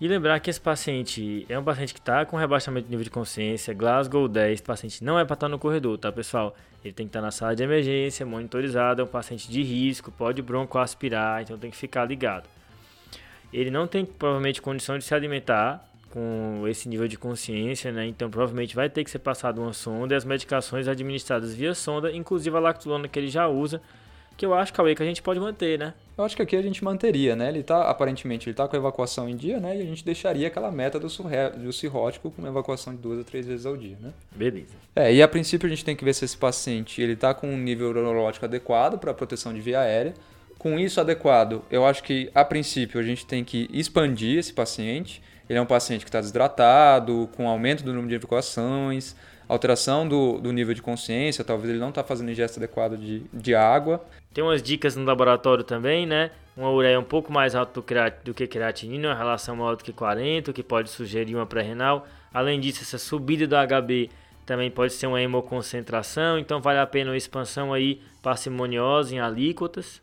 E 0.00 0.08
lembrar 0.08 0.40
que 0.40 0.48
esse 0.48 0.60
paciente 0.60 1.44
é 1.46 1.58
um 1.58 1.62
paciente 1.62 1.92
que 1.92 2.00
está 2.00 2.24
com 2.24 2.34
rebaixamento 2.34 2.86
de 2.86 2.90
nível 2.90 3.04
de 3.04 3.10
consciência, 3.10 3.74
Glasgow 3.74 4.26
10, 4.26 4.54
esse 4.54 4.62
paciente 4.62 5.04
não 5.04 5.18
é 5.18 5.26
para 5.26 5.34
estar 5.34 5.48
no 5.48 5.58
corredor, 5.58 5.98
tá 5.98 6.10
pessoal? 6.10 6.56
Ele 6.82 6.94
tem 6.94 7.04
que 7.04 7.10
estar 7.10 7.20
na 7.20 7.30
sala 7.30 7.54
de 7.54 7.62
emergência, 7.62 8.24
monitorizado, 8.24 9.02
é 9.02 9.04
um 9.04 9.08
paciente 9.08 9.50
de 9.50 9.62
risco, 9.62 10.10
pode 10.10 10.40
broncoaspirar, 10.40 11.42
então 11.42 11.58
tem 11.58 11.70
que 11.70 11.76
ficar 11.76 12.06
ligado. 12.06 12.48
Ele 13.52 13.70
não 13.70 13.86
tem 13.86 14.06
provavelmente 14.06 14.62
condição 14.62 14.96
de 14.96 15.04
se 15.04 15.14
alimentar 15.14 15.86
com 16.08 16.64
esse 16.66 16.88
nível 16.88 17.06
de 17.06 17.18
consciência, 17.18 17.92
né? 17.92 18.06
Então 18.06 18.30
provavelmente 18.30 18.74
vai 18.74 18.88
ter 18.88 19.04
que 19.04 19.10
ser 19.10 19.18
passado 19.18 19.60
uma 19.60 19.74
sonda 19.74 20.14
e 20.14 20.16
as 20.16 20.24
medicações 20.24 20.88
administradas 20.88 21.54
via 21.54 21.74
sonda, 21.74 22.10
inclusive 22.10 22.56
a 22.56 22.60
lactulona 22.60 23.06
que 23.06 23.18
ele 23.18 23.28
já 23.28 23.46
usa, 23.48 23.82
que 24.34 24.46
eu 24.46 24.54
acho, 24.54 24.72
Cauê, 24.72 24.94
que 24.94 25.02
a 25.02 25.06
gente 25.06 25.20
pode 25.20 25.38
manter, 25.38 25.78
né? 25.78 25.92
Eu 26.20 26.24
acho 26.26 26.36
que 26.36 26.42
aqui 26.42 26.54
a 26.54 26.60
gente 26.60 26.84
manteria, 26.84 27.34
né? 27.34 27.48
Ele 27.48 27.62
tá, 27.62 27.88
aparentemente, 27.88 28.46
ele 28.48 28.54
tá 28.54 28.68
com 28.68 28.76
a 28.76 28.78
evacuação 28.78 29.26
em 29.28 29.34
dia, 29.36 29.58
né? 29.58 29.76
E 29.78 29.80
a 29.80 29.84
gente 29.86 30.04
deixaria 30.04 30.46
aquela 30.48 30.70
meta 30.70 31.00
do, 31.00 31.08
surre- 31.08 31.50
do 31.56 31.72
cirrótico 31.72 32.30
com 32.30 32.42
uma 32.42 32.48
evacuação 32.48 32.94
de 32.94 33.00
duas 33.00 33.20
a 33.20 33.24
três 33.24 33.46
vezes 33.46 33.64
ao 33.64 33.74
dia, 33.76 33.96
né? 34.00 34.12
Beleza. 34.36 34.74
É, 34.94 35.12
e 35.12 35.22
a 35.22 35.26
princípio 35.28 35.66
a 35.66 35.70
gente 35.70 35.84
tem 35.84 35.96
que 35.96 36.04
ver 36.04 36.14
se 36.14 36.24
esse 36.24 36.36
paciente 36.36 37.00
ele 37.00 37.16
tá 37.16 37.32
com 37.32 37.48
um 37.48 37.56
nível 37.56 37.88
urológico 37.88 38.44
adequado 38.44 38.98
para 38.98 39.14
proteção 39.14 39.54
de 39.54 39.60
via 39.62 39.80
aérea. 39.80 40.12
Com 40.58 40.78
isso 40.78 41.00
adequado, 41.00 41.62
eu 41.70 41.86
acho 41.86 42.02
que 42.02 42.30
a 42.34 42.44
princípio 42.44 43.00
a 43.00 43.02
gente 43.02 43.24
tem 43.24 43.42
que 43.42 43.66
expandir 43.72 44.38
esse 44.38 44.52
paciente. 44.52 45.22
Ele 45.48 45.58
é 45.58 45.62
um 45.62 45.66
paciente 45.66 46.04
que 46.04 46.08
está 46.10 46.20
desidratado, 46.20 47.30
com 47.34 47.48
aumento 47.48 47.82
do 47.82 47.92
número 47.92 48.08
de 48.08 48.16
evacuações, 48.16 49.16
alteração 49.50 50.06
do, 50.06 50.38
do 50.38 50.52
nível 50.52 50.72
de 50.72 50.80
consciência, 50.80 51.42
talvez 51.42 51.70
ele 51.70 51.80
não 51.80 51.88
está 51.88 52.04
fazendo 52.04 52.30
ingesta 52.30 52.60
adequada 52.60 52.96
de, 52.96 53.24
de 53.32 53.52
água. 53.52 54.00
Tem 54.32 54.44
umas 54.44 54.62
dicas 54.62 54.94
no 54.94 55.04
laboratório 55.04 55.64
também, 55.64 56.06
né? 56.06 56.30
Uma 56.56 56.70
ureia 56.70 57.00
um 57.00 57.04
pouco 57.04 57.32
mais 57.32 57.54
alta 57.56 57.80
do, 58.24 58.32
que 58.32 58.46
creatinina, 58.46 59.08
uma 59.08 59.14
relação 59.14 59.56
maior 59.56 59.74
do 59.74 59.82
que 59.82 59.92
40, 59.92 60.52
o 60.52 60.54
que 60.54 60.62
pode 60.62 60.88
sugerir 60.88 61.34
uma 61.34 61.46
pré-renal. 61.46 62.06
Além 62.32 62.60
disso, 62.60 62.82
essa 62.82 62.98
subida 62.98 63.46
do 63.46 63.56
HB 63.56 64.08
também 64.46 64.70
pode 64.70 64.92
ser 64.92 65.08
uma 65.08 65.20
hemoconcentração, 65.20 66.38
então 66.38 66.60
vale 66.60 66.78
a 66.78 66.86
pena 66.86 67.10
uma 67.10 67.16
expansão 67.16 67.72
aí 67.72 68.00
parcimoniosa 68.22 69.14
em 69.14 69.18
alíquotas. 69.18 70.00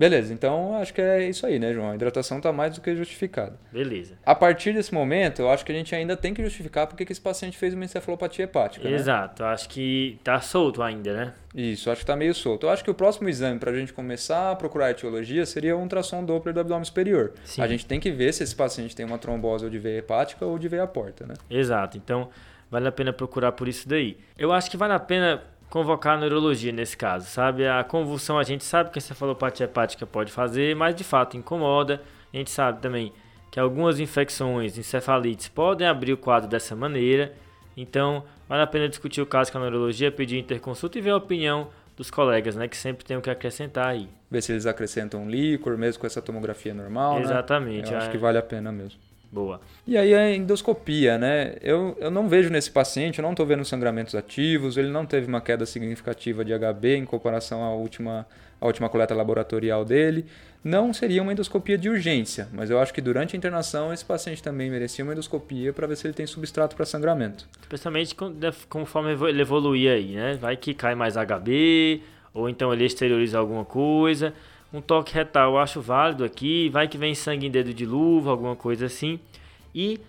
Beleza, 0.00 0.32
então 0.32 0.76
acho 0.76 0.94
que 0.94 1.00
é 1.02 1.28
isso 1.28 1.44
aí, 1.44 1.58
né, 1.58 1.74
João? 1.74 1.90
A 1.90 1.94
hidratação 1.94 2.38
está 2.38 2.50
mais 2.50 2.74
do 2.74 2.80
que 2.80 2.96
justificada. 2.96 3.58
Beleza. 3.70 4.14
A 4.24 4.34
partir 4.34 4.72
desse 4.72 4.94
momento, 4.94 5.42
eu 5.42 5.50
acho 5.50 5.62
que 5.62 5.70
a 5.70 5.74
gente 5.74 5.94
ainda 5.94 6.16
tem 6.16 6.32
que 6.32 6.42
justificar 6.42 6.86
porque 6.86 7.04
que 7.04 7.12
esse 7.12 7.20
paciente 7.20 7.58
fez 7.58 7.74
uma 7.74 7.84
encefalopatia 7.84 8.46
hepática. 8.46 8.88
né? 8.88 8.96
Exato, 8.96 9.44
acho 9.44 9.68
que 9.68 10.18
tá 10.24 10.40
solto 10.40 10.82
ainda, 10.82 11.12
né? 11.12 11.34
Isso, 11.54 11.90
acho 11.90 11.98
que 11.98 12.04
está 12.04 12.16
meio 12.16 12.32
solto. 12.32 12.64
Eu 12.64 12.70
acho 12.70 12.82
que 12.82 12.90
o 12.90 12.94
próximo 12.94 13.28
exame 13.28 13.58
para 13.58 13.72
a 13.72 13.74
gente 13.74 13.92
começar 13.92 14.52
a 14.52 14.56
procurar 14.56 14.86
a 14.86 14.90
etiologia 14.92 15.44
seria 15.44 15.76
um 15.76 15.82
ultrassom 15.82 16.24
Doppler 16.24 16.54
do 16.54 16.60
abdômen 16.60 16.84
superior. 16.86 17.34
Sim. 17.44 17.60
A 17.60 17.68
gente 17.68 17.84
tem 17.84 18.00
que 18.00 18.10
ver 18.10 18.32
se 18.32 18.42
esse 18.42 18.56
paciente 18.56 18.96
tem 18.96 19.04
uma 19.04 19.18
trombose 19.18 19.66
ou 19.66 19.70
de 19.70 19.78
veia 19.78 19.98
hepática 19.98 20.46
ou 20.46 20.58
de 20.58 20.66
veia 20.66 20.86
porta, 20.86 21.26
né? 21.26 21.34
Exato, 21.50 21.98
então 21.98 22.30
vale 22.70 22.88
a 22.88 22.92
pena 22.92 23.12
procurar 23.12 23.52
por 23.52 23.68
isso 23.68 23.86
daí. 23.86 24.16
Eu 24.38 24.50
acho 24.50 24.70
que 24.70 24.78
vale 24.78 24.94
a 24.94 24.98
pena 24.98 25.42
convocar 25.70 26.18
a 26.18 26.20
neurologia 26.20 26.72
nesse 26.72 26.96
caso, 26.96 27.26
sabe? 27.26 27.66
A 27.66 27.82
convulsão 27.84 28.38
a 28.38 28.42
gente 28.42 28.64
sabe 28.64 28.90
que 28.90 28.98
a 28.98 29.00
encefalopatia 29.00 29.64
hepática 29.64 30.04
pode 30.04 30.32
fazer, 30.32 30.74
mas 30.74 30.94
de 30.94 31.04
fato 31.04 31.36
incomoda. 31.36 32.02
A 32.34 32.36
gente 32.36 32.50
sabe 32.50 32.80
também 32.80 33.12
que 33.50 33.58
algumas 33.58 34.00
infecções, 34.00 34.76
encefalites, 34.76 35.48
podem 35.48 35.86
abrir 35.86 36.12
o 36.12 36.16
quadro 36.16 36.48
dessa 36.48 36.74
maneira. 36.74 37.32
Então, 37.76 38.24
vale 38.48 38.62
a 38.62 38.66
pena 38.66 38.88
discutir 38.88 39.22
o 39.22 39.26
caso 39.26 39.50
com 39.50 39.58
a 39.58 39.60
neurologia, 39.62 40.10
pedir 40.10 40.38
interconsulta 40.38 40.98
e 40.98 41.00
ver 41.00 41.10
a 41.10 41.16
opinião 41.16 41.68
dos 41.96 42.10
colegas, 42.10 42.56
né? 42.56 42.66
Que 42.66 42.76
sempre 42.76 43.04
tem 43.04 43.16
o 43.16 43.20
que 43.20 43.30
acrescentar 43.30 43.86
aí. 43.86 44.08
Ver 44.30 44.42
se 44.42 44.52
eles 44.52 44.66
acrescentam 44.66 45.28
líquor, 45.28 45.76
mesmo 45.76 46.00
com 46.00 46.06
essa 46.06 46.20
tomografia 46.20 46.74
normal, 46.74 47.16
né? 47.16 47.22
Exatamente. 47.22 47.92
Eu 47.92 47.98
acho 47.98 48.08
é. 48.08 48.10
que 48.10 48.18
vale 48.18 48.38
a 48.38 48.42
pena 48.42 48.72
mesmo. 48.72 48.98
Boa. 49.32 49.60
E 49.86 49.96
aí 49.96 50.12
a 50.12 50.34
endoscopia, 50.34 51.16
né? 51.16 51.54
Eu, 51.62 51.96
eu 52.00 52.10
não 52.10 52.28
vejo 52.28 52.50
nesse 52.50 52.70
paciente, 52.70 53.20
eu 53.20 53.22
não 53.22 53.30
estou 53.30 53.46
vendo 53.46 53.64
sangramentos 53.64 54.14
ativos, 54.16 54.76
ele 54.76 54.88
não 54.88 55.06
teve 55.06 55.28
uma 55.28 55.40
queda 55.40 55.64
significativa 55.64 56.44
de 56.44 56.52
HB 56.52 56.96
em 56.96 57.04
comparação 57.04 57.62
à 57.62 57.72
última, 57.72 58.26
à 58.60 58.66
última 58.66 58.88
coleta 58.88 59.14
laboratorial 59.14 59.84
dele. 59.84 60.26
Não 60.64 60.92
seria 60.92 61.22
uma 61.22 61.32
endoscopia 61.32 61.78
de 61.78 61.88
urgência, 61.88 62.48
mas 62.52 62.70
eu 62.70 62.80
acho 62.80 62.92
que 62.92 63.00
durante 63.00 63.36
a 63.36 63.38
internação 63.38 63.92
esse 63.92 64.04
paciente 64.04 64.42
também 64.42 64.68
merecia 64.68 65.04
uma 65.04 65.12
endoscopia 65.12 65.72
para 65.72 65.86
ver 65.86 65.96
se 65.96 66.06
ele 66.08 66.14
tem 66.14 66.26
substrato 66.26 66.74
para 66.74 66.84
sangramento. 66.84 67.48
Especialmente 67.62 68.16
conforme 68.68 69.12
ele 69.28 69.42
evoluir 69.42 69.92
aí, 69.92 70.16
né? 70.16 70.38
Vai 70.40 70.56
que 70.56 70.74
cai 70.74 70.96
mais 70.96 71.14
HB, 71.14 72.02
ou 72.34 72.48
então 72.48 72.72
ele 72.72 72.84
exterioriza 72.84 73.38
alguma 73.38 73.64
coisa. 73.64 74.34
Um 74.72 74.80
toque 74.80 75.12
retal 75.12 75.52
eu 75.52 75.58
acho 75.58 75.80
válido 75.80 76.24
aqui, 76.24 76.68
vai 76.68 76.86
que 76.86 76.96
vem 76.96 77.14
sangue 77.14 77.46
em 77.46 77.50
dedo 77.50 77.74
de 77.74 77.84
luva, 77.84 78.30
alguma 78.30 78.54
coisa 78.54 78.86
assim. 78.86 79.18
E 79.74 80.00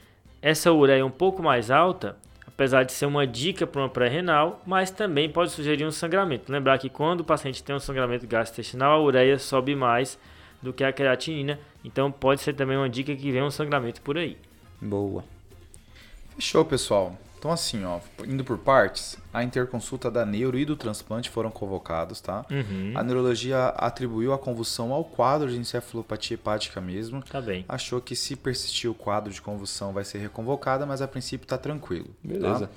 essa 0.41 0.71
ureia 0.71 1.05
um 1.05 1.11
pouco 1.11 1.41
mais 1.41 1.71
alta, 1.71 2.15
apesar 2.45 2.83
de 2.83 2.91
ser 2.91 3.05
uma 3.05 3.25
dica 3.25 3.65
para 3.65 3.81
uma 3.81 3.89
pré-renal, 3.89 4.61
mas 4.65 4.91
também 4.91 5.29
pode 5.29 5.51
sugerir 5.51 5.85
um 5.85 5.91
sangramento. 5.91 6.51
Lembrar 6.51 6.77
que 6.77 6.89
quando 6.89 7.21
o 7.21 7.23
paciente 7.23 7.63
tem 7.63 7.75
um 7.75 7.79
sangramento 7.79 8.27
gastrointestinal, 8.27 8.99
a 8.99 9.03
ureia 9.03 9.39
sobe 9.39 9.75
mais 9.75 10.19
do 10.61 10.71
que 10.71 10.83
a 10.83 10.93
creatinina, 10.93 11.59
então 11.83 12.11
pode 12.11 12.41
ser 12.41 12.53
também 12.53 12.77
uma 12.77 12.89
dica 12.89 13.15
que 13.15 13.31
vem 13.31 13.41
um 13.41 13.49
sangramento 13.49 13.99
por 14.01 14.15
aí. 14.15 14.37
Boa. 14.79 15.23
Fechou, 16.35 16.63
pessoal. 16.63 17.17
Então, 17.41 17.51
assim, 17.51 17.83
ó, 17.83 17.99
indo 18.23 18.43
por 18.43 18.59
partes, 18.59 19.17
a 19.33 19.43
interconsulta 19.43 20.11
da 20.11 20.23
neuro 20.23 20.59
e 20.59 20.63
do 20.63 20.75
transplante 20.75 21.27
foram 21.27 21.49
convocados, 21.49 22.21
tá? 22.21 22.45
Uhum. 22.51 22.93
A 22.93 23.03
neurologia 23.03 23.69
atribuiu 23.69 24.31
a 24.31 24.37
convulsão 24.37 24.93
ao 24.93 25.03
quadro 25.03 25.49
de 25.49 25.57
encefalopatia 25.57 26.35
hepática 26.35 26.79
mesmo. 26.79 27.23
Tá 27.23 27.41
bem. 27.41 27.65
Achou 27.67 27.99
que 27.99 28.15
se 28.15 28.35
persistir 28.35 28.91
o 28.91 28.93
quadro 28.93 29.33
de 29.33 29.41
convulsão 29.41 29.91
vai 29.91 30.03
ser 30.03 30.19
reconvocada, 30.19 30.85
mas 30.85 31.01
a 31.01 31.07
princípio 31.07 31.47
tá 31.47 31.57
tranquilo. 31.57 32.15
Beleza. 32.23 32.67
Tá? 32.67 32.73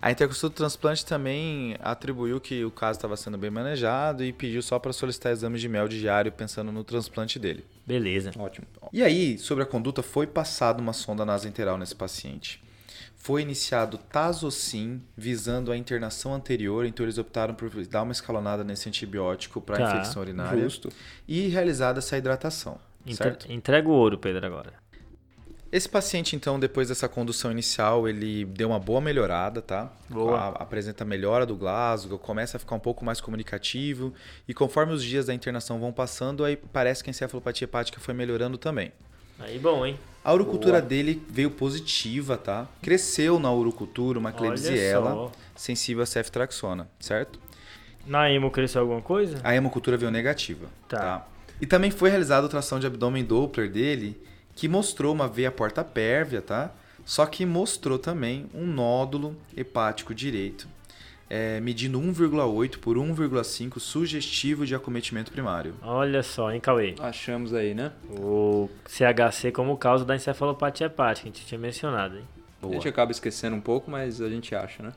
A 0.00 0.10
interconsulta 0.10 0.54
do 0.54 0.56
transplante 0.56 1.04
também 1.04 1.76
atribuiu 1.80 2.40
que 2.40 2.64
o 2.64 2.70
caso 2.70 2.96
estava 2.96 3.18
sendo 3.18 3.36
bem 3.36 3.50
manejado 3.50 4.24
e 4.24 4.32
pediu 4.32 4.62
só 4.62 4.78
para 4.78 4.94
solicitar 4.94 5.30
exames 5.30 5.60
de 5.60 5.68
mel 5.68 5.88
diário 5.88 6.32
pensando 6.32 6.72
no 6.72 6.82
transplante 6.82 7.38
dele. 7.38 7.66
Beleza. 7.86 8.32
Ótimo. 8.38 8.66
E 8.94 9.02
aí, 9.02 9.36
sobre 9.36 9.62
a 9.62 9.66
conduta, 9.66 10.02
foi 10.02 10.26
passada 10.26 10.80
uma 10.80 10.94
sonda 10.94 11.22
nasoenteral 11.22 11.76
nesse 11.76 11.94
paciente 11.94 12.64
foi 13.26 13.42
iniciado 13.42 13.98
Tazocin 13.98 15.02
visando 15.16 15.72
a 15.72 15.76
internação 15.76 16.32
anterior, 16.32 16.86
então 16.86 17.04
eles 17.04 17.18
optaram 17.18 17.54
por 17.54 17.68
dar 17.86 18.02
uma 18.02 18.12
escalonada 18.12 18.62
nesse 18.62 18.88
antibiótico 18.88 19.60
para 19.60 19.78
Tá, 19.78 19.82
infecção 19.96 20.22
urinária 20.22 20.62
Justo. 20.62 20.90
e 21.26 21.48
realizada 21.48 21.98
essa 21.98 22.16
hidratação, 22.16 22.78
certo? 23.10 23.46
Entre- 23.46 23.52
Entrega 23.54 23.88
o 23.88 23.90
ouro, 23.90 24.16
Pedro, 24.16 24.46
agora. 24.46 24.72
Esse 25.72 25.88
paciente, 25.88 26.36
então, 26.36 26.60
depois 26.60 26.86
dessa 26.86 27.08
condução 27.08 27.50
inicial, 27.50 28.08
ele 28.08 28.44
deu 28.44 28.68
uma 28.68 28.78
boa 28.78 29.00
melhorada, 29.00 29.60
tá? 29.60 29.92
Boa. 30.08 30.38
A- 30.38 30.48
apresenta 30.62 31.04
melhora 31.04 31.44
do 31.44 31.56
Glasgow, 31.56 32.20
começa 32.20 32.56
a 32.56 32.60
ficar 32.60 32.76
um 32.76 32.80
pouco 32.80 33.04
mais 33.04 33.20
comunicativo 33.20 34.14
e 34.46 34.54
conforme 34.54 34.92
os 34.92 35.02
dias 35.02 35.26
da 35.26 35.34
internação 35.34 35.80
vão 35.80 35.92
passando, 35.92 36.44
aí 36.44 36.54
parece 36.54 37.02
que 37.02 37.10
a 37.10 37.12
encefalopatia 37.12 37.64
hepática 37.64 37.98
foi 37.98 38.14
melhorando 38.14 38.56
também. 38.56 38.92
Aí 39.40 39.58
bom, 39.58 39.84
hein? 39.84 39.98
A 40.26 40.32
urocultura 40.34 40.82
dele 40.82 41.22
veio 41.30 41.52
positiva, 41.52 42.36
tá? 42.36 42.66
Cresceu 42.82 43.38
na 43.38 43.52
urocultura 43.52 44.18
uma 44.18 44.32
Klebsiella 44.32 45.30
sensível 45.54 46.02
a 46.02 46.06
ceftraxona, 46.06 46.88
certo? 46.98 47.38
Na 48.04 48.28
emo 48.28 48.50
cresceu 48.50 48.80
alguma 48.80 49.00
coisa? 49.00 49.38
A 49.44 49.54
hemocultura 49.54 49.96
veio 49.96 50.10
negativa, 50.10 50.66
Tá. 50.88 50.98
tá? 50.98 51.28
E 51.60 51.64
também 51.64 51.92
foi 51.92 52.10
realizada 52.10 52.40
a 52.40 52.46
ultrassom 52.46 52.80
de 52.80 52.88
abdômen 52.88 53.24
Doppler 53.24 53.70
dele, 53.70 54.20
que 54.56 54.66
mostrou 54.66 55.14
uma 55.14 55.28
veia 55.28 55.52
porta 55.52 55.84
pérvia, 55.84 56.42
tá? 56.42 56.72
Só 57.04 57.24
que 57.24 57.46
mostrou 57.46 57.96
também 57.96 58.50
um 58.52 58.66
nódulo 58.66 59.36
hepático 59.56 60.12
direito, 60.12 60.66
é, 61.28 61.60
medindo 61.60 62.00
1,8 62.00 62.78
por 62.78 62.96
1,5 62.96 63.78
sugestivo 63.78 64.64
de 64.64 64.74
acometimento 64.74 65.32
primário. 65.32 65.74
Olha 65.82 66.22
só, 66.22 66.52
hein, 66.52 66.60
Cauê? 66.60 66.94
Achamos 67.00 67.52
aí, 67.52 67.74
né? 67.74 67.92
O 68.10 68.68
CHC 68.86 69.50
como 69.52 69.76
causa 69.76 70.04
da 70.04 70.14
encefalopatia 70.14 70.86
hepática, 70.86 71.28
a 71.28 71.32
gente 71.32 71.44
tinha 71.44 71.58
mencionado, 71.58 72.16
hein? 72.16 72.24
A 72.62 72.66
gente 72.72 72.88
acaba 72.88 73.12
esquecendo 73.12 73.54
um 73.54 73.60
pouco, 73.60 73.90
mas 73.90 74.20
a 74.20 74.28
gente 74.28 74.54
acha, 74.54 74.82
né? 74.82 74.92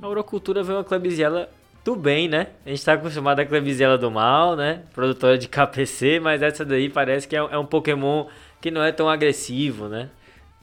A 0.00 0.08
urocultura 0.08 0.62
veio 0.62 0.78
uma 0.78 0.84
Klebsiella 0.84 1.50
do 1.84 1.96
bem, 1.96 2.28
né? 2.28 2.48
A 2.64 2.70
gente 2.70 2.84
tá 2.84 2.94
acostumado 2.94 3.40
a 3.40 3.46
Klebsiella 3.46 3.98
do 3.98 4.10
mal, 4.10 4.56
né? 4.56 4.82
Produtora 4.94 5.36
de 5.36 5.48
KPC, 5.48 6.20
mas 6.20 6.42
essa 6.42 6.64
daí 6.64 6.88
parece 6.88 7.26
que 7.26 7.36
é, 7.36 7.38
é 7.38 7.58
um 7.58 7.66
Pokémon 7.66 8.26
que 8.60 8.70
não 8.70 8.82
é 8.82 8.92
tão 8.92 9.08
agressivo, 9.08 9.88
né? 9.88 10.08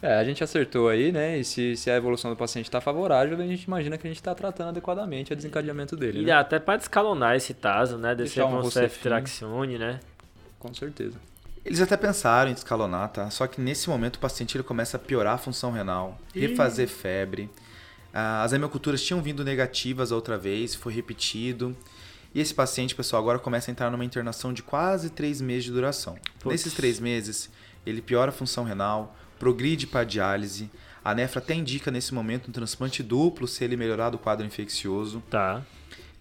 É, 0.02 0.16
a 0.16 0.24
gente 0.24 0.44
acertou 0.44 0.90
aí, 0.90 1.12
né? 1.12 1.38
E 1.38 1.44
se, 1.44 1.76
se 1.78 1.92
a 1.92 1.96
evolução 1.96 2.32
do 2.32 2.36
paciente 2.36 2.66
está 2.66 2.82
favorável, 2.82 3.40
a 3.40 3.46
gente 3.46 3.64
imagina 3.64 3.98
que 3.98 4.08
a 4.08 4.10
gente 4.10 4.18
está 4.18 4.34
tratando 4.34 4.70
adequadamente 4.70 5.32
o 5.32 5.36
desencadeamento 5.36 5.96
dele. 5.96 6.22
E 6.22 6.26
né? 6.26 6.32
até 6.32 6.60
para 6.60 6.78
descalonar 6.78 7.36
esse 7.36 7.54
taso, 7.54 7.98
né? 7.98 8.16
Descer 8.16 8.44
Deixar 8.44 8.46
um 8.48 8.72
ceftraxione, 8.72 9.78
né? 9.78 10.00
Com 10.58 10.74
certeza. 10.74 11.18
Eles 11.64 11.80
até 11.80 11.96
pensaram 11.96 12.50
em 12.50 12.54
descalonar, 12.56 13.10
tá? 13.10 13.30
Só 13.30 13.46
que 13.46 13.62
nesse 13.62 13.88
momento 13.88 14.16
o 14.16 14.20
paciente 14.20 14.58
ele 14.58 14.64
começa 14.64 14.98
a 14.98 15.00
piorar 15.00 15.36
a 15.36 15.38
função 15.38 15.72
renal, 15.72 16.18
refazer 16.34 16.88
febre. 16.88 17.48
Ah, 18.12 18.42
As 18.42 18.52
hemoculturas 18.54 19.04
tinham 19.04 19.22
vindo 19.22 19.44
negativas 19.44 20.12
a 20.12 20.16
outra 20.16 20.38
vez, 20.38 20.74
foi 20.74 20.94
repetido. 20.94 21.78
E 22.34 22.40
esse 22.40 22.54
paciente, 22.54 22.96
pessoal, 22.96 23.22
agora 23.22 23.38
começa 23.38 23.70
a 23.70 23.72
entrar 23.72 23.92
numa 23.92 24.06
internação 24.06 24.52
de 24.52 24.64
quase 24.64 25.12
três 25.12 25.40
meses 25.40 25.66
de 25.66 25.72
duração. 25.72 26.16
Putz. 26.40 26.52
Nesses 26.52 26.74
três 26.74 27.00
meses, 27.00 27.52
ele 27.86 28.02
piora 28.02 28.30
a 28.30 28.34
função 28.34 28.64
renal, 28.64 29.16
progride 29.42 29.88
para 29.88 30.02
a 30.02 30.04
diálise. 30.04 30.70
A 31.04 31.16
nefra 31.16 31.40
até 31.40 31.56
indica 31.56 31.90
nesse 31.90 32.14
momento 32.14 32.50
um 32.50 32.52
transplante 32.52 33.02
duplo 33.02 33.48
se 33.48 33.64
ele 33.64 33.76
melhorar 33.76 34.12
do 34.12 34.20
quadro 34.20 34.46
infeccioso. 34.46 35.24
Tá. 35.32 35.66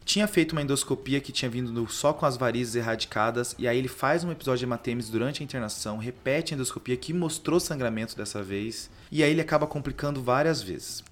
Tinha 0.07 0.27
feito 0.27 0.53
uma 0.53 0.63
endoscopia 0.63 1.21
que 1.21 1.31
tinha 1.31 1.51
vindo 1.51 1.87
só 1.91 2.15
com 2.15 2.25
as 2.25 2.39
varizes 2.39 2.77
erradicadas, 2.77 3.55
e 3.59 3.69
aí 3.69 3.77
ele 3.77 3.89
faz 3.89 4.25
um 4.25 4.33
episódio 4.33 4.61
de 4.61 4.65
hematemes 4.65 5.11
durante 5.11 5.43
a 5.43 5.45
internação, 5.45 5.99
repete 5.99 6.55
a 6.55 6.57
endoscopia 6.57 6.97
que 6.97 7.13
mostrou 7.13 7.61
sangramento 7.61 8.17
dessa 8.17 8.43
vez, 8.43 8.91
e 9.13 9.23
aí 9.23 9.31
ele 9.31 9.43
acaba 9.43 9.67
complicando 9.67 10.23
várias 10.23 10.63
vezes. 10.63 11.05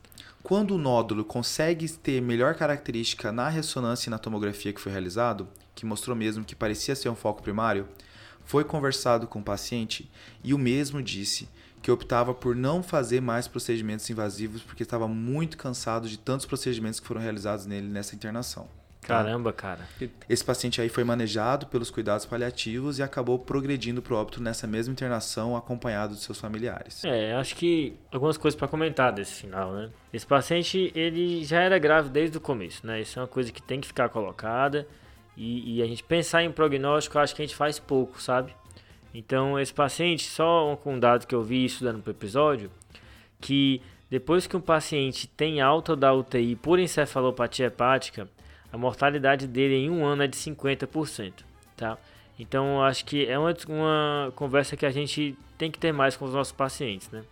Quando 0.43 0.77
o 0.77 0.79
nódulo 0.79 1.27
consegue 1.27 1.87
ter 1.91 2.23
melhor 2.23 2.55
característica 2.55 3.31
na 3.31 3.51
ressonância 3.51 4.09
e 4.09 4.11
na 4.11 4.19
tomografia 4.19 4.73
que 4.73 4.81
foi 4.81 4.93
realizado, 4.93 5.47
que 5.75 5.85
mostrou 5.85 6.17
mesmo 6.17 6.43
que 6.43 6.57
parecia 6.57 6.97
ser 6.97 7.11
um 7.11 7.15
foco 7.15 7.43
primário, 7.43 7.87
foi 8.47 8.65
conversado 8.65 9.27
com 9.27 9.41
o 9.41 9.45
paciente 9.45 10.11
e 10.43 10.55
o 10.55 10.59
mesmo 10.59 11.03
disse 11.03 11.47
que 11.89 11.93
optava 11.93 12.35
por 12.35 12.55
não 12.55 12.83
fazer 12.83 13.23
mais 13.23 13.49
procedimentos 13.49 14.11
invasivos 14.11 14.61
porque 14.63 14.83
estava 14.83 15.09
muito 15.09 15.57
cansado 15.57 16.07
de 16.07 16.19
tantos 16.19 16.45
procedimentos 16.45 17.01
que 17.01 17.07
foram 17.07 17.19
realizados 17.19 17.65
nele 17.65 17.89
nessa 17.89 18.15
internação. 18.15 18.69
Caramba, 19.01 19.55
cara. 19.55 19.89
Esse 20.29 20.45
paciente 20.45 20.83
aí 20.83 20.91
foi 20.91 21.03
manejado 21.03 21.65
pelos 21.69 21.91
cuidados 21.91 22.27
paliativos 22.27 22.99
e 22.99 23.03
acabou 23.03 23.39
progredindo 23.39 24.03
para 24.03 24.13
o 24.13 24.19
óbito 24.19 24.43
nessa 24.43 24.67
mesma 24.67 24.93
internação 24.93 25.57
acompanhado 25.57 26.15
de 26.15 26.21
seus 26.21 26.39
familiares. 26.39 27.03
É, 27.07 27.33
acho 27.33 27.57
que 27.57 27.97
algumas 28.13 28.37
coisas 28.37 28.59
para 28.59 28.69
comentar 28.69 29.11
desse 29.11 29.33
final, 29.33 29.73
né? 29.73 29.89
Esse 30.13 30.27
paciente, 30.27 30.93
ele 30.95 31.43
já 31.43 31.63
era 31.63 31.79
grave 31.79 32.11
desde 32.11 32.37
o 32.37 32.41
começo, 32.41 32.87
né? 32.87 33.01
Isso 33.01 33.19
é 33.19 33.23
uma 33.23 33.29
coisa 33.29 33.51
que 33.51 33.63
tem 33.63 33.81
que 33.81 33.87
ficar 33.87 34.11
colocada. 34.11 34.87
E, 35.35 35.77
e 35.77 35.83
a 35.83 35.87
gente 35.87 36.03
pensar 36.03 36.43
em 36.43 36.53
prognóstico, 36.53 37.19
acho 37.19 37.35
que 37.35 37.41
a 37.41 37.47
gente 37.47 37.57
faz 37.57 37.79
pouco, 37.79 38.21
sabe? 38.21 38.53
Então, 39.19 39.59
esse 39.59 39.75
paciente, 39.75 40.23
só 40.29 40.77
com 40.77 40.95
um 40.95 41.01
dado 41.01 41.27
que 41.27 41.35
eu 41.35 41.43
vi 41.43 41.65
estudando 41.65 42.01
pro 42.01 42.13
episódio, 42.13 42.71
que 43.41 43.83
depois 44.09 44.47
que 44.47 44.57
um 44.57 44.61
paciente 44.61 45.27
tem 45.27 45.61
alta 45.61 45.97
da 45.97 46.15
UTI 46.15 46.55
por 46.55 46.79
encefalopatia 46.79 47.67
hepática, 47.67 48.29
a 48.73 48.79
mortalidade 48.79 49.49
dele 49.49 49.75
em 49.75 49.91
um 49.91 50.07
ano 50.07 50.23
é 50.23 50.29
de 50.29 50.37
50%, 50.37 51.33
tá? 51.77 51.99
Então, 52.39 52.81
acho 52.81 53.05
que 53.05 53.27
é 53.27 53.37
uma, 53.37 53.53
uma 53.67 54.33
conversa 54.37 54.77
que 54.77 54.87
a 54.87 54.91
gente 54.91 55.37
tem 55.59 55.69
que 55.69 55.81
ter 55.81 55.91
mais 55.93 56.17
com 56.17 56.25
os 56.25 56.33
nossos 56.33 56.53
pacientes, 56.53 57.11
né? 57.11 57.25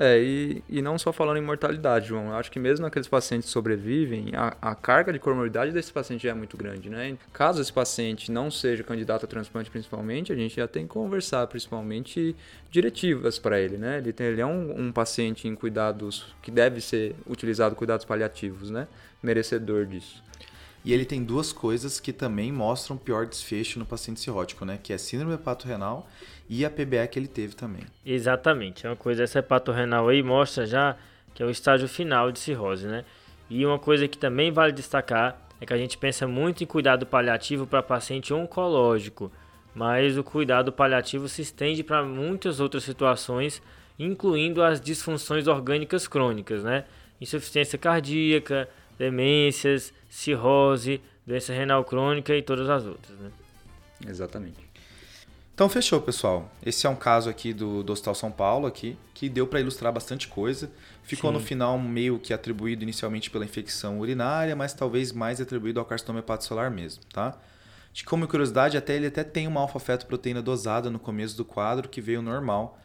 É, 0.00 0.16
e, 0.22 0.62
e 0.68 0.80
não 0.80 0.96
só 0.96 1.12
falando 1.12 1.38
em 1.38 1.42
mortalidade, 1.42 2.06
João. 2.06 2.28
Eu 2.28 2.36
acho 2.36 2.52
que 2.52 2.60
mesmo 2.60 2.86
aqueles 2.86 3.08
pacientes 3.08 3.48
que 3.48 3.52
sobrevivem, 3.52 4.30
a, 4.32 4.56
a 4.62 4.74
carga 4.76 5.12
de 5.12 5.18
comorbidade 5.18 5.72
desse 5.72 5.92
paciente 5.92 6.22
já 6.22 6.30
é 6.30 6.34
muito 6.34 6.56
grande, 6.56 6.88
né? 6.88 7.18
Caso 7.32 7.60
esse 7.60 7.72
paciente 7.72 8.30
não 8.30 8.48
seja 8.48 8.84
candidato 8.84 9.24
a 9.24 9.26
transplante, 9.26 9.68
principalmente, 9.68 10.32
a 10.32 10.36
gente 10.36 10.54
já 10.54 10.68
tem 10.68 10.84
que 10.84 10.90
conversar, 10.90 11.44
principalmente, 11.48 12.36
diretivas 12.70 13.40
para 13.40 13.60
ele, 13.60 13.76
né? 13.76 13.98
Ele, 13.98 14.12
tem, 14.12 14.28
ele 14.28 14.40
é 14.40 14.46
um, 14.46 14.86
um 14.86 14.92
paciente 14.92 15.48
em 15.48 15.56
cuidados 15.56 16.32
que 16.40 16.52
deve 16.52 16.80
ser 16.80 17.16
utilizado 17.28 17.74
cuidados 17.74 18.04
paliativos, 18.04 18.70
né? 18.70 18.86
Merecedor 19.20 19.84
disso. 19.84 20.22
E 20.88 20.92
ele 20.94 21.04
tem 21.04 21.22
duas 21.22 21.52
coisas 21.52 22.00
que 22.00 22.14
também 22.14 22.50
mostram 22.50 22.96
pior 22.96 23.26
desfecho 23.26 23.78
no 23.78 23.84
paciente 23.84 24.20
cirrótico, 24.20 24.64
né? 24.64 24.78
Que 24.82 24.94
é 24.94 24.96
síndrome 24.96 25.34
hepatorrenal 25.34 26.08
e 26.48 26.64
a 26.64 26.70
PBE 26.70 27.06
que 27.10 27.18
ele 27.18 27.28
teve 27.28 27.54
também. 27.54 27.82
Exatamente, 28.06 28.86
é 28.86 28.88
uma 28.88 28.96
coisa, 28.96 29.22
essa 29.22 29.40
hepatorrenal 29.40 30.08
aí 30.08 30.22
mostra 30.22 30.64
já 30.64 30.96
que 31.34 31.42
é 31.42 31.46
o 31.46 31.50
estágio 31.50 31.86
final 31.86 32.32
de 32.32 32.38
cirrose, 32.38 32.86
né? 32.86 33.04
E 33.50 33.66
uma 33.66 33.78
coisa 33.78 34.08
que 34.08 34.16
também 34.16 34.50
vale 34.50 34.72
destacar 34.72 35.38
é 35.60 35.66
que 35.66 35.74
a 35.74 35.76
gente 35.76 35.98
pensa 35.98 36.26
muito 36.26 36.64
em 36.64 36.66
cuidado 36.66 37.04
paliativo 37.04 37.66
para 37.66 37.82
paciente 37.82 38.32
oncológico, 38.32 39.30
mas 39.74 40.16
o 40.16 40.24
cuidado 40.24 40.72
paliativo 40.72 41.28
se 41.28 41.42
estende 41.42 41.82
para 41.84 42.02
muitas 42.02 42.60
outras 42.60 42.82
situações 42.82 43.60
incluindo 43.98 44.62
as 44.62 44.80
disfunções 44.80 45.48
orgânicas 45.48 46.08
crônicas, 46.08 46.64
né? 46.64 46.86
Insuficiência 47.20 47.78
cardíaca, 47.78 48.66
demências, 48.98 49.92
cirrose, 50.08 51.00
doença 51.26 51.52
renal 51.52 51.84
crônica 51.84 52.34
e 52.34 52.42
todas 52.42 52.68
as 52.68 52.84
outras, 52.84 53.18
né? 53.18 53.30
Exatamente. 54.06 54.68
Então 55.58 55.68
fechou, 55.68 56.00
pessoal. 56.00 56.48
Esse 56.64 56.86
é 56.86 56.90
um 56.90 56.94
caso 56.94 57.28
aqui 57.28 57.52
do, 57.52 57.82
do 57.82 57.92
Hospital 57.92 58.14
São 58.14 58.30
Paulo 58.30 58.66
aqui, 58.68 58.96
que 59.12 59.28
deu 59.28 59.44
para 59.44 59.60
ilustrar 59.60 59.92
bastante 59.92 60.28
coisa. 60.28 60.70
Ficou 61.02 61.30
Sim. 61.32 61.36
no 61.36 61.42
final 61.42 61.76
meio 61.76 62.18
que 62.20 62.32
atribuído 62.32 62.84
inicialmente 62.84 63.28
pela 63.28 63.44
infecção 63.44 63.98
urinária, 63.98 64.54
mas 64.54 64.72
talvez 64.72 65.10
mais 65.10 65.40
atribuído 65.40 65.80
ao 65.80 65.84
carcinoma 65.84 66.20
hepatocelular 66.20 66.70
mesmo, 66.70 67.02
tá? 67.12 67.36
De 67.92 68.04
como 68.04 68.28
curiosidade, 68.28 68.76
até 68.76 68.94
ele 68.94 69.08
até 69.08 69.24
tem 69.24 69.48
uma 69.48 69.60
alfa-fetoproteína 69.60 70.40
dosada 70.40 70.88
no 70.90 70.98
começo 71.00 71.36
do 71.36 71.44
quadro 71.44 71.88
que 71.88 72.00
veio 72.00 72.22
normal, 72.22 72.78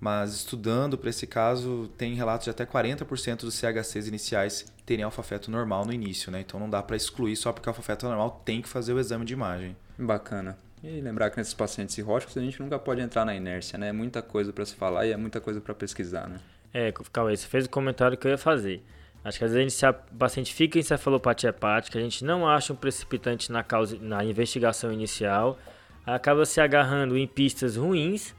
mas 0.00 0.34
estudando 0.34 0.96
para 0.96 1.10
esse 1.10 1.26
caso 1.26 1.90
tem 1.98 2.14
relatos 2.14 2.44
de 2.44 2.50
até 2.50 2.64
40% 2.64 3.40
dos 3.40 3.54
CHCs 3.54 4.08
iniciais 4.08 4.72
terem 4.86 5.04
alfa-feto 5.04 5.50
normal 5.50 5.84
no 5.84 5.92
início, 5.92 6.32
né? 6.32 6.40
Então 6.40 6.58
não 6.58 6.70
dá 6.70 6.82
para 6.82 6.96
excluir 6.96 7.36
só 7.36 7.52
porque 7.52 7.68
alfa-feto 7.68 8.06
é 8.06 8.08
normal, 8.08 8.42
tem 8.44 8.62
que 8.62 8.68
fazer 8.68 8.94
o 8.94 8.98
exame 8.98 9.26
de 9.26 9.34
imagem. 9.34 9.76
Bacana. 9.98 10.58
E 10.82 11.00
lembrar 11.02 11.28
que 11.28 11.36
nesses 11.36 11.52
pacientes 11.52 11.94
cirróticos 11.94 12.36
a 12.38 12.40
gente 12.40 12.58
nunca 12.60 12.78
pode 12.78 13.02
entrar 13.02 13.26
na 13.26 13.34
inércia, 13.34 13.78
né? 13.78 13.88
É 13.88 13.92
muita 13.92 14.22
coisa 14.22 14.50
para 14.50 14.64
se 14.64 14.74
falar 14.74 15.06
e 15.06 15.12
é 15.12 15.16
muita 15.16 15.38
coisa 15.38 15.60
para 15.60 15.74
pesquisar, 15.74 16.26
né? 16.26 16.40
É, 16.72 16.90
Cauê, 17.12 17.36
você 17.36 17.46
fez 17.46 17.66
o 17.66 17.70
comentário 17.70 18.16
que 18.16 18.26
eu 18.26 18.30
ia 18.30 18.38
fazer. 18.38 18.82
Acho 19.22 19.38
que 19.38 19.44
às 19.44 19.52
vezes 19.52 19.74
se 19.74 19.84
a 19.84 19.92
paciente 19.92 20.54
fica 20.54 20.78
em 20.78 20.80
encefalopatia 20.80 21.50
hepática, 21.50 21.98
a 21.98 22.02
gente 22.02 22.24
não 22.24 22.48
acha 22.48 22.72
um 22.72 22.76
precipitante 22.76 23.52
na, 23.52 23.62
causa, 23.62 23.98
na 24.00 24.24
investigação 24.24 24.90
inicial, 24.90 25.58
acaba 26.06 26.46
se 26.46 26.58
agarrando 26.58 27.18
em 27.18 27.26
pistas 27.26 27.76
ruins 27.76 28.34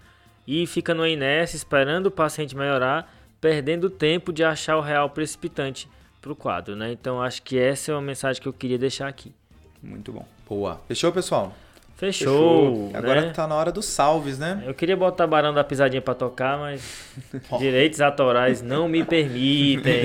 e 0.47 0.65
fica 0.67 0.93
no 0.93 1.05
inércia 1.05 1.55
esperando 1.55 2.07
o 2.07 2.11
paciente 2.11 2.55
melhorar, 2.55 3.13
perdendo 3.39 3.89
tempo 3.89 4.33
de 4.33 4.43
achar 4.43 4.77
o 4.77 4.81
real 4.81 5.09
precipitante 5.09 5.89
para 6.21 6.31
o 6.31 6.35
quadro, 6.35 6.75
né? 6.75 6.91
Então 6.91 7.21
acho 7.21 7.41
que 7.41 7.57
essa 7.57 7.91
é 7.91 7.95
uma 7.95 8.01
mensagem 8.01 8.41
que 8.41 8.47
eu 8.47 8.53
queria 8.53 8.77
deixar 8.77 9.07
aqui. 9.07 9.33
Muito 9.81 10.11
bom. 10.11 10.25
Boa. 10.47 10.79
Fechou, 10.87 11.11
pessoal? 11.11 11.53
Fechou, 11.95 12.89
né? 12.91 12.97
Agora 12.97 13.29
tá 13.31 13.45
na 13.45 13.55
hora 13.55 13.71
dos 13.71 13.85
salves, 13.85 14.39
né? 14.39 14.63
Eu 14.65 14.73
queria 14.73 14.97
botar 14.97 15.27
Barão 15.27 15.53
da 15.53 15.63
Pisadinha 15.63 16.01
pra 16.01 16.15
tocar, 16.15 16.57
mas 16.57 17.13
direitos 17.59 18.01
autorais 18.01 18.61
não 18.61 18.87
me 18.87 19.03
permitem. 19.03 20.01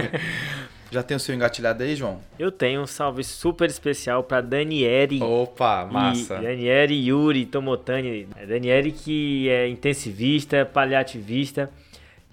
Já 0.90 1.02
tem 1.02 1.16
o 1.16 1.20
seu 1.20 1.34
engatilhado 1.34 1.82
aí, 1.84 1.94
João? 1.94 2.18
Eu 2.38 2.50
tenho 2.50 2.80
um 2.82 2.86
salve 2.86 3.22
super 3.22 3.68
especial 3.70 4.24
pra 4.24 4.40
Daniele. 4.40 5.22
Opa, 5.22 5.88
E 6.14 6.24
Daniele 6.42 6.94
Yuri 7.08 7.46
Tomotani. 7.46 8.26
É 8.36 8.44
Daniele 8.46 8.90
que 8.90 9.48
é 9.48 9.68
intensivista, 9.68 10.64
paliativista. 10.66 11.70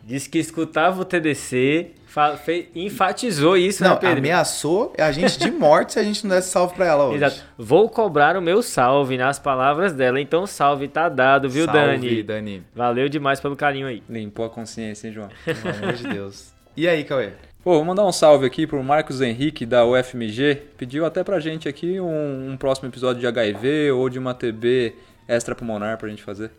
Disse 0.04 0.30
que 0.30 0.40
escutava 0.40 1.02
o 1.02 1.06
TDC, 1.06 1.92
fa- 2.08 2.38
fe- 2.38 2.70
enfatizou 2.74 3.58
isso, 3.58 3.84
Não, 3.84 3.90
né, 3.92 3.96
Pedro? 3.98 4.20
ameaçou 4.20 4.94
a 4.98 5.12
gente 5.12 5.38
de 5.38 5.52
morte 5.52 5.94
se 5.94 6.00
a 6.00 6.04
gente 6.04 6.26
não 6.26 6.34
desse 6.34 6.50
salve 6.50 6.76
pra 6.76 6.86
ela 6.86 7.06
hoje. 7.08 7.18
Exato. 7.18 7.44
Vou 7.58 7.90
cobrar 7.90 8.38
o 8.38 8.42
meu 8.42 8.64
salve 8.64 9.18
nas 9.18 9.38
palavras 9.38 9.92
dela. 9.92 10.20
Então 10.22 10.44
o 10.44 10.48
salve 10.48 10.88
tá 10.88 11.10
dado, 11.10 11.50
viu, 11.50 11.66
salve, 11.66 11.80
Dani? 11.80 12.24
Dani. 12.24 12.64
Valeu 12.74 13.10
demais 13.10 13.42
pelo 13.42 13.56
carinho 13.58 13.86
aí. 13.86 14.02
Limpou 14.10 14.46
a 14.46 14.50
consciência, 14.50 15.08
hein, 15.10 15.14
João? 15.14 15.28
Pelo 15.44 15.76
amor 15.76 15.94
de 15.94 16.08
Deus. 16.08 16.54
E 16.78 16.88
aí, 16.88 17.04
Cauê? 17.04 17.32
Pô, 17.68 17.74
vou 17.74 17.84
mandar 17.84 18.06
um 18.06 18.14
salve 18.14 18.46
aqui 18.46 18.66
pro 18.66 18.82
Marcos 18.82 19.20
Henrique 19.20 19.66
da 19.66 19.86
UFMG. 19.86 20.56
Pediu 20.78 21.06
até 21.06 21.22
pra 21.22 21.38
gente 21.38 21.68
aqui 21.68 22.00
um, 22.00 22.52
um 22.52 22.56
próximo 22.56 22.88
episódio 22.88 23.20
de 23.20 23.28
HIV 23.28 23.92
ou 23.92 24.08
de 24.08 24.18
uma 24.18 24.34
TB 24.34 24.96
extrapulmonar 25.28 25.98
pra 25.98 26.08
gente 26.08 26.24
fazer. 26.24 26.50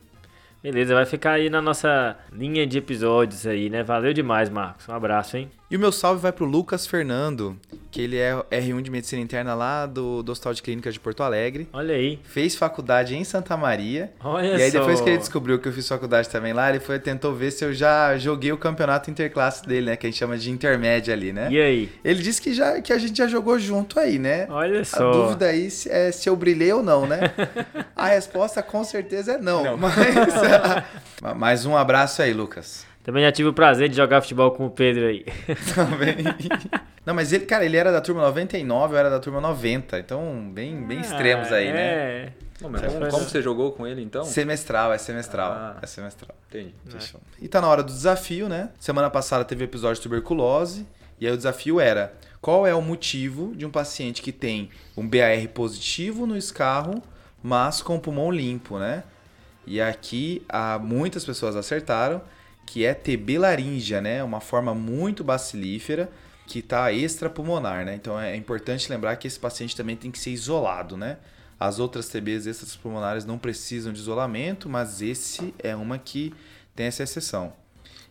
Beleza, 0.63 0.93
vai 0.95 1.07
ficar 1.07 1.31
aí 1.33 1.49
na 1.49 1.63
nossa 1.63 2.15
linha 2.31 2.67
de 2.67 2.77
episódios 2.77 3.47
aí, 3.47 3.71
né? 3.71 3.83
Valeu 3.83 4.13
demais, 4.13 4.51
Marcos. 4.51 4.87
Um 4.87 4.93
abraço, 4.93 5.39
hein? 5.39 5.51
E 5.71 5.77
o 5.79 5.81
meu 5.81 5.91
salve 5.91 6.21
vai 6.21 6.31
pro 6.31 6.45
Lucas 6.45 6.87
Fernando, 6.87 7.57
que 7.91 8.03
ele 8.03 8.17
é 8.17 8.35
R1 8.51 8.83
de 8.83 8.91
Medicina 8.91 9.23
Interna 9.23 9.55
lá 9.55 9.87
do, 9.87 10.23
do 10.23 10.33
Hospital 10.33 10.55
de 10.55 10.63
Clínicas 10.63 10.95
de 10.95 11.01
Porto 11.01 11.23
Alegre. 11.23 11.69
Olha 11.73 11.95
aí. 11.95 12.19
Fez 12.23 12.55
faculdade 12.55 13.17
em 13.17 13.25
Santa 13.25 13.57
Maria. 13.57 14.13
Olha 14.23 14.57
e 14.57 14.63
aí, 14.63 14.71
só. 14.71 14.81
depois 14.81 15.01
que 15.01 15.09
ele 15.09 15.19
descobriu 15.19 15.59
que 15.59 15.69
eu 15.69 15.73
fiz 15.73 15.89
faculdade 15.89 16.29
também 16.29 16.53
lá, 16.53 16.69
ele 16.69 16.81
foi 16.81 16.99
tentou 16.99 17.35
ver 17.35 17.51
se 17.51 17.65
eu 17.65 17.73
já 17.73 18.17
joguei 18.19 18.53
o 18.53 18.59
campeonato 18.59 19.11
interclasse 19.11 19.67
dele, 19.67 19.87
né? 19.87 19.97
Que 19.97 20.07
a 20.07 20.11
gente 20.11 20.19
chama 20.19 20.37
de 20.37 20.51
intermédia 20.51 21.15
ali, 21.15 21.33
né? 21.33 21.49
E 21.51 21.61
aí? 21.61 21.93
Ele 22.05 22.23
disse 22.23 22.41
que, 22.43 22.53
já, 22.53 22.81
que 22.81 22.93
a 22.93 22.99
gente 22.99 23.17
já 23.17 23.27
jogou 23.27 23.59
junto 23.59 23.99
aí, 23.99 24.19
né? 24.19 24.47
Olha 24.51 24.81
A 24.81 24.85
só. 24.85 25.11
dúvida 25.11 25.47
aí 25.47 25.69
é 25.89 26.13
se 26.13 26.29
eu 26.29 26.37
brilhei 26.37 26.73
ou 26.73 26.83
não, 26.83 27.07
né? 27.07 27.21
A 27.97 28.09
resposta 28.09 28.63
com 28.63 28.85
certeza 28.85 29.33
é 29.33 29.39
não. 29.39 29.77
Mas, 29.79 29.95
mas 31.37 31.67
um 31.67 31.77
abraço 31.77 32.23
aí, 32.23 32.33
Lucas. 32.33 32.88
Também 33.09 33.25
já 33.25 33.33
tive 33.33 33.49
o 33.49 33.55
prazer 33.55 33.89
de 33.89 33.97
jogar 33.97 34.21
futebol 34.21 34.51
com 34.51 34.67
o 34.67 34.71
Pedro 34.71 35.07
aí. 35.07 35.25
Também. 35.75 36.17
Não, 37.07 37.15
mas 37.15 37.33
ele, 37.33 37.47
cara, 37.47 37.65
ele 37.65 37.75
era 37.75 37.91
da 37.91 38.03
turma 38.03 38.21
99, 38.21 38.93
eu 38.93 38.99
era 38.99 39.09
da 39.09 39.19
turma 39.19 39.41
90. 39.41 39.99
Então, 39.99 40.51
bem, 40.53 40.87
bem 40.87 41.01
extremos 41.01 41.51
aí, 41.51 41.73
né? 41.73 41.81
É. 41.81 42.33
Bom, 42.61 42.69
mas 42.69 42.83
É, 42.83 42.87
como, 42.89 43.09
como 43.09 43.25
você 43.25 43.41
jogou 43.41 43.73
com 43.73 43.87
ele 43.87 44.03
então? 44.03 44.25
Semestral, 44.25 44.93
é 44.93 44.99
semestral. 44.99 45.53
Ah. 45.53 45.79
É 45.81 45.87
semestral. 45.87 46.37
Entendi. 46.51 46.75
Fechou. 46.85 47.19
E 47.41 47.49
tá 47.49 47.63
na 47.63 47.69
hora 47.69 47.83
do 47.83 47.91
desafio, 47.91 48.47
né? 48.47 48.69
Semana 48.79 49.09
passada 49.09 49.43
teve 49.43 49.65
o 49.65 49.65
episódio 49.65 49.97
de 49.97 50.03
tuberculose. 50.03 50.87
E 51.19 51.27
aí 51.27 51.33
o 51.33 51.37
desafio 51.39 51.81
era: 51.81 52.13
qual 52.43 52.67
é 52.67 52.75
o 52.75 52.83
motivo 52.83 53.55
de 53.57 53.65
um 53.65 53.71
paciente 53.71 54.21
que 54.21 54.33
tem 54.33 54.69
um 54.95 55.09
BAR 55.09 55.49
positivo 55.55 56.27
no 56.27 56.37
escarro, 56.37 57.03
mas 57.43 57.81
com 57.81 57.97
o 57.97 58.01
pulmão 58.01 58.31
limpo, 58.31 58.79
né? 58.79 59.03
E 59.67 59.81
aqui 59.81 60.45
há 60.47 60.79
muitas 60.79 61.25
pessoas 61.25 61.57
acertaram 61.57 62.21
que 62.69 62.85
é 62.85 62.93
TB 62.93 63.39
laríngea, 63.39 64.01
né? 64.01 64.23
Uma 64.23 64.41
forma 64.41 64.75
muito 64.75 65.25
bacilífera 65.25 66.11
que 66.47 66.59
está 66.59 66.93
extrapulmonar, 66.93 67.85
né? 67.85 67.95
Então 67.95 68.21
é 68.21 68.37
importante 68.37 68.91
lembrar 68.91 69.17
que 69.17 69.27
esse 69.27 69.39
paciente 69.39 69.75
também 69.75 69.97
tem 69.97 70.11
que 70.11 70.19
ser 70.19 70.31
isolado, 70.31 70.97
né? 70.97 71.17
As 71.59 71.79
outras 71.79 72.09
TBs 72.09 72.47
extrapulmonares 72.47 73.25
não 73.25 73.39
precisam 73.39 73.93
de 73.93 73.99
isolamento, 73.99 74.69
mas 74.69 75.01
esse 75.01 75.55
é 75.59 75.75
uma 75.75 75.99
que 75.99 76.35
tem 76.77 76.87
essa 76.87 77.03
exceção. 77.03 77.53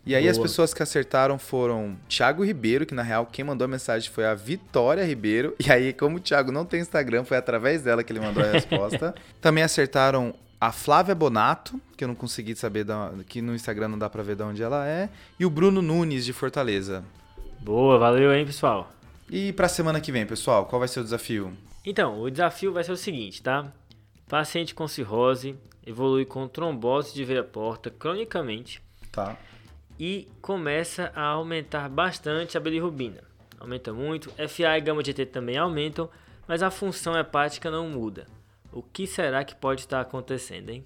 E 0.04 0.14
aí 0.14 0.28
as 0.28 0.36
Boa. 0.36 0.48
pessoas 0.48 0.74
que 0.74 0.82
acertaram 0.82 1.38
foram 1.38 1.96
Thiago 2.08 2.44
Ribeiro, 2.44 2.84
que 2.84 2.94
na 2.94 3.02
real 3.02 3.26
quem 3.26 3.44
mandou 3.44 3.64
a 3.64 3.68
mensagem 3.68 4.10
foi 4.10 4.26
a 4.26 4.34
Vitória 4.34 5.04
Ribeiro. 5.04 5.54
E 5.64 5.70
aí, 5.70 5.92
como 5.92 6.16
o 6.16 6.20
Thiago 6.20 6.50
não 6.50 6.64
tem 6.64 6.80
Instagram, 6.80 7.24
foi 7.24 7.36
através 7.36 7.82
dela 7.82 8.02
que 8.02 8.12
ele 8.12 8.20
mandou 8.20 8.42
a 8.42 8.46
resposta. 8.52 9.14
Também 9.40 9.62
acertaram 9.62 10.34
a 10.60 10.72
Flávia 10.72 11.14
Bonato, 11.14 11.80
que 11.96 12.04
eu 12.04 12.08
não 12.08 12.14
consegui 12.14 12.54
saber, 12.56 12.84
da, 12.84 13.12
que 13.28 13.40
no 13.40 13.54
Instagram 13.54 13.88
não 13.88 13.98
dá 13.98 14.08
pra 14.10 14.22
ver 14.22 14.36
de 14.36 14.42
onde 14.42 14.62
ela 14.62 14.86
é. 14.86 15.08
E 15.38 15.44
o 15.46 15.50
Bruno 15.50 15.80
Nunes, 15.82 16.24
de 16.24 16.32
Fortaleza. 16.32 17.04
Boa, 17.60 17.98
valeu, 17.98 18.32
hein, 18.34 18.44
pessoal. 18.46 18.90
E 19.30 19.52
pra 19.52 19.68
semana 19.68 20.00
que 20.00 20.10
vem, 20.10 20.26
pessoal, 20.26 20.66
qual 20.66 20.78
vai 20.78 20.88
ser 20.88 21.00
o 21.00 21.04
desafio? 21.04 21.52
Então, 21.84 22.20
o 22.20 22.30
desafio 22.30 22.72
vai 22.72 22.82
ser 22.82 22.92
o 22.92 22.96
seguinte, 22.96 23.42
tá? 23.42 23.66
Paciente 24.28 24.74
com 24.74 24.86
cirrose 24.88 25.56
evolui 25.86 26.24
com 26.26 26.46
trombose 26.46 27.14
de 27.14 27.24
veia 27.24 27.42
porta 27.42 27.88
cronicamente 27.90 28.82
Tá. 29.10 29.36
e 29.98 30.28
começa 30.42 31.10
a 31.16 31.22
aumentar 31.28 31.88
bastante 31.88 32.56
a 32.58 32.60
bilirrubina. 32.60 33.22
Aumenta 33.58 33.92
muito, 33.92 34.30
FA 34.48 34.76
e 34.76 34.80
gama 34.82 35.02
GT 35.02 35.26
também 35.26 35.56
aumentam, 35.56 36.08
mas 36.46 36.62
a 36.62 36.70
função 36.70 37.16
hepática 37.18 37.70
não 37.70 37.88
muda. 37.88 38.26
O 38.72 38.82
que 38.82 39.06
será 39.06 39.44
que 39.44 39.54
pode 39.54 39.82
estar 39.82 40.00
acontecendo, 40.00 40.70
hein? 40.70 40.84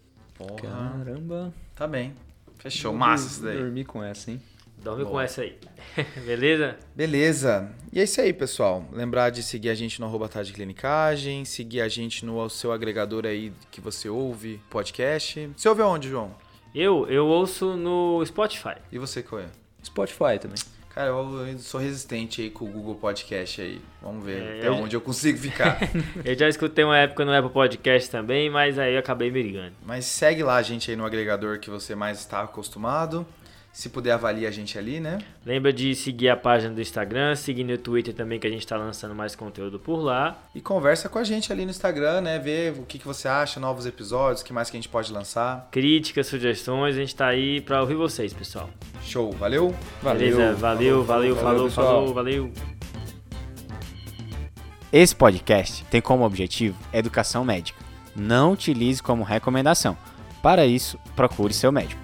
Caramba. 0.61 1.53
Tá 1.74 1.87
bem. 1.87 2.14
Fechou. 2.59 2.93
Massa 2.93 3.26
isso 3.26 3.43
daí. 3.43 3.59
Dormi 3.59 3.85
com 3.85 4.03
essa, 4.03 4.30
hein? 4.30 4.41
Dorme 4.78 5.05
com 5.05 5.11
Boa. 5.11 5.24
essa 5.24 5.43
aí. 5.43 5.57
Beleza? 6.26 6.76
Beleza. 6.95 7.70
E 7.93 8.01
é 8.01 8.03
isso 8.03 8.20
aí, 8.20 8.33
pessoal. 8.33 8.85
Lembrar 8.93 9.30
de 9.30 9.43
seguir 9.43 9.70
a 9.70 9.74
gente 9.74 10.01
no 10.01 10.07
arroba 10.07 10.28
Tá 10.28 10.43
de 10.43 10.53
Clinicagem, 10.53 11.45
seguir 11.45 11.80
a 11.80 11.89
gente 11.89 12.24
no 12.26 12.49
seu 12.49 12.72
agregador 12.72 13.24
aí 13.26 13.53
que 13.70 13.80
você 13.80 14.09
ouve 14.09 14.61
podcast. 14.68 15.51
Você 15.57 15.68
ouve 15.68 15.83
aonde, 15.83 16.09
João? 16.09 16.35
Eu, 16.74 17.07
eu 17.09 17.26
ouço 17.26 17.76
no 17.76 18.24
Spotify. 18.24 18.76
E 18.91 18.99
você, 18.99 19.22
qual 19.22 19.43
é? 19.43 19.47
Spotify 19.85 20.39
também. 20.41 20.59
Cara, 20.95 21.09
eu 21.09 21.59
sou 21.59 21.80
resistente 21.80 22.43
aí 22.43 22.51
com 22.51 22.66
o 22.66 22.68
Google 22.68 22.95
Podcast 22.97 23.62
aí. 23.62 23.80
Vamos 24.03 24.22
ver 24.24 24.43
É, 24.43 24.59
até 24.59 24.68
eu- 24.68 24.74
onde 24.74 24.95
eu 24.95 25.01
consigo 25.01 25.38
ficar. 25.38 25.78
Eu 26.22 26.38
já 26.38 26.47
escutei 26.49 26.84
uma 26.84 26.99
época 26.99 27.24
no 27.24 27.32
Apple 27.32 27.51
Podcast 27.51 28.11
também, 28.11 28.51
mas 28.51 28.78
aí 28.78 28.93
eu 28.93 28.99
acabei 28.99 29.30
me 29.30 29.43
ligando. 29.43 29.72
Mas 29.86 30.05
segue 30.05 30.43
lá 30.43 30.57
a 30.57 30.62
gente 30.62 30.90
aí 30.90 30.97
no 30.97 31.07
agregador 31.07 31.59
que 31.59 31.70
você 31.70 31.95
mais 31.95 32.18
está 32.18 32.43
acostumado. 32.43 33.26
Se 33.72 33.88
puder, 33.88 34.12
avalie 34.12 34.46
a 34.46 34.50
gente 34.50 34.76
ali, 34.76 35.00
né? 35.00 35.18
Lembra 35.46 35.72
de 35.72 35.94
seguir 35.94 36.28
a 36.28 36.36
página 36.36 36.74
do 36.74 36.80
Instagram, 36.80 37.34
seguir 37.34 37.64
no 37.64 37.78
Twitter 37.78 38.12
também, 38.12 38.38
que 38.38 38.46
a 38.46 38.50
gente 38.50 38.66
tá 38.66 38.76
lançando 38.76 39.14
mais 39.14 39.34
conteúdo 39.34 39.78
por 39.78 39.96
lá. 39.96 40.38
E 40.54 40.60
conversa 40.60 41.08
com 41.08 41.18
a 41.18 41.24
gente 41.24 41.50
ali 41.50 41.64
no 41.64 41.70
Instagram, 41.70 42.20
né? 42.20 42.38
Vê 42.38 42.74
o 42.76 42.82
que, 42.82 42.98
que 42.98 43.06
você 43.06 43.28
acha, 43.28 43.58
novos 43.58 43.86
episódios, 43.86 44.42
o 44.42 44.44
que 44.44 44.52
mais 44.52 44.68
que 44.68 44.76
a 44.76 44.80
gente 44.80 44.90
pode 44.90 45.10
lançar. 45.10 45.68
Críticas, 45.70 46.26
sugestões, 46.26 46.94
a 46.94 46.98
gente 46.98 47.16
tá 47.16 47.26
aí 47.28 47.62
pra 47.62 47.80
ouvir 47.80 47.94
vocês, 47.94 48.34
pessoal. 48.34 48.68
Show, 49.02 49.32
valeu? 49.32 49.74
Beleza? 50.02 50.52
Valeu, 50.54 51.02
valeu, 51.02 51.04
valeu, 51.04 51.36
falou, 51.36 51.64
pessoal. 51.68 51.86
falou, 51.86 52.14
valeu. 52.14 52.52
Esse 54.92 55.16
podcast 55.16 55.82
tem 55.86 56.02
como 56.02 56.26
objetivo 56.26 56.78
educação 56.92 57.42
médica. 57.42 57.82
Não 58.14 58.52
utilize 58.52 59.02
como 59.02 59.22
recomendação. 59.22 59.96
Para 60.42 60.66
isso, 60.66 60.98
procure 61.16 61.54
seu 61.54 61.72
médico. 61.72 62.01